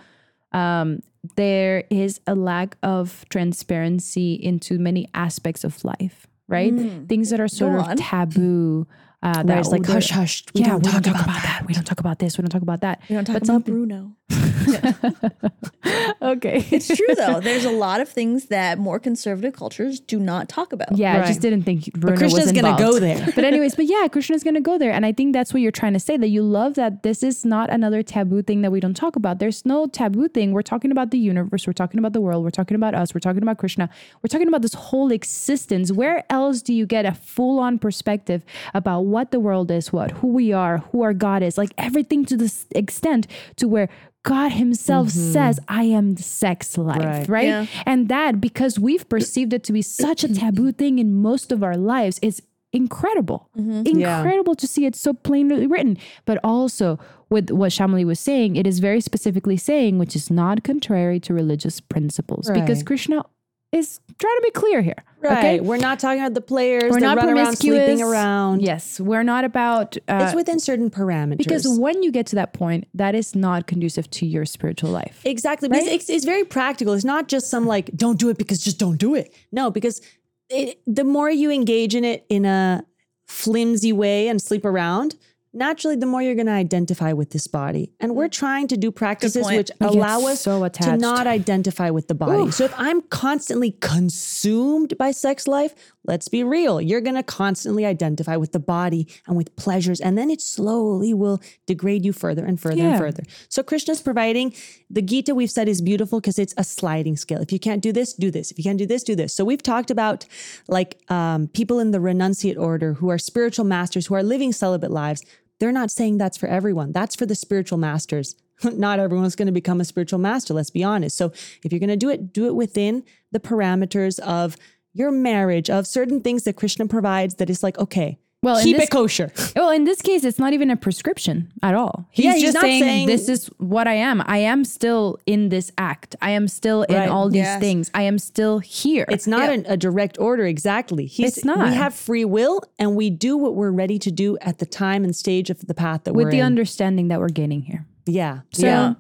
Um, 0.52 1.02
there 1.36 1.86
is 1.90 2.20
a 2.28 2.36
lack 2.36 2.78
of 2.84 3.26
transparency 3.30 4.34
into 4.34 4.78
many 4.78 5.08
aspects 5.14 5.64
of 5.64 5.84
life, 5.86 6.28
right? 6.48 6.74
Things 7.08 7.30
that 7.30 7.40
are 7.40 7.48
sort 7.48 7.74
Go 7.74 7.80
of 7.80 7.88
on. 7.90 7.98
taboo. 7.98 8.88
Uh, 9.24 9.44
that 9.44 9.60
it's 9.60 9.70
like 9.70 9.84
they're- 9.84 9.96
hush 9.96 10.10
hush. 10.10 10.44
We 10.56 10.62
yeah, 10.62 10.70
don't 10.70 10.84
we 10.86 10.92
talk 10.92 11.04
don't 11.04 11.14
talk 11.14 11.24
about 11.24 11.38
about 11.38 11.44
that. 11.44 11.68
We 11.68 11.74
don't 11.74 11.84
talk 11.86 12.00
about 12.00 12.20
this. 12.20 12.38
We 12.38 12.42
don't 12.42 12.50
talk 12.50 12.64
about 12.64 12.82
that. 12.82 13.02
We 13.10 13.16
don't 13.16 13.26
talk 13.26 13.36
But 13.36 13.44
about 13.44 13.54
something- 13.54 13.74
Bruno. 13.74 14.16
okay. 16.22 16.66
It's 16.72 16.88
true 16.88 17.16
though. 17.16 17.40
There's 17.44 17.66
a 17.66 17.72
lot 17.72 18.02
of 18.02 18.10
things 18.10 18.46
that 18.48 18.78
more 18.80 19.00
conservative 19.00 19.54
cultures 19.54 20.00
do 20.00 20.20
not 20.20 20.50
talk 20.50 20.74
about. 20.74 20.98
Yeah, 20.98 21.22
I 21.22 21.28
just 21.28 21.42
didn't 21.42 21.64
think 21.64 21.92
Bruno 21.94 22.18
Krishna's 22.18 22.44
was 22.46 22.52
gonna 22.52 22.78
go 22.78 23.00
there. 23.00 23.28
But 23.36 23.44
anyways, 23.44 23.76
but 23.76 23.86
yeah, 23.86 24.08
Krishna's 24.08 24.44
gonna 24.44 24.62
go 24.62 24.78
there, 24.78 24.92
and 24.92 25.06
I 25.06 25.12
think 25.12 25.34
that's 25.34 25.54
what 25.54 25.62
you're 25.62 25.72
trying 25.72 25.94
to 25.94 26.00
say 26.00 26.18
that 26.18 26.30
you 26.30 26.44
love 26.44 26.76
that 26.76 27.04
this 27.04 27.24
is 27.24 27.46
not 27.46 27.70
another 27.70 28.04
taboo 28.04 28.42
thing 28.42 28.62
that 28.62 28.72
we 28.72 28.80
don't 28.80 28.94
talk 28.96 29.16
about. 29.16 29.40
There's 29.40 29.66
no 29.66 29.88
taboo 29.88 30.28
thing. 30.28 30.52
We're 30.52 30.62
talking 30.62 30.92
about 30.92 31.12
the 31.12 31.18
universe. 31.20 31.68
We're 31.68 31.74
talking 31.74 32.00
about 32.00 32.14
the 32.14 32.22
world. 32.22 32.44
We're 32.44 32.50
talking 32.52 32.76
about 32.76 32.96
us. 32.96 33.14
We're 33.14 33.20
talking 33.20 33.42
about 33.44 33.58
Krishna. 33.58 33.90
We're 34.22 34.28
talking 34.30 34.48
about 34.48 34.62
this 34.62 34.74
whole 34.74 35.12
existence. 35.12 35.92
Where 35.92 36.24
else 36.30 36.62
do 36.62 36.74
you 36.74 36.86
get 36.86 37.06
a 37.06 37.14
full 37.14 37.60
on 37.60 37.80
perspective 37.80 38.44
about 38.74 39.02
what 39.12 39.32
the 39.32 39.40
world 39.40 39.70
is, 39.72 39.92
what 39.94 40.12
who 40.12 40.28
we 40.28 40.52
are, 40.52 40.80
who 40.92 41.02
our 41.02 41.14
God 41.14 41.44
is, 41.44 41.58
like 41.58 41.72
everything 41.78 42.26
to 42.26 42.38
this 42.38 42.66
extent 42.74 43.28
to 43.58 43.68
where 43.68 43.90
God 44.24 44.52
Himself 44.52 45.08
mm-hmm. 45.08 45.34
says, 45.34 45.60
I 45.68 45.84
am 45.84 46.16
the 46.16 46.24
sex 46.24 46.78
life, 46.78 47.00
Right. 47.00 47.30
right? 47.30 47.48
Yeah. 47.48 47.66
And 47.86 48.08
that, 48.10 48.40
because 48.40 48.78
we've 48.80 49.08
perceived 49.10 49.54
it 49.54 49.64
to 49.66 49.74
be 49.74 49.82
such 49.82 50.24
a 50.24 50.34
taboo 50.42 50.72
thing 50.72 51.00
in 51.00 51.14
most 51.14 51.52
of 51.52 51.64
our 51.64 51.76
lives, 51.76 52.20
is 52.22 52.42
incredible. 52.72 53.50
Mm-hmm. 53.58 54.00
Incredible 54.00 54.56
to 54.56 54.68
see 54.68 54.86
it 54.86 54.96
so 54.96 55.14
plainly 55.14 55.68
written. 55.68 55.98
But 56.26 56.40
also, 56.44 57.00
with 57.30 57.50
what 57.50 57.72
Shamali 57.72 58.06
was 58.06 58.20
saying, 58.20 58.56
it 58.56 58.68
is 58.68 58.80
very 58.80 59.02
specifically 59.02 59.58
saying, 59.58 59.98
which 59.98 60.16
is 60.16 60.30
not 60.30 60.64
contrary 60.64 61.20
to 61.22 61.34
religious 61.34 61.80
principles, 61.80 62.50
because 62.54 62.84
Krishna 62.84 63.26
is 63.72 64.00
trying 64.20 64.36
to 64.36 64.42
be 64.44 64.52
clear 64.52 64.82
here. 64.82 64.96
Right. 65.22 65.38
Okay. 65.38 65.60
We're 65.62 65.78
not 65.78 66.00
talking 66.00 66.20
about 66.22 66.34
the 66.34 66.42
players 66.42 66.92
We're 66.92 67.00
not 67.00 67.18
run 67.18 67.28
around 67.28 67.36
promiscuous. 67.44 67.86
sleeping 67.86 68.02
around. 68.02 68.62
Yes, 68.62 69.00
we're 69.00 69.24
not 69.24 69.46
about. 69.46 69.96
Uh, 70.08 70.24
It's 70.26 70.36
within 70.36 70.60
certain 70.60 70.90
parameters. 70.90 71.38
because 71.38 71.68
when 71.80 72.04
you 72.04 72.12
get 72.12 72.26
to 72.28 72.36
that 72.36 72.54
point, 72.54 72.88
that 72.94 73.16
is 73.16 73.34
not 73.36 73.68
conducive 73.68 74.10
to 74.12 74.26
your 74.26 74.46
spiritual 74.46 74.90
life. 74.90 75.22
Exactly. 75.24 75.70
Because 75.70 75.86
Right? 75.86 75.94
it's, 75.96 76.10
it's 76.10 76.26
very 76.26 76.44
practical. 76.44 76.94
It's 76.94 77.06
not 77.06 77.28
just 77.28 77.50
some 77.50 77.66
like, 77.66 77.92
don't 77.96 78.20
do 78.20 78.30
it 78.30 78.38
because 78.38 78.60
just 78.64 78.78
don't 78.80 78.98
do 78.98 79.16
it. 79.16 79.34
No, 79.52 79.72
because 79.72 80.02
it, 80.50 80.80
the 80.86 81.04
more 81.06 81.30
you 81.32 81.50
engage 81.52 81.96
in 81.96 82.04
it 82.04 82.26
in 82.30 82.44
a 82.46 82.84
flimsy 83.28 83.94
way 83.94 84.28
and 84.28 84.42
sleep 84.42 84.66
around, 84.66 85.16
naturally, 85.54 85.96
the 85.96 86.06
more 86.06 86.22
you're 86.22 86.36
going 86.36 86.48
to 86.48 86.54
identify 86.54 87.14
with 87.14 87.32
this 87.32 87.48
body. 87.48 87.94
And 88.00 88.16
we're 88.16 88.30
trying 88.30 88.68
to 88.70 88.78
do 88.78 88.92
practices 88.92 89.46
which 89.48 89.72
We 89.80 89.88
allow 89.88 90.22
us 90.28 90.42
so 90.42 90.68
to 90.68 90.98
not 90.98 91.28
identify 91.28 91.90
with 91.90 92.08
the 92.08 92.16
body. 92.16 92.52
So 92.52 92.66
if 92.66 92.74
I'm 92.78 93.02
constantly 93.02 93.72
consumed 93.72 94.98
by 94.98 95.12
sex 95.12 95.48
life, 95.48 95.74
let's 96.06 96.28
be 96.28 96.44
real, 96.44 96.82
you're 96.82 97.02
going 97.02 97.16
to 97.16 97.24
constantly 97.24 97.86
identify 97.86 98.36
with 98.36 98.52
the 98.54 98.60
body 98.60 99.08
and 99.28 99.38
with 99.38 99.56
pleasures. 99.56 100.02
And 100.02 100.18
then 100.18 100.30
it 100.30 100.42
slowly 100.42 101.14
will 101.14 101.42
degrade 101.68 102.06
you 102.06 102.14
further 102.14 102.46
and 102.46 102.60
further 102.60 102.82
and 102.82 102.98
further. 102.98 103.24
So 103.50 103.62
Krishna's 103.62 104.02
providing 104.02 104.54
the 104.90 105.02
Gita 105.02 105.36
we've 105.36 105.52
said 105.52 105.68
is 105.68 105.82
beautiful 105.82 106.20
because 106.20 106.40
it's 106.40 106.54
a 106.58 106.64
sliding 106.64 107.18
scale. 107.18 107.42
If 107.42 107.52
you 107.52 107.60
can't 107.60 107.82
do 107.82 107.92
this, 107.92 108.14
do 108.14 108.32
this. 108.32 108.52
If 108.52 108.58
you 108.58 108.64
can't 108.64 108.78
do 108.78 108.86
this, 108.86 109.04
do 109.04 109.16
this. 109.16 109.34
So 109.34 109.46
we've 109.46 109.62
talked 109.62 109.92
about 109.92 110.26
like 110.68 111.00
um, 111.12 111.48
people 111.50 111.80
in 111.80 111.92
the 111.92 112.00
renunciate 112.00 112.58
order 112.58 112.94
who 112.94 113.10
are 113.10 113.18
spiritual 113.18 113.66
masters 113.66 114.08
who 114.08 114.16
are 114.16 114.24
living 114.24 114.54
celibate 114.54 114.92
lives. 114.92 115.24
They're 115.62 115.72
not 115.72 115.92
saying 115.92 116.18
that's 116.18 116.38
for 116.38 116.48
everyone. 116.48 116.92
That's 116.92 117.16
for 117.16 117.28
the 117.28 117.36
spiritual 117.36 117.78
masters. 117.78 118.36
not 118.64 118.98
everyone's 118.98 119.36
going 119.36 119.46
to 119.46 119.52
become 119.52 119.80
a 119.80 119.86
spiritual 119.86 120.18
master. 120.18 120.56
Let's 120.56 120.72
be 120.72 120.84
honest. 120.84 121.16
So 121.16 121.28
if 121.64 121.72
you're 121.72 121.80
going 121.80 121.90
to 121.90 121.96
do 121.96 122.10
it, 122.10 122.34
do 122.34 122.48
it 122.48 122.56
within 122.56 123.04
the 123.32 123.40
parameters 123.40 124.18
of 124.22 124.58
your 124.92 125.12
marriage, 125.12 125.70
of 125.70 125.86
certain 125.86 126.20
things 126.20 126.46
that 126.46 126.56
Krishna 126.56 126.88
provides. 126.88 127.36
That 127.36 127.52
is 127.52 127.62
like 127.62 127.78
okay. 127.78 128.18
Well, 128.44 128.58
in 128.58 128.64
keep 128.64 128.78
this- 128.78 128.86
it 128.86 128.90
kosher. 128.92 129.32
Well, 129.56 129.70
in 129.70 129.84
this 129.84 130.02
case, 130.02 130.24
it's 130.24 130.40
not 130.40 130.54
even 130.54 130.72
a 130.72 130.76
prescription 130.76 131.52
at 131.62 131.76
all. 131.76 132.08
He's 132.10 132.26
Yeah, 132.26 132.34
he's 132.34 132.42
just 132.44 132.56
not 132.56 132.62
saying, 132.64 132.82
saying- 132.84 133.08
this 133.08 133.30
is 133.30 133.48
what 133.58 133.88
I 133.88 133.94
am. 133.94 134.24
I 134.26 134.40
am 134.40 134.66
still 134.66 135.20
in 135.28 135.50
this 135.50 135.72
act. 135.78 136.16
I 136.22 136.32
am 136.32 136.48
still 136.48 136.82
in 136.84 137.08
all 137.10 137.30
these 137.30 137.44
Yes. 137.44 137.60
things. 137.62 137.92
I 137.94 138.02
am 138.04 138.18
still 138.18 138.58
here. 138.60 139.06
It's 139.10 139.28
not 139.28 139.50
an- 139.50 139.66
a 139.68 139.78
direct 139.78 140.18
order 140.20 140.46
exactly. 140.46 141.06
He's, 141.06 141.38
It's 141.38 141.46
not. 141.46 141.70
We 141.70 141.76
have 141.76 141.94
free 141.94 142.26
will, 142.26 142.62
and 142.80 142.96
we 142.96 143.10
do 143.12 143.38
what 143.38 143.56
we're 143.56 143.72
ready 143.72 144.00
to 144.00 144.10
do 144.12 144.38
at 144.42 144.58
the 144.58 144.66
time 144.66 145.04
and 145.04 145.16
stage 145.16 145.50
of 145.52 145.68
the 145.68 145.74
path 145.76 146.06
that 146.06 146.14
with 146.14 146.24
we're 146.24 146.26
ready. 146.30 146.38
With 146.38 146.40
the 146.40 146.40
in. 146.40 146.46
understanding 146.46 147.08
that 147.10 147.20
we're 147.20 147.30
gaining 147.30 147.62
here. 147.64 147.86
yeah, 148.08 148.40
So, 148.54 148.66
yeah, 148.66 148.94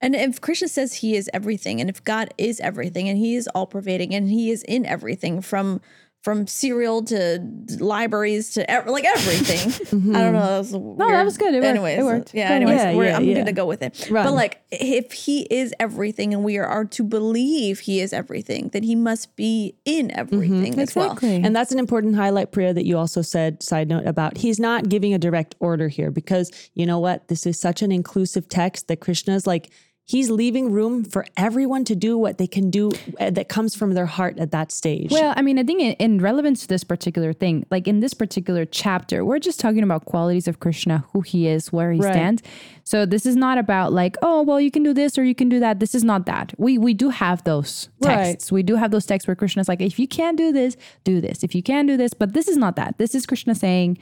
And 0.00 0.14
if 0.14 0.40
Krishna 0.40 0.68
says 0.68 0.94
he 0.94 1.16
is 1.16 1.28
everything, 1.34 1.80
and 1.80 1.88
if 1.90 2.04
God 2.04 2.32
is 2.38 2.60
everything, 2.60 3.08
and 3.08 3.18
he 3.18 3.34
is 3.34 3.48
all 3.48 3.66
pervading, 3.66 4.14
and 4.14 4.28
he 4.30 4.50
is 4.52 4.62
in 4.62 4.84
everything 4.86 5.40
from 5.40 5.80
from 6.26 6.44
cereal 6.48 7.04
to 7.04 7.38
libraries 7.78 8.50
to 8.54 8.68
ev- 8.68 8.88
like 8.88 9.04
everything. 9.04 9.70
Mm-hmm. 9.86 10.16
I 10.16 10.20
don't 10.20 10.32
know. 10.32 10.46
That 10.46 10.58
was 10.58 10.72
no, 10.72 11.10
that 11.10 11.24
was 11.24 11.38
good. 11.38 11.54
It 11.54 11.58
worked. 11.58 11.66
anyways, 11.68 11.98
It 11.98 12.02
worked. 12.02 12.34
Yeah. 12.34 12.50
Anyways, 12.50 12.80
Yeah, 12.80 12.90
yeah, 12.90 13.16
I'm 13.16 13.24
yeah. 13.24 13.34
gonna 13.38 13.52
go 13.52 13.66
with 13.66 13.82
it. 13.82 14.08
Run. 14.10 14.26
But 14.26 14.32
like, 14.32 14.60
if 14.72 15.12
he 15.12 15.42
is 15.42 15.72
everything, 15.78 16.34
and 16.34 16.42
we 16.42 16.58
are, 16.58 16.66
are 16.66 16.84
to 16.84 17.04
believe 17.04 17.80
he 17.80 18.00
is 18.00 18.12
everything, 18.12 18.70
then 18.72 18.82
he 18.82 18.96
must 18.96 19.36
be 19.36 19.76
in 19.84 20.08
mm-hmm. 20.08 20.18
everything 20.18 20.80
as 20.80 20.96
well. 20.96 21.12
exactly. 21.12 21.36
And 21.36 21.54
that's 21.54 21.70
an 21.70 21.78
important 21.78 22.16
highlight, 22.16 22.50
Priya, 22.50 22.74
that 22.74 22.84
you 22.84 22.98
also 22.98 23.22
said, 23.22 23.62
side 23.62 23.88
note, 23.88 24.06
about 24.06 24.36
he's 24.36 24.58
not 24.58 24.88
giving 24.88 25.14
a 25.14 25.18
direct 25.18 25.54
order 25.60 25.86
here 25.86 26.10
because 26.10 26.50
you 26.74 26.84
know 26.84 26.98
what? 26.98 27.28
This 27.28 27.46
is 27.46 27.58
such 27.60 27.80
an 27.82 27.92
inclusive 27.92 28.48
text 28.48 28.88
that 28.88 29.00
Krishna's 29.00 29.46
like, 29.46 29.70
he's 30.08 30.30
leaving 30.30 30.70
room 30.70 31.02
for 31.04 31.26
everyone 31.36 31.84
to 31.84 31.96
do 31.96 32.16
what 32.16 32.38
they 32.38 32.46
can 32.46 32.70
do 32.70 32.92
uh, 33.18 33.28
that 33.28 33.48
comes 33.48 33.74
from 33.74 33.94
their 33.94 34.06
heart 34.06 34.38
at 34.38 34.52
that 34.52 34.70
stage. 34.70 35.10
Well, 35.10 35.34
I 35.36 35.42
mean, 35.42 35.58
I 35.58 35.64
think 35.64 35.80
in, 35.82 35.92
in 35.94 36.20
relevance 36.22 36.60
to 36.62 36.68
this 36.68 36.84
particular 36.84 37.32
thing, 37.32 37.66
like 37.72 37.88
in 37.88 37.98
this 37.98 38.14
particular 38.14 38.64
chapter, 38.64 39.24
we're 39.24 39.40
just 39.40 39.58
talking 39.58 39.82
about 39.82 40.04
qualities 40.04 40.46
of 40.46 40.60
Krishna, 40.60 41.04
who 41.12 41.22
he 41.22 41.48
is, 41.48 41.72
where 41.72 41.90
he 41.92 41.98
Right. 42.00 42.12
stands. 42.14 42.42
So 42.84 43.04
this 43.04 43.26
is 43.26 43.34
not 43.34 43.58
about 43.58 43.92
like, 43.92 44.16
oh, 44.22 44.42
well, 44.42 44.60
you 44.60 44.70
can 44.70 44.84
do 44.84 44.94
this 44.94 45.18
or 45.18 45.24
you 45.24 45.34
can 45.34 45.48
do 45.48 45.58
that. 45.58 45.80
This 45.80 45.92
is 45.92 46.04
not 46.04 46.24
that. 46.26 46.54
We 46.56 46.78
we 46.78 46.94
do 46.94 47.08
have 47.10 47.42
those 47.42 47.88
Right. 48.00 48.14
texts. 48.16 48.52
We 48.52 48.62
do 48.62 48.76
have 48.76 48.92
those 48.92 49.06
texts 49.06 49.26
where 49.26 49.34
Krishna's 49.34 49.66
like, 49.68 49.80
if 49.82 49.98
you 49.98 50.06
can't 50.06 50.36
do 50.38 50.52
this, 50.52 50.76
do 51.02 51.20
this. 51.20 51.42
If 51.42 51.52
you 51.52 51.62
can't 51.64 51.88
do 51.88 51.96
this, 51.96 52.14
but 52.14 52.32
this 52.32 52.46
is 52.46 52.56
not 52.56 52.76
that. 52.76 52.98
This 52.98 53.12
is 53.16 53.26
Krishna 53.26 53.56
saying, 53.56 53.98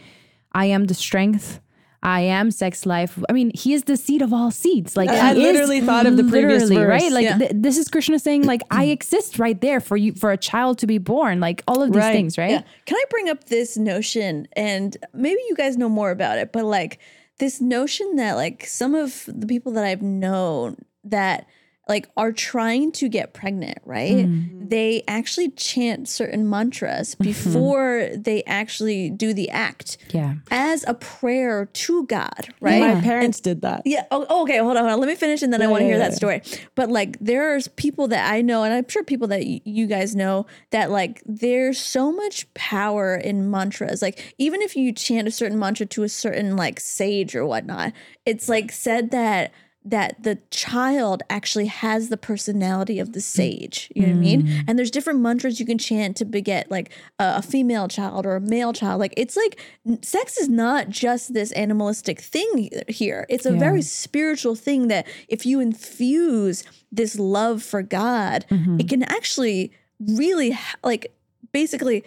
I 0.52 0.66
am 0.66 0.84
the 0.84 0.94
strength. 0.94 1.60
I 2.04 2.20
am 2.20 2.50
sex 2.50 2.84
life. 2.84 3.18
I 3.28 3.32
mean, 3.32 3.50
he 3.54 3.72
is 3.72 3.84
the 3.84 3.96
seed 3.96 4.20
of 4.20 4.32
all 4.32 4.50
seeds. 4.50 4.94
Like 4.96 5.08
I 5.08 5.32
literally 5.32 5.80
thought 5.80 6.04
of 6.06 6.16
the 6.18 6.24
previous 6.24 6.68
verse. 6.68 6.86
right? 6.86 7.10
Like 7.10 7.24
Yeah. 7.24 7.38
th- 7.38 7.52
this 7.54 7.78
is 7.78 7.88
Krishna 7.88 8.18
saying, 8.18 8.42
like 8.44 8.60
I 8.70 8.84
exist 8.84 9.38
right 9.38 9.58
there 9.60 9.80
for 9.80 9.96
you, 9.96 10.12
for 10.12 10.30
a 10.30 10.36
child 10.36 10.78
to 10.78 10.86
be 10.86 10.98
born. 10.98 11.40
Like 11.40 11.62
all 11.66 11.82
of 11.82 11.92
these 11.92 12.00
Right. 12.02 12.12
things, 12.12 12.36
right? 12.36 12.50
Yeah. 12.50 12.62
Can 12.84 12.96
I 12.98 13.04
bring 13.08 13.30
up 13.30 13.44
this 13.44 13.76
notion 13.78 14.46
and 14.54 14.96
maybe 15.14 15.40
you 15.48 15.54
guys 15.56 15.76
know 15.78 15.88
more 15.88 16.10
about 16.10 16.36
it, 16.38 16.52
but 16.52 16.64
like 16.66 16.98
this 17.38 17.60
notion 17.60 18.16
that 18.16 18.34
like 18.34 18.66
some 18.66 18.94
of 18.94 19.24
the 19.26 19.46
people 19.46 19.72
that 19.72 19.84
I've 19.84 20.02
known 20.02 20.76
that 21.04 21.46
like 21.88 22.08
are 22.16 22.32
trying 22.32 22.92
to 22.92 23.08
get 23.08 23.34
pregnant, 23.34 23.78
right? 23.84 24.12
Mm-hmm. 24.12 24.68
They 24.68 25.02
actually 25.06 25.50
chant 25.50 26.08
certain 26.08 26.48
mantras 26.48 27.14
mm-hmm. 27.14 27.24
before 27.24 28.08
they 28.16 28.42
actually 28.44 29.10
do 29.10 29.34
the 29.34 29.50
act 29.50 29.98
Yeah. 30.10 30.36
as 30.50 30.84
a 30.88 30.94
prayer 30.94 31.66
to 31.66 32.06
God, 32.06 32.48
right? 32.60 32.80
my 32.80 33.00
parents 33.00 33.40
did 33.40 33.60
that. 33.62 33.82
Yeah. 33.84 34.04
Oh, 34.10 34.24
oh, 34.30 34.42
okay. 34.44 34.58
Hold 34.58 34.76
on. 34.76 34.84
Hold 34.84 34.92
on. 34.94 35.00
Let 35.00 35.08
me 35.08 35.14
finish, 35.14 35.42
and 35.42 35.52
then 35.52 35.60
I 35.60 35.66
want 35.66 35.80
to 35.80 35.84
yeah, 35.84 35.90
hear 35.90 35.98
yeah, 35.98 36.08
that 36.08 36.16
story. 36.16 36.42
But 36.74 36.90
like, 36.90 37.18
there's 37.20 37.68
people 37.68 38.08
that 38.08 38.32
I 38.32 38.40
know, 38.40 38.62
and 38.62 38.72
I'm 38.72 38.88
sure 38.88 39.04
people 39.04 39.28
that 39.28 39.40
y- 39.40 39.60
you 39.64 39.86
guys 39.86 40.16
know 40.16 40.46
that 40.70 40.90
like, 40.90 41.22
there's 41.26 41.78
so 41.78 42.10
much 42.10 42.52
power 42.54 43.14
in 43.14 43.50
mantras. 43.50 44.00
Like, 44.00 44.34
even 44.38 44.62
if 44.62 44.74
you 44.74 44.92
chant 44.92 45.28
a 45.28 45.30
certain 45.30 45.58
mantra 45.58 45.86
to 45.86 46.02
a 46.02 46.08
certain 46.08 46.56
like 46.56 46.80
sage 46.80 47.36
or 47.36 47.44
whatnot, 47.44 47.92
it's 48.24 48.48
like 48.48 48.72
said 48.72 49.10
that 49.10 49.52
that 49.86 50.22
the 50.22 50.38
child 50.50 51.22
actually 51.28 51.66
has 51.66 52.08
the 52.08 52.16
personality 52.16 52.98
of 52.98 53.12
the 53.12 53.20
sage. 53.20 53.92
You 53.94 54.02
know 54.02 54.08
what 54.08 54.16
I 54.16 54.20
mean? 54.20 54.42
Mm. 54.44 54.64
And 54.66 54.78
there's 54.78 54.90
different 54.90 55.20
mantras 55.20 55.60
you 55.60 55.66
can 55.66 55.76
chant 55.76 56.16
to 56.16 56.24
beget 56.24 56.70
like 56.70 56.90
a, 57.18 57.34
a 57.36 57.42
female 57.42 57.86
child 57.88 58.24
or 58.24 58.36
a 58.36 58.40
male 58.40 58.72
child. 58.72 58.98
Like 58.98 59.12
it's 59.16 59.36
like 59.36 59.60
sex 60.02 60.38
is 60.38 60.48
not 60.48 60.88
just 60.88 61.34
this 61.34 61.52
animalistic 61.52 62.20
thing 62.20 62.70
here. 62.88 63.26
It's 63.28 63.44
a 63.44 63.52
Yeah. 63.52 63.58
very 63.58 63.82
spiritual 63.82 64.54
thing 64.54 64.88
that 64.88 65.06
if 65.28 65.44
you 65.44 65.60
infuse 65.60 66.64
this 66.90 67.18
love 67.18 67.62
for 67.62 67.82
God, 67.82 68.46
mm-hmm. 68.50 68.80
it 68.80 68.88
can 68.88 69.02
actually 69.02 69.70
really 70.00 70.58
like 70.82 71.12
basically 71.52 72.04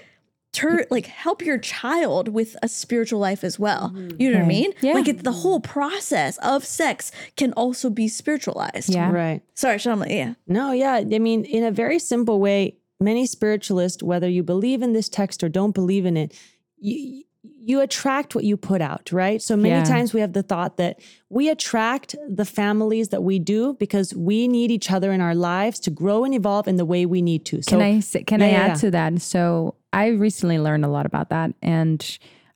turn 0.54 0.86
like 0.90 1.06
help 1.06 1.42
your 1.44 1.58
child 1.58 2.30
with 2.30 2.56
a 2.64 2.68
spiritual 2.68 3.20
life 3.20 3.44
as 3.44 3.60
well. 3.60 3.92
Mm-hmm. 3.94 4.20
You 4.22 4.32
know 4.32 4.38
what 4.40 4.46
I 4.46 4.48
mean? 4.48 4.72
Yeah. 4.82 4.94
Like 4.94 5.08
it, 5.08 5.24
the 5.24 5.32
whole 5.32 5.60
process 5.60 6.38
of 6.40 6.66
sex 6.66 7.12
can 7.36 7.54
also 7.54 7.90
be 7.90 8.08
spiritualized. 8.08 8.90
Yeah. 8.94 9.12
Right. 9.12 9.42
Sorry, 9.54 9.78
Sean. 9.78 10.00
like, 10.00 10.10
Yeah. 10.10 10.34
No, 10.48 10.72
yeah. 10.72 10.94
I 10.96 11.20
mean, 11.20 11.46
in 11.46 11.64
a 11.64 11.72
very 11.72 12.00
simple 12.00 12.40
way, 12.40 12.78
many 13.00 13.28
spiritualists, 13.28 14.02
whether 14.02 14.28
you 14.28 14.42
believe 14.42 14.82
in 14.82 14.94
this 14.94 15.10
text 15.10 15.44
or 15.44 15.50
don't 15.50 15.76
believe 15.76 16.06
in 16.06 16.18
it, 16.18 16.34
you, 16.80 17.24
you 17.44 17.82
attract 17.82 18.34
what 18.34 18.44
you 18.44 18.58
put 18.58 18.82
out, 18.82 19.12
right? 19.12 19.42
So 19.42 19.56
many 19.56 19.70
Yeah. 19.76 19.84
times 19.84 20.14
we 20.14 20.22
have 20.22 20.34
the 20.34 20.42
thought 20.44 20.78
that 20.78 21.00
we 21.30 21.50
attract 21.50 22.16
the 22.28 22.46
families 22.46 23.10
that 23.10 23.22
we 23.22 23.38
do 23.40 23.74
because 23.76 24.16
we 24.16 24.48
need 24.48 24.72
each 24.72 24.90
other 24.90 25.12
in 25.12 25.22
our 25.22 25.36
lives 25.36 25.80
to 25.82 25.92
grow 25.92 26.24
and 26.24 26.34
evolve 26.34 26.68
in 26.68 26.78
the 26.78 26.86
way 26.86 27.06
we 27.06 27.22
need 27.22 27.46
to. 27.46 27.62
So 27.62 27.78
Can 27.78 27.82
I 27.82 28.02
can 28.24 28.42
I 28.42 28.46
Yeah, 28.48 28.52
yeah, 28.52 28.64
add 28.64 28.68
yeah. 28.70 28.74
to 28.76 28.92
that? 28.92 29.22
So 29.22 29.76
I 29.98 30.10
recently 30.10 30.60
learned 30.60 30.86
a 30.86 30.90
lot 30.90 31.08
about 31.08 31.30
that, 31.30 31.56
and 31.64 32.00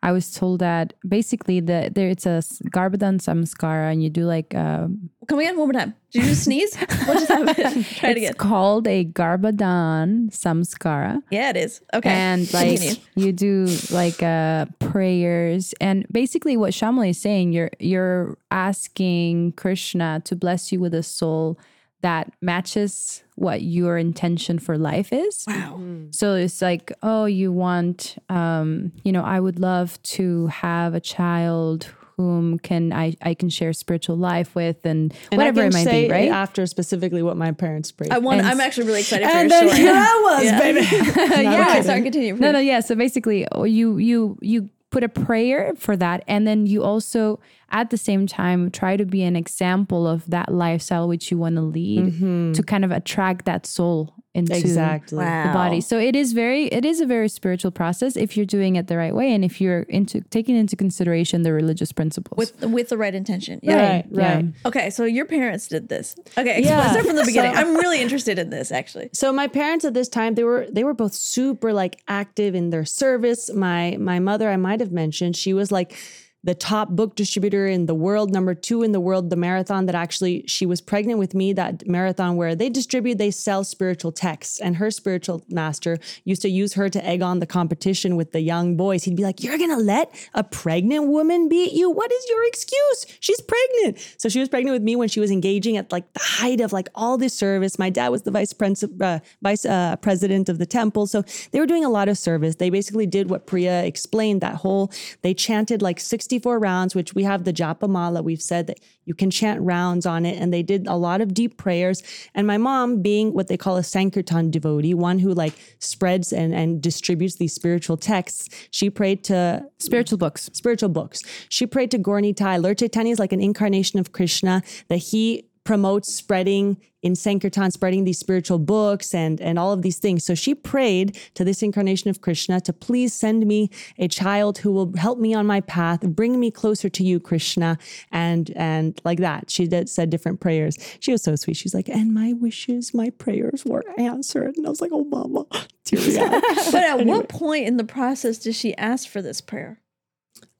I 0.03 0.11
was 0.11 0.31
told 0.31 0.59
that 0.59 0.93
basically 1.07 1.59
the 1.59 1.89
there 1.91 2.09
it's 2.09 2.27
a 2.27 2.37
Garbhadan 2.69 3.17
samskara, 3.19 3.91
and 3.91 4.03
you 4.03 4.11
do 4.11 4.25
like 4.25 4.53
uh, 4.53 4.87
Come 5.27 5.39
again 5.39 5.57
one 5.57 5.67
more 5.69 5.73
time. 5.73 5.95
Did 6.11 6.23
you 6.23 6.29
just 6.29 6.43
sneeze? 6.43 6.75
What 7.07 7.17
just 7.17 7.29
happened? 7.29 7.85
Try 7.97 8.09
it 8.09 8.17
it's 8.17 8.25
again. 8.29 8.33
called 8.35 8.87
a 8.87 9.05
Garbhadan 9.05 10.29
samskara. 10.29 11.23
Yeah, 11.31 11.49
it 11.49 11.57
is. 11.57 11.81
Okay. 11.95 12.09
and 12.09 12.41
like 12.53 12.77
Continue. 12.79 13.01
you 13.15 13.31
do 13.31 13.65
like 13.89 14.21
uh 14.21 14.65
prayers 14.79 15.73
and 15.81 16.05
basically 16.11 16.57
what 16.57 16.73
Shamali 16.73 17.09
is 17.09 17.19
saying 17.21 17.53
you're 17.53 17.71
you're 17.79 18.37
asking 18.51 19.53
Krishna 19.53 20.21
to 20.25 20.35
bless 20.35 20.71
you 20.71 20.79
with 20.79 20.93
a 20.93 21.03
soul 21.03 21.57
that 22.01 22.33
matches 22.41 23.23
what 23.41 23.61
your 23.61 23.97
intention 23.97 24.59
for 24.59 24.77
life 24.77 25.11
is 25.11 25.45
wow. 25.47 25.79
so 26.11 26.35
it's 26.35 26.61
like 26.61 26.91
oh 27.01 27.25
you 27.25 27.51
want 27.51 28.17
um 28.29 28.91
you 29.03 29.11
know 29.11 29.23
I 29.23 29.39
would 29.39 29.59
love 29.59 30.01
to 30.17 30.47
have 30.47 30.93
a 30.93 30.99
child 30.99 31.87
whom 32.17 32.59
can 32.59 32.93
I 32.93 33.15
I 33.21 33.33
can 33.33 33.49
share 33.49 33.73
spiritual 33.73 34.15
life 34.15 34.53
with 34.53 34.85
and, 34.85 35.13
And 35.31 35.37
whatever 35.39 35.61
I 35.61 35.67
it 35.67 35.73
might 35.73 35.83
say 35.83 36.05
be, 36.07 36.11
right? 36.11 36.29
After 36.29 36.65
specifically 36.67 37.23
what 37.23 37.35
my 37.37 37.51
parents 37.51 37.91
prayed. 37.91 38.11
I 38.11 38.19
want. 38.19 38.39
And- 38.39 38.47
I'm 38.47 38.61
actually 38.61 38.87
really 38.87 38.99
excited 38.99 39.27
for 39.27 39.35
and 39.35 39.49
your 39.49 39.59
then 39.59 39.69
story. 39.69 39.81
here 39.81 39.93
I 39.95 40.15
was, 40.27 40.43
Yeah. 40.43 40.59
baby. 40.59 40.79
yeah. 41.43 41.69
Okay, 41.69 41.81
sorry, 41.83 42.01
continue. 42.03 42.35
No, 42.35 42.51
no, 42.51 42.59
yeah. 42.59 42.79
So 42.81 42.95
basically, 42.95 43.47
oh, 43.51 43.63
you 43.63 43.97
you 43.97 44.37
you 44.41 44.69
put 44.91 45.03
a 45.03 45.09
prayer 45.09 45.73
for 45.77 45.95
that, 45.97 46.23
and 46.27 46.45
then 46.45 46.67
you 46.67 46.83
also 46.83 47.39
at 47.71 47.89
the 47.89 47.97
same 47.97 48.27
time 48.27 48.69
try 48.71 48.97
to 48.97 49.05
be 49.05 49.23
an 49.23 49.35
example 49.35 50.07
of 50.07 50.29
that 50.29 50.53
lifestyle 50.53 51.07
which 51.07 51.31
you 51.31 51.37
want 51.37 51.55
to 51.55 51.61
lead 51.61 52.13
mm-hmm. 52.13 52.51
to 52.53 52.63
kind 52.63 52.85
of 52.85 52.91
attract 52.91 53.45
that 53.45 53.65
soul 53.65 54.13
into 54.33 54.55
Exactly. 54.55 55.17
Wow. 55.17 55.47
the 55.47 55.53
body. 55.53 55.81
So 55.81 55.99
it 55.99 56.15
is 56.15 56.31
very 56.31 56.67
it 56.67 56.85
is 56.85 57.01
a 57.01 57.05
very 57.05 57.27
spiritual 57.27 57.71
process 57.71 58.15
if 58.15 58.37
you're 58.37 58.45
doing 58.45 58.77
it 58.77 58.87
the 58.87 58.97
right 58.97 59.13
way 59.13 59.33
and 59.33 59.43
if 59.43 59.59
you're 59.59 59.81
into 59.83 60.21
taking 60.21 60.55
into 60.55 60.75
consideration 60.75 61.41
the 61.43 61.51
religious 61.51 61.91
principles. 61.91 62.37
with 62.37 62.61
with 62.63 62.89
the 62.89 62.97
right 62.97 63.13
intention. 63.13 63.59
Yeah. 63.61 63.75
Right, 63.75 64.05
yeah. 64.09 64.35
right. 64.35 64.45
Okay, 64.65 64.89
so 64.89 65.03
your 65.03 65.25
parents 65.25 65.67
did 65.67 65.89
this. 65.89 66.15
Okay, 66.37 66.59
explain 66.59 66.63
Yeah. 66.65 66.91
start 66.91 67.05
from 67.05 67.15
the 67.17 67.25
beginning. 67.31 67.53
So- 67.53 67.59
I'm 67.59 67.75
really 67.75 68.01
interested 68.01 68.39
in 68.39 68.49
this 68.49 68.71
actually. 68.71 69.09
So 69.13 69.33
my 69.33 69.47
parents 69.47 69.83
at 69.83 69.93
this 69.93 70.07
time 70.07 70.35
they 70.35 70.45
were 70.45 70.65
they 70.71 70.83
were 70.85 70.93
both 70.93 71.13
super 71.13 71.73
like 71.73 72.01
active 72.07 72.55
in 72.55 72.69
their 72.69 72.85
service. 72.85 73.51
My 73.53 73.97
my 73.99 74.19
mother 74.19 74.49
I 74.49 74.57
might 74.57 74.79
have 74.79 74.91
mentioned 74.93 75.35
she 75.35 75.53
was 75.53 75.71
like 75.73 75.97
the 76.43 76.55
top 76.55 76.89
book 76.89 77.15
distributor 77.15 77.67
in 77.67 77.85
the 77.85 77.93
world, 77.93 78.31
number 78.31 78.55
two 78.55 78.81
in 78.81 78.91
the 78.91 78.99
world, 78.99 79.29
the 79.29 79.35
marathon 79.35 79.85
that 79.85 79.93
actually 79.93 80.43
she 80.47 80.65
was 80.65 80.81
pregnant 80.81 81.19
with 81.19 81.35
me, 81.35 81.53
that 81.53 81.87
marathon 81.87 82.35
where 82.35 82.55
they 82.55 82.69
distribute, 82.69 83.19
they 83.19 83.29
sell 83.29 83.63
spiritual 83.63 84.11
texts. 84.11 84.59
And 84.59 84.77
her 84.77 84.89
spiritual 84.89 85.43
master 85.49 85.99
used 86.25 86.41
to 86.41 86.49
use 86.49 86.73
her 86.73 86.89
to 86.89 87.05
egg 87.05 87.21
on 87.21 87.39
the 87.39 87.45
competition 87.45 88.15
with 88.15 88.31
the 88.31 88.41
young 88.41 88.75
boys. 88.75 89.03
He'd 89.03 89.15
be 89.15 89.23
like, 89.23 89.43
You're 89.43 89.57
gonna 89.57 89.77
let 89.77 90.13
a 90.33 90.43
pregnant 90.43 91.07
woman 91.07 91.47
beat 91.47 91.73
you? 91.73 91.91
What 91.91 92.11
is 92.11 92.25
your 92.29 92.43
excuse? 92.47 93.05
She's 93.19 93.41
pregnant. 93.41 94.15
So 94.17 94.27
she 94.27 94.39
was 94.39 94.49
pregnant 94.49 94.73
with 94.73 94.83
me 94.83 94.95
when 94.95 95.09
she 95.09 95.19
was 95.19 95.29
engaging 95.29 95.77
at 95.77 95.91
like 95.91 96.11
the 96.13 96.21
height 96.23 96.59
of 96.59 96.73
like 96.73 96.89
all 96.95 97.17
this 97.17 97.35
service. 97.35 97.77
My 97.77 97.91
dad 97.91 98.09
was 98.09 98.23
the 98.23 98.31
vice, 98.31 98.53
prince, 98.53 98.83
uh, 98.83 99.19
vice 99.41 99.65
uh, 99.65 99.95
president 99.97 100.49
of 100.49 100.57
the 100.57 100.65
temple. 100.65 101.05
So 101.05 101.23
they 101.51 101.59
were 101.59 101.67
doing 101.67 101.85
a 101.85 101.89
lot 101.89 102.09
of 102.09 102.17
service. 102.17 102.55
They 102.55 102.71
basically 102.71 103.05
did 103.05 103.29
what 103.29 103.45
Priya 103.45 103.83
explained 103.83 104.41
that 104.41 104.55
whole, 104.55 104.91
they 105.21 105.33
chanted 105.33 105.81
like 105.81 105.99
64 106.31 106.59
rounds, 106.59 106.95
which 106.95 107.13
we 107.13 107.23
have 107.23 107.43
the 107.43 107.51
Japamala. 107.51 108.23
We've 108.23 108.41
said 108.41 108.67
that 108.67 108.79
you 109.03 109.13
can 109.13 109.29
chant 109.29 109.59
rounds 109.61 110.05
on 110.05 110.25
it. 110.25 110.39
And 110.39 110.53
they 110.53 110.63
did 110.63 110.87
a 110.87 110.95
lot 110.95 111.19
of 111.19 111.33
deep 111.33 111.57
prayers. 111.57 112.01
And 112.33 112.47
my 112.47 112.57
mom, 112.57 113.01
being 113.01 113.33
what 113.33 113.47
they 113.49 113.57
call 113.57 113.75
a 113.75 113.83
Sankirtan 113.83 114.49
devotee, 114.49 114.93
one 114.93 115.19
who 115.19 115.33
like 115.33 115.53
spreads 115.79 116.31
and, 116.31 116.55
and 116.55 116.81
distributes 116.81 117.35
these 117.35 117.53
spiritual 117.53 117.97
texts, 117.97 118.47
she 118.71 118.89
prayed 118.89 119.25
to 119.25 119.65
spiritual 119.79 120.17
books. 120.17 120.49
spiritual 120.53 120.87
books. 120.87 121.21
She 121.49 121.65
prayed 121.65 121.91
to 121.91 121.99
Gaura 121.99 122.23
Nitai. 122.23 122.61
Lord 122.61 122.77
Chaitanya 122.77 123.11
is 123.11 123.19
like 123.19 123.33
an 123.33 123.41
incarnation 123.41 123.99
of 123.99 124.13
Krishna 124.13 124.63
that 124.87 124.97
he 124.97 125.49
promotes 125.65 126.13
spreading 126.13 126.77
in 127.01 127.15
Sankirtan, 127.15 127.71
spreading 127.71 128.03
these 128.03 128.19
spiritual 128.19 128.59
books 128.59 129.13
and, 129.13 129.41
and 129.41 129.57
all 129.57 129.71
of 129.71 129.81
these 129.81 129.97
things. 129.97 130.23
So 130.23 130.35
she 130.35 130.53
prayed 130.53 131.17
to 131.33 131.43
this 131.43 131.63
incarnation 131.63 132.09
of 132.09 132.21
Krishna 132.21 132.61
to 132.61 132.73
please 132.73 133.13
send 133.13 133.45
me 133.45 133.69
a 133.97 134.07
child 134.07 134.59
who 134.59 134.71
will 134.71 134.95
help 134.97 135.19
me 135.19 135.33
on 135.33 135.45
my 135.45 135.61
path, 135.61 136.01
bring 136.01 136.39
me 136.39 136.51
closer 136.51 136.89
to 136.89 137.03
you, 137.03 137.19
Krishna. 137.19 137.77
And 138.11 138.51
and 138.55 138.99
like 139.03 139.19
that. 139.19 139.49
She 139.49 139.67
did 139.67 139.89
said 139.89 140.09
different 140.09 140.39
prayers. 140.39 140.77
She 140.99 141.11
was 141.11 141.23
so 141.23 141.35
sweet. 141.35 141.57
She's 141.57 141.73
like, 141.73 141.89
and 141.89 142.13
my 142.13 142.33
wishes, 142.33 142.93
my 142.93 143.09
prayers 143.09 143.65
were 143.65 143.83
answered. 143.97 144.55
And 144.57 144.65
I 144.65 144.69
was 144.69 144.81
like, 144.81 144.91
oh 144.93 145.03
mama, 145.03 145.45
teary. 145.85 146.15
But 146.71 146.83
at 146.83 147.05
what 147.05 147.29
point 147.29 147.67
in 147.67 147.77
the 147.77 147.83
process 147.83 148.37
did 148.37 148.55
she 148.55 148.75
ask 148.77 149.09
for 149.09 149.21
this 149.21 149.41
prayer? 149.41 149.81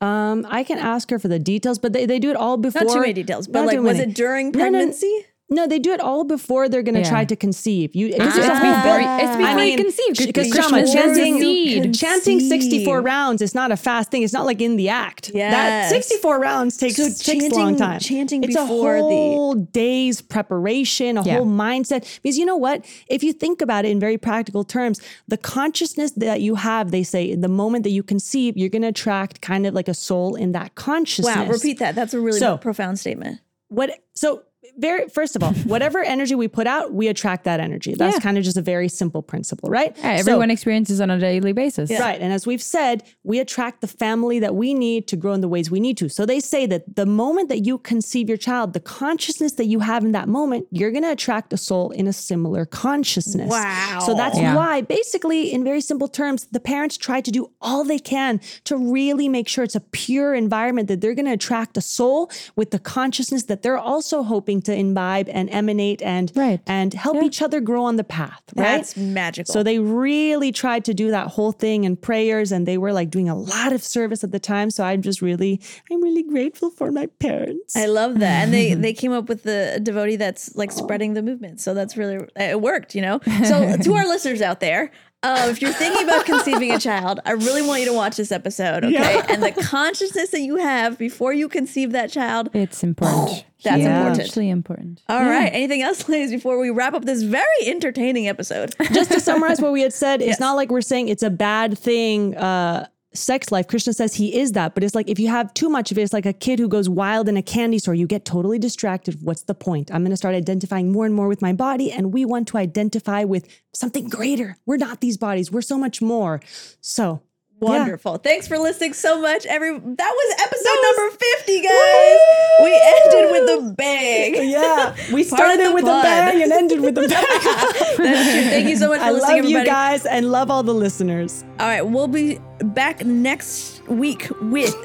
Um, 0.02 0.48
I 0.50 0.64
can 0.64 0.80
ask 0.80 1.12
her 1.12 1.20
for 1.20 1.28
the 1.28 1.38
details, 1.38 1.78
but 1.78 1.94
they, 1.94 2.08
they 2.08 2.18
do 2.18 2.32
it 2.32 2.36
all 2.36 2.58
before. 2.58 2.84
Not 2.84 2.94
too 2.94 3.02
many 3.02 3.14
details, 3.14 3.48
but 3.48 3.62
Not 3.62 3.68
like, 3.68 3.80
was 3.80 4.00
it 4.00 4.16
during 4.16 4.52
pregnancy? 4.52 5.26
No, 5.54 5.68
they 5.68 5.80
do 5.80 5.92
it 5.92 6.00
all 6.00 6.24
before 6.24 6.70
they're 6.70 6.82
going 6.82 6.96
to 6.96 7.02
Yeah. 7.02 7.10
try 7.10 7.26
to 7.26 7.36
conceive. 7.36 7.94
You, 7.94 8.08
it's, 8.08 8.16
It's 8.16 8.24
ah. 8.24 8.38
just 8.38 8.62
before- 8.62 8.76
before, 8.82 9.20
it's 9.22 9.36
before 9.38 9.64
you 9.64 9.78
conceive, 9.78 10.28
Because 10.28 10.50
Krishna 10.50 10.88
Shama, 10.88 10.94
chanting, 10.94 11.92
chanting 11.94 12.40
64 12.40 13.02
rounds 13.02 13.42
is 13.42 13.54
not 13.54 13.70
a 13.70 13.76
fast 13.76 14.12
thing. 14.12 14.24
It's 14.24 14.32
not 14.32 14.46
like 14.46 14.62
in 14.62 14.78
the 14.78 14.88
act. 14.88 15.34
That 15.34 15.90
64 15.90 16.40
rounds 16.40 16.78
takes, 16.78 16.96
So 16.96 17.04
takes 17.32 17.46
a 17.46 17.50
long 17.50 17.76
time. 17.76 18.00
chanting 18.00 18.44
it's 18.46 18.56
before 18.56 18.96
a 18.96 19.00
the- 19.00 19.04
whole 19.04 19.56
day's 19.56 20.22
preparation, 20.22 21.18
a 21.18 21.24
Yeah. 21.24 21.36
whole 21.38 21.46
mindset. 21.46 22.06
Because 22.24 22.38
you 22.38 22.46
know 22.46 22.56
what? 22.56 22.86
If 23.10 23.22
you 23.22 23.34
think 23.34 23.62
about 23.62 23.84
it 23.84 23.90
in 23.90 24.00
very 24.00 24.18
practical 24.18 24.64
terms, 24.64 25.02
the 25.28 25.38
consciousness 25.38 26.12
that 26.12 26.40
you 26.40 26.56
have, 26.56 26.92
they 26.92 27.04
say, 27.04 27.36
the 27.36 27.50
moment 27.50 27.84
that 27.84 27.92
you 27.92 28.04
conceive, 28.04 28.56
you're 28.56 28.70
going 28.70 28.84
to 28.84 28.88
attract 28.88 29.42
kind 29.42 29.68
of 29.68 29.74
like 29.74 29.90
a 29.90 29.94
soul 29.94 30.36
in 30.36 30.54
that 30.54 30.76
consciousness. 30.76 31.36
Wow, 31.36 31.48
repeat 31.48 31.80
that. 31.80 31.94
That's 31.94 32.14
a 32.14 32.22
really 32.22 32.40
So- 32.40 32.56
profound 32.58 33.00
statement. 33.00 33.40
what 33.68 33.90
so 34.16 34.44
very 34.78 35.08
first 35.10 35.36
of 35.36 35.44
all 35.44 35.54
whatever 35.66 36.00
energy 36.04 36.36
we 36.36 36.48
put 36.48 36.68
out 36.68 36.94
we 36.94 37.08
attract 37.08 37.44
that 37.44 37.60
energy 37.60 37.94
that's 37.94 38.16
Yeah. 38.16 38.20
kind 38.22 38.38
of 38.38 38.44
just 38.44 38.58
a 38.58 38.62
very 38.62 38.88
simple 38.88 39.22
principle 39.22 39.70
right 39.70 39.96
Yeah, 39.98 40.18
So- 40.18 40.32
everyone 40.32 40.52
experiences 40.52 41.00
on 41.02 41.10
a 41.10 41.20
daily 41.20 41.54
basis. 41.54 41.90
Right. 41.92 42.20
And 42.22 42.32
as 42.34 42.46
we've 42.48 42.62
said, 42.62 43.04
we 43.24 43.40
attract 43.40 43.82
the 43.82 43.88
family 43.88 44.40
that 44.40 44.56
we 44.56 44.74
need 44.74 45.08
to 45.08 45.16
grow 45.16 45.34
in 45.34 45.42
the 45.42 45.48
ways 45.48 45.70
we 45.70 45.80
need 45.80 45.98
to. 45.98 46.10
So 46.10 46.26
they 46.26 46.40
say 46.40 46.66
that 46.68 46.96
the 46.96 47.06
moment 47.06 47.50
that 47.50 47.66
you 47.66 47.78
conceive 47.78 48.28
your 48.30 48.38
child, 48.38 48.74
the 48.74 48.80
consciousness 48.80 49.54
that 49.54 49.66
you 49.66 49.80
have 49.80 50.04
in 50.04 50.12
that 50.14 50.28
moment, 50.28 50.68
you're 50.72 50.92
going 50.92 51.04
to 51.04 51.12
attract 51.12 51.52
a 51.54 51.58
soul 51.58 51.92
in 51.92 52.08
a 52.08 52.14
similar 52.14 52.66
consciousness. 52.66 53.50
Wow. 53.50 54.00
So 54.06 54.14
that's 54.14 54.38
Yeah. 54.38 54.56
why, 54.56 54.82
basically, 54.82 55.52
in 55.52 55.64
very 55.64 55.82
simple 55.82 56.08
terms, 56.08 56.48
the 56.52 56.60
parents 56.60 56.98
try 56.98 57.22
to 57.22 57.32
do 57.32 57.52
all 57.62 57.84
they 57.84 58.00
can 58.00 58.40
to 58.66 58.78
really 58.78 59.28
make 59.30 59.48
sure 59.48 59.64
it's 59.64 59.76
a 59.76 59.80
pure 59.92 60.34
environment 60.34 60.88
that 60.88 61.02
they're 61.02 61.16
going 61.16 61.26
to 61.26 61.34
attract 61.34 61.78
a 61.78 61.82
soul 61.82 62.30
with 62.56 62.72
the 62.72 62.80
consciousness 62.80 63.44
that 63.44 63.62
they're 63.64 63.78
also 63.78 64.24
hoping 64.24 64.61
to 64.62 64.74
imbibe 64.74 65.28
and 65.30 65.50
emanate 65.50 66.02
and, 66.02 66.32
Right. 66.36 66.60
and 66.68 66.94
help 66.94 67.18
Yeah. 67.18 67.24
each 67.26 67.42
other 67.42 67.60
grow 67.60 67.84
on 67.84 67.96
the 67.98 68.04
path. 68.04 68.42
Right. 68.56 68.64
That's 68.78 68.96
magical. 68.98 69.52
So 69.54 69.64
they 69.64 69.80
really 69.80 70.52
tried 70.52 70.86
to 70.86 70.94
do 70.94 71.12
that 71.12 71.28
whole 71.28 71.52
thing 71.52 71.84
in 71.84 71.96
prayers 71.96 72.52
and 72.52 72.66
they 72.68 72.78
were 72.78 72.94
like 72.94 73.10
doing 73.10 73.30
a 73.30 73.36
lot 73.36 73.74
of 73.74 73.84
service 73.84 74.24
at 74.24 74.32
the 74.32 74.40
time. 74.40 74.70
So 74.72 74.84
I'm 74.84 75.02
just 75.02 75.22
really, 75.22 75.60
I'm 75.92 76.02
really 76.02 76.24
grateful 76.24 76.70
for 76.70 76.92
my 76.92 77.08
parents. 77.20 77.76
I 77.76 77.86
love 77.88 78.20
that. 78.20 78.44
And 78.44 78.54
they 78.54 78.74
they 78.86 78.94
came 78.94 79.12
up 79.12 79.30
with 79.30 79.44
the 79.44 79.80
devotee 79.82 80.16
that's 80.16 80.56
like 80.56 80.72
spreading 80.72 81.14
the 81.14 81.22
movement. 81.22 81.60
So 81.62 81.74
that's 81.74 81.96
really 81.98 82.20
it 82.36 82.62
worked, 82.62 82.96
you 82.96 83.02
know? 83.02 83.20
So 83.52 83.76
to 83.76 83.94
our 83.96 84.08
listeners 84.08 84.42
out 84.42 84.60
there, 84.60 84.92
uh, 85.24 85.48
if 85.52 85.62
you're 85.62 85.72
thinking 85.74 86.04
about 86.04 86.26
conceiving 86.26 86.72
a 86.72 86.80
child, 86.80 87.20
I 87.26 87.32
really 87.34 87.62
want 87.62 87.82
you 87.82 87.86
to 87.88 87.94
watch 87.94 88.18
this 88.18 88.32
episode, 88.32 88.84
okay? 88.86 88.94
Yeah. 88.94 89.26
And 89.30 89.44
the 89.44 89.52
consciousness 89.52 90.30
that 90.32 90.42
you 90.42 90.56
have 90.58 90.98
before 90.98 91.32
you 91.34 91.48
conceive 91.48 91.92
that 91.92 92.10
child. 92.12 92.50
It's 92.54 92.84
important. 92.84 93.46
That's 93.64 93.82
Yeah. 93.84 94.00
important. 94.00 94.28
Actually 94.28 94.50
important. 94.50 95.02
All 95.08 95.20
right. 95.24 95.50
Anything 95.54 95.84
else, 95.84 96.10
ladies, 96.10 96.32
before 96.32 96.60
we 96.60 96.72
wrap 96.72 96.94
up 96.96 97.06
this 97.06 97.22
very 97.22 97.46
entertaining 97.66 98.28
episode? 98.28 98.74
just 98.94 99.12
to 99.12 99.20
summarize 99.20 99.62
what 99.62 99.72
we 99.72 99.82
had 99.82 99.94
said, 99.94 100.22
it's 100.22 100.40
not 100.48 100.56
like 100.56 100.72
we're 100.72 100.82
saying 100.82 101.08
it's 101.10 101.24
a 101.24 101.30
bad 101.30 101.78
thing. 101.78 102.36
Uh, 102.36 102.88
sex 103.14 103.52
life, 103.52 103.68
Krishna 103.68 103.94
says 103.94 104.16
he 104.16 104.40
is 104.40 104.54
that, 104.54 104.74
but 104.74 104.84
it's 104.84 104.96
like 104.96 105.10
if 105.10 105.20
you 105.20 105.28
have 105.28 105.54
too 105.54 105.70
much 105.70 105.92
of 105.92 105.98
it, 105.98 106.02
it's 106.02 106.14
like 106.14 106.26
a 106.26 106.34
kid 106.34 106.60
who 106.60 106.68
goes 106.68 106.90
wild 106.90 107.28
in 107.28 107.38
a 107.38 107.42
candy 107.42 107.80
store. 107.80 107.94
You 107.94 108.08
get 108.08 108.26
totally 108.26 108.60
distracted. 108.60 109.18
What's 109.22 109.44
the 109.44 109.54
point? 109.54 109.92
I'm 109.92 110.02
going 110.02 110.12
to 110.12 110.18
start 110.18 110.36
identifying 110.36 110.92
more 110.92 111.06
and 111.06 111.14
more 111.14 111.28
with 111.28 111.42
my 111.42 111.54
body, 111.54 111.92
and 111.92 112.14
we 112.14 112.26
want 112.26 112.48
to 112.50 112.58
identify 112.58 113.24
with 113.24 113.48
something 113.74 114.08
greater. 114.10 114.58
We're 114.66 114.78
not 114.78 115.02
these 115.02 115.18
bodies. 115.18 115.52
We're 115.52 115.62
so 115.62 115.78
much 115.78 116.02
more. 116.02 116.42
So. 116.82 117.22
Yeah. 117.62 117.70
Wonderful. 117.70 118.18
Thanks 118.18 118.48
for 118.48 118.58
listening 118.58 118.94
so 118.94 119.22
much. 119.22 119.46
Every 119.46 119.72
that 119.78 119.80
was 119.80 120.36
episode 120.42 120.80
number 120.84 121.12
50, 121.18 121.62
guys. 121.62 122.18
We 122.64 122.82
ended 122.96 123.32
with 123.32 123.50
a 123.50 123.74
bang. 123.78 124.36
Yeah, 124.52 124.96
we 125.14 125.24
started 125.24 125.74
with 125.74 125.84
fun. 125.86 126.00
a 126.00 126.04
bang 126.04 126.42
and 126.44 126.52
ended 126.52 126.82
with 126.82 126.98
a 126.98 127.02
bang. 127.08 127.10
That's 127.10 127.96
true. 127.96 128.06
Thank 128.44 128.68
you 128.68 128.76
so 128.78 128.90
much 128.90 129.00
for 129.00 129.06
I 129.06 129.12
listening, 129.12 129.44
love 129.44 129.52
you 129.52 129.64
guys 129.66 130.06
and 130.06 130.32
love 130.32 130.50
all 130.52 130.64
the 130.64 130.74
listeners. 130.74 131.44
All 131.60 131.68
right, 131.68 131.82
we'll 131.86 132.08
be 132.08 132.40
back 132.64 133.06
next 133.06 133.82
week 133.88 134.28
with 134.42 134.76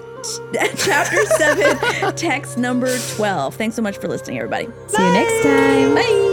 chapter 0.77 1.25
seven, 1.39 1.77
text 2.17 2.59
number 2.59 2.97
12. 3.17 3.55
Thanks 3.55 3.77
so 3.77 3.83
much 3.83 3.97
for 3.99 4.09
listening, 4.09 4.39
everybody. 4.39 4.67
See 4.89 5.03
you 5.03 5.13
next 5.13 5.43
time. 5.43 5.95
Bye. 5.95 6.33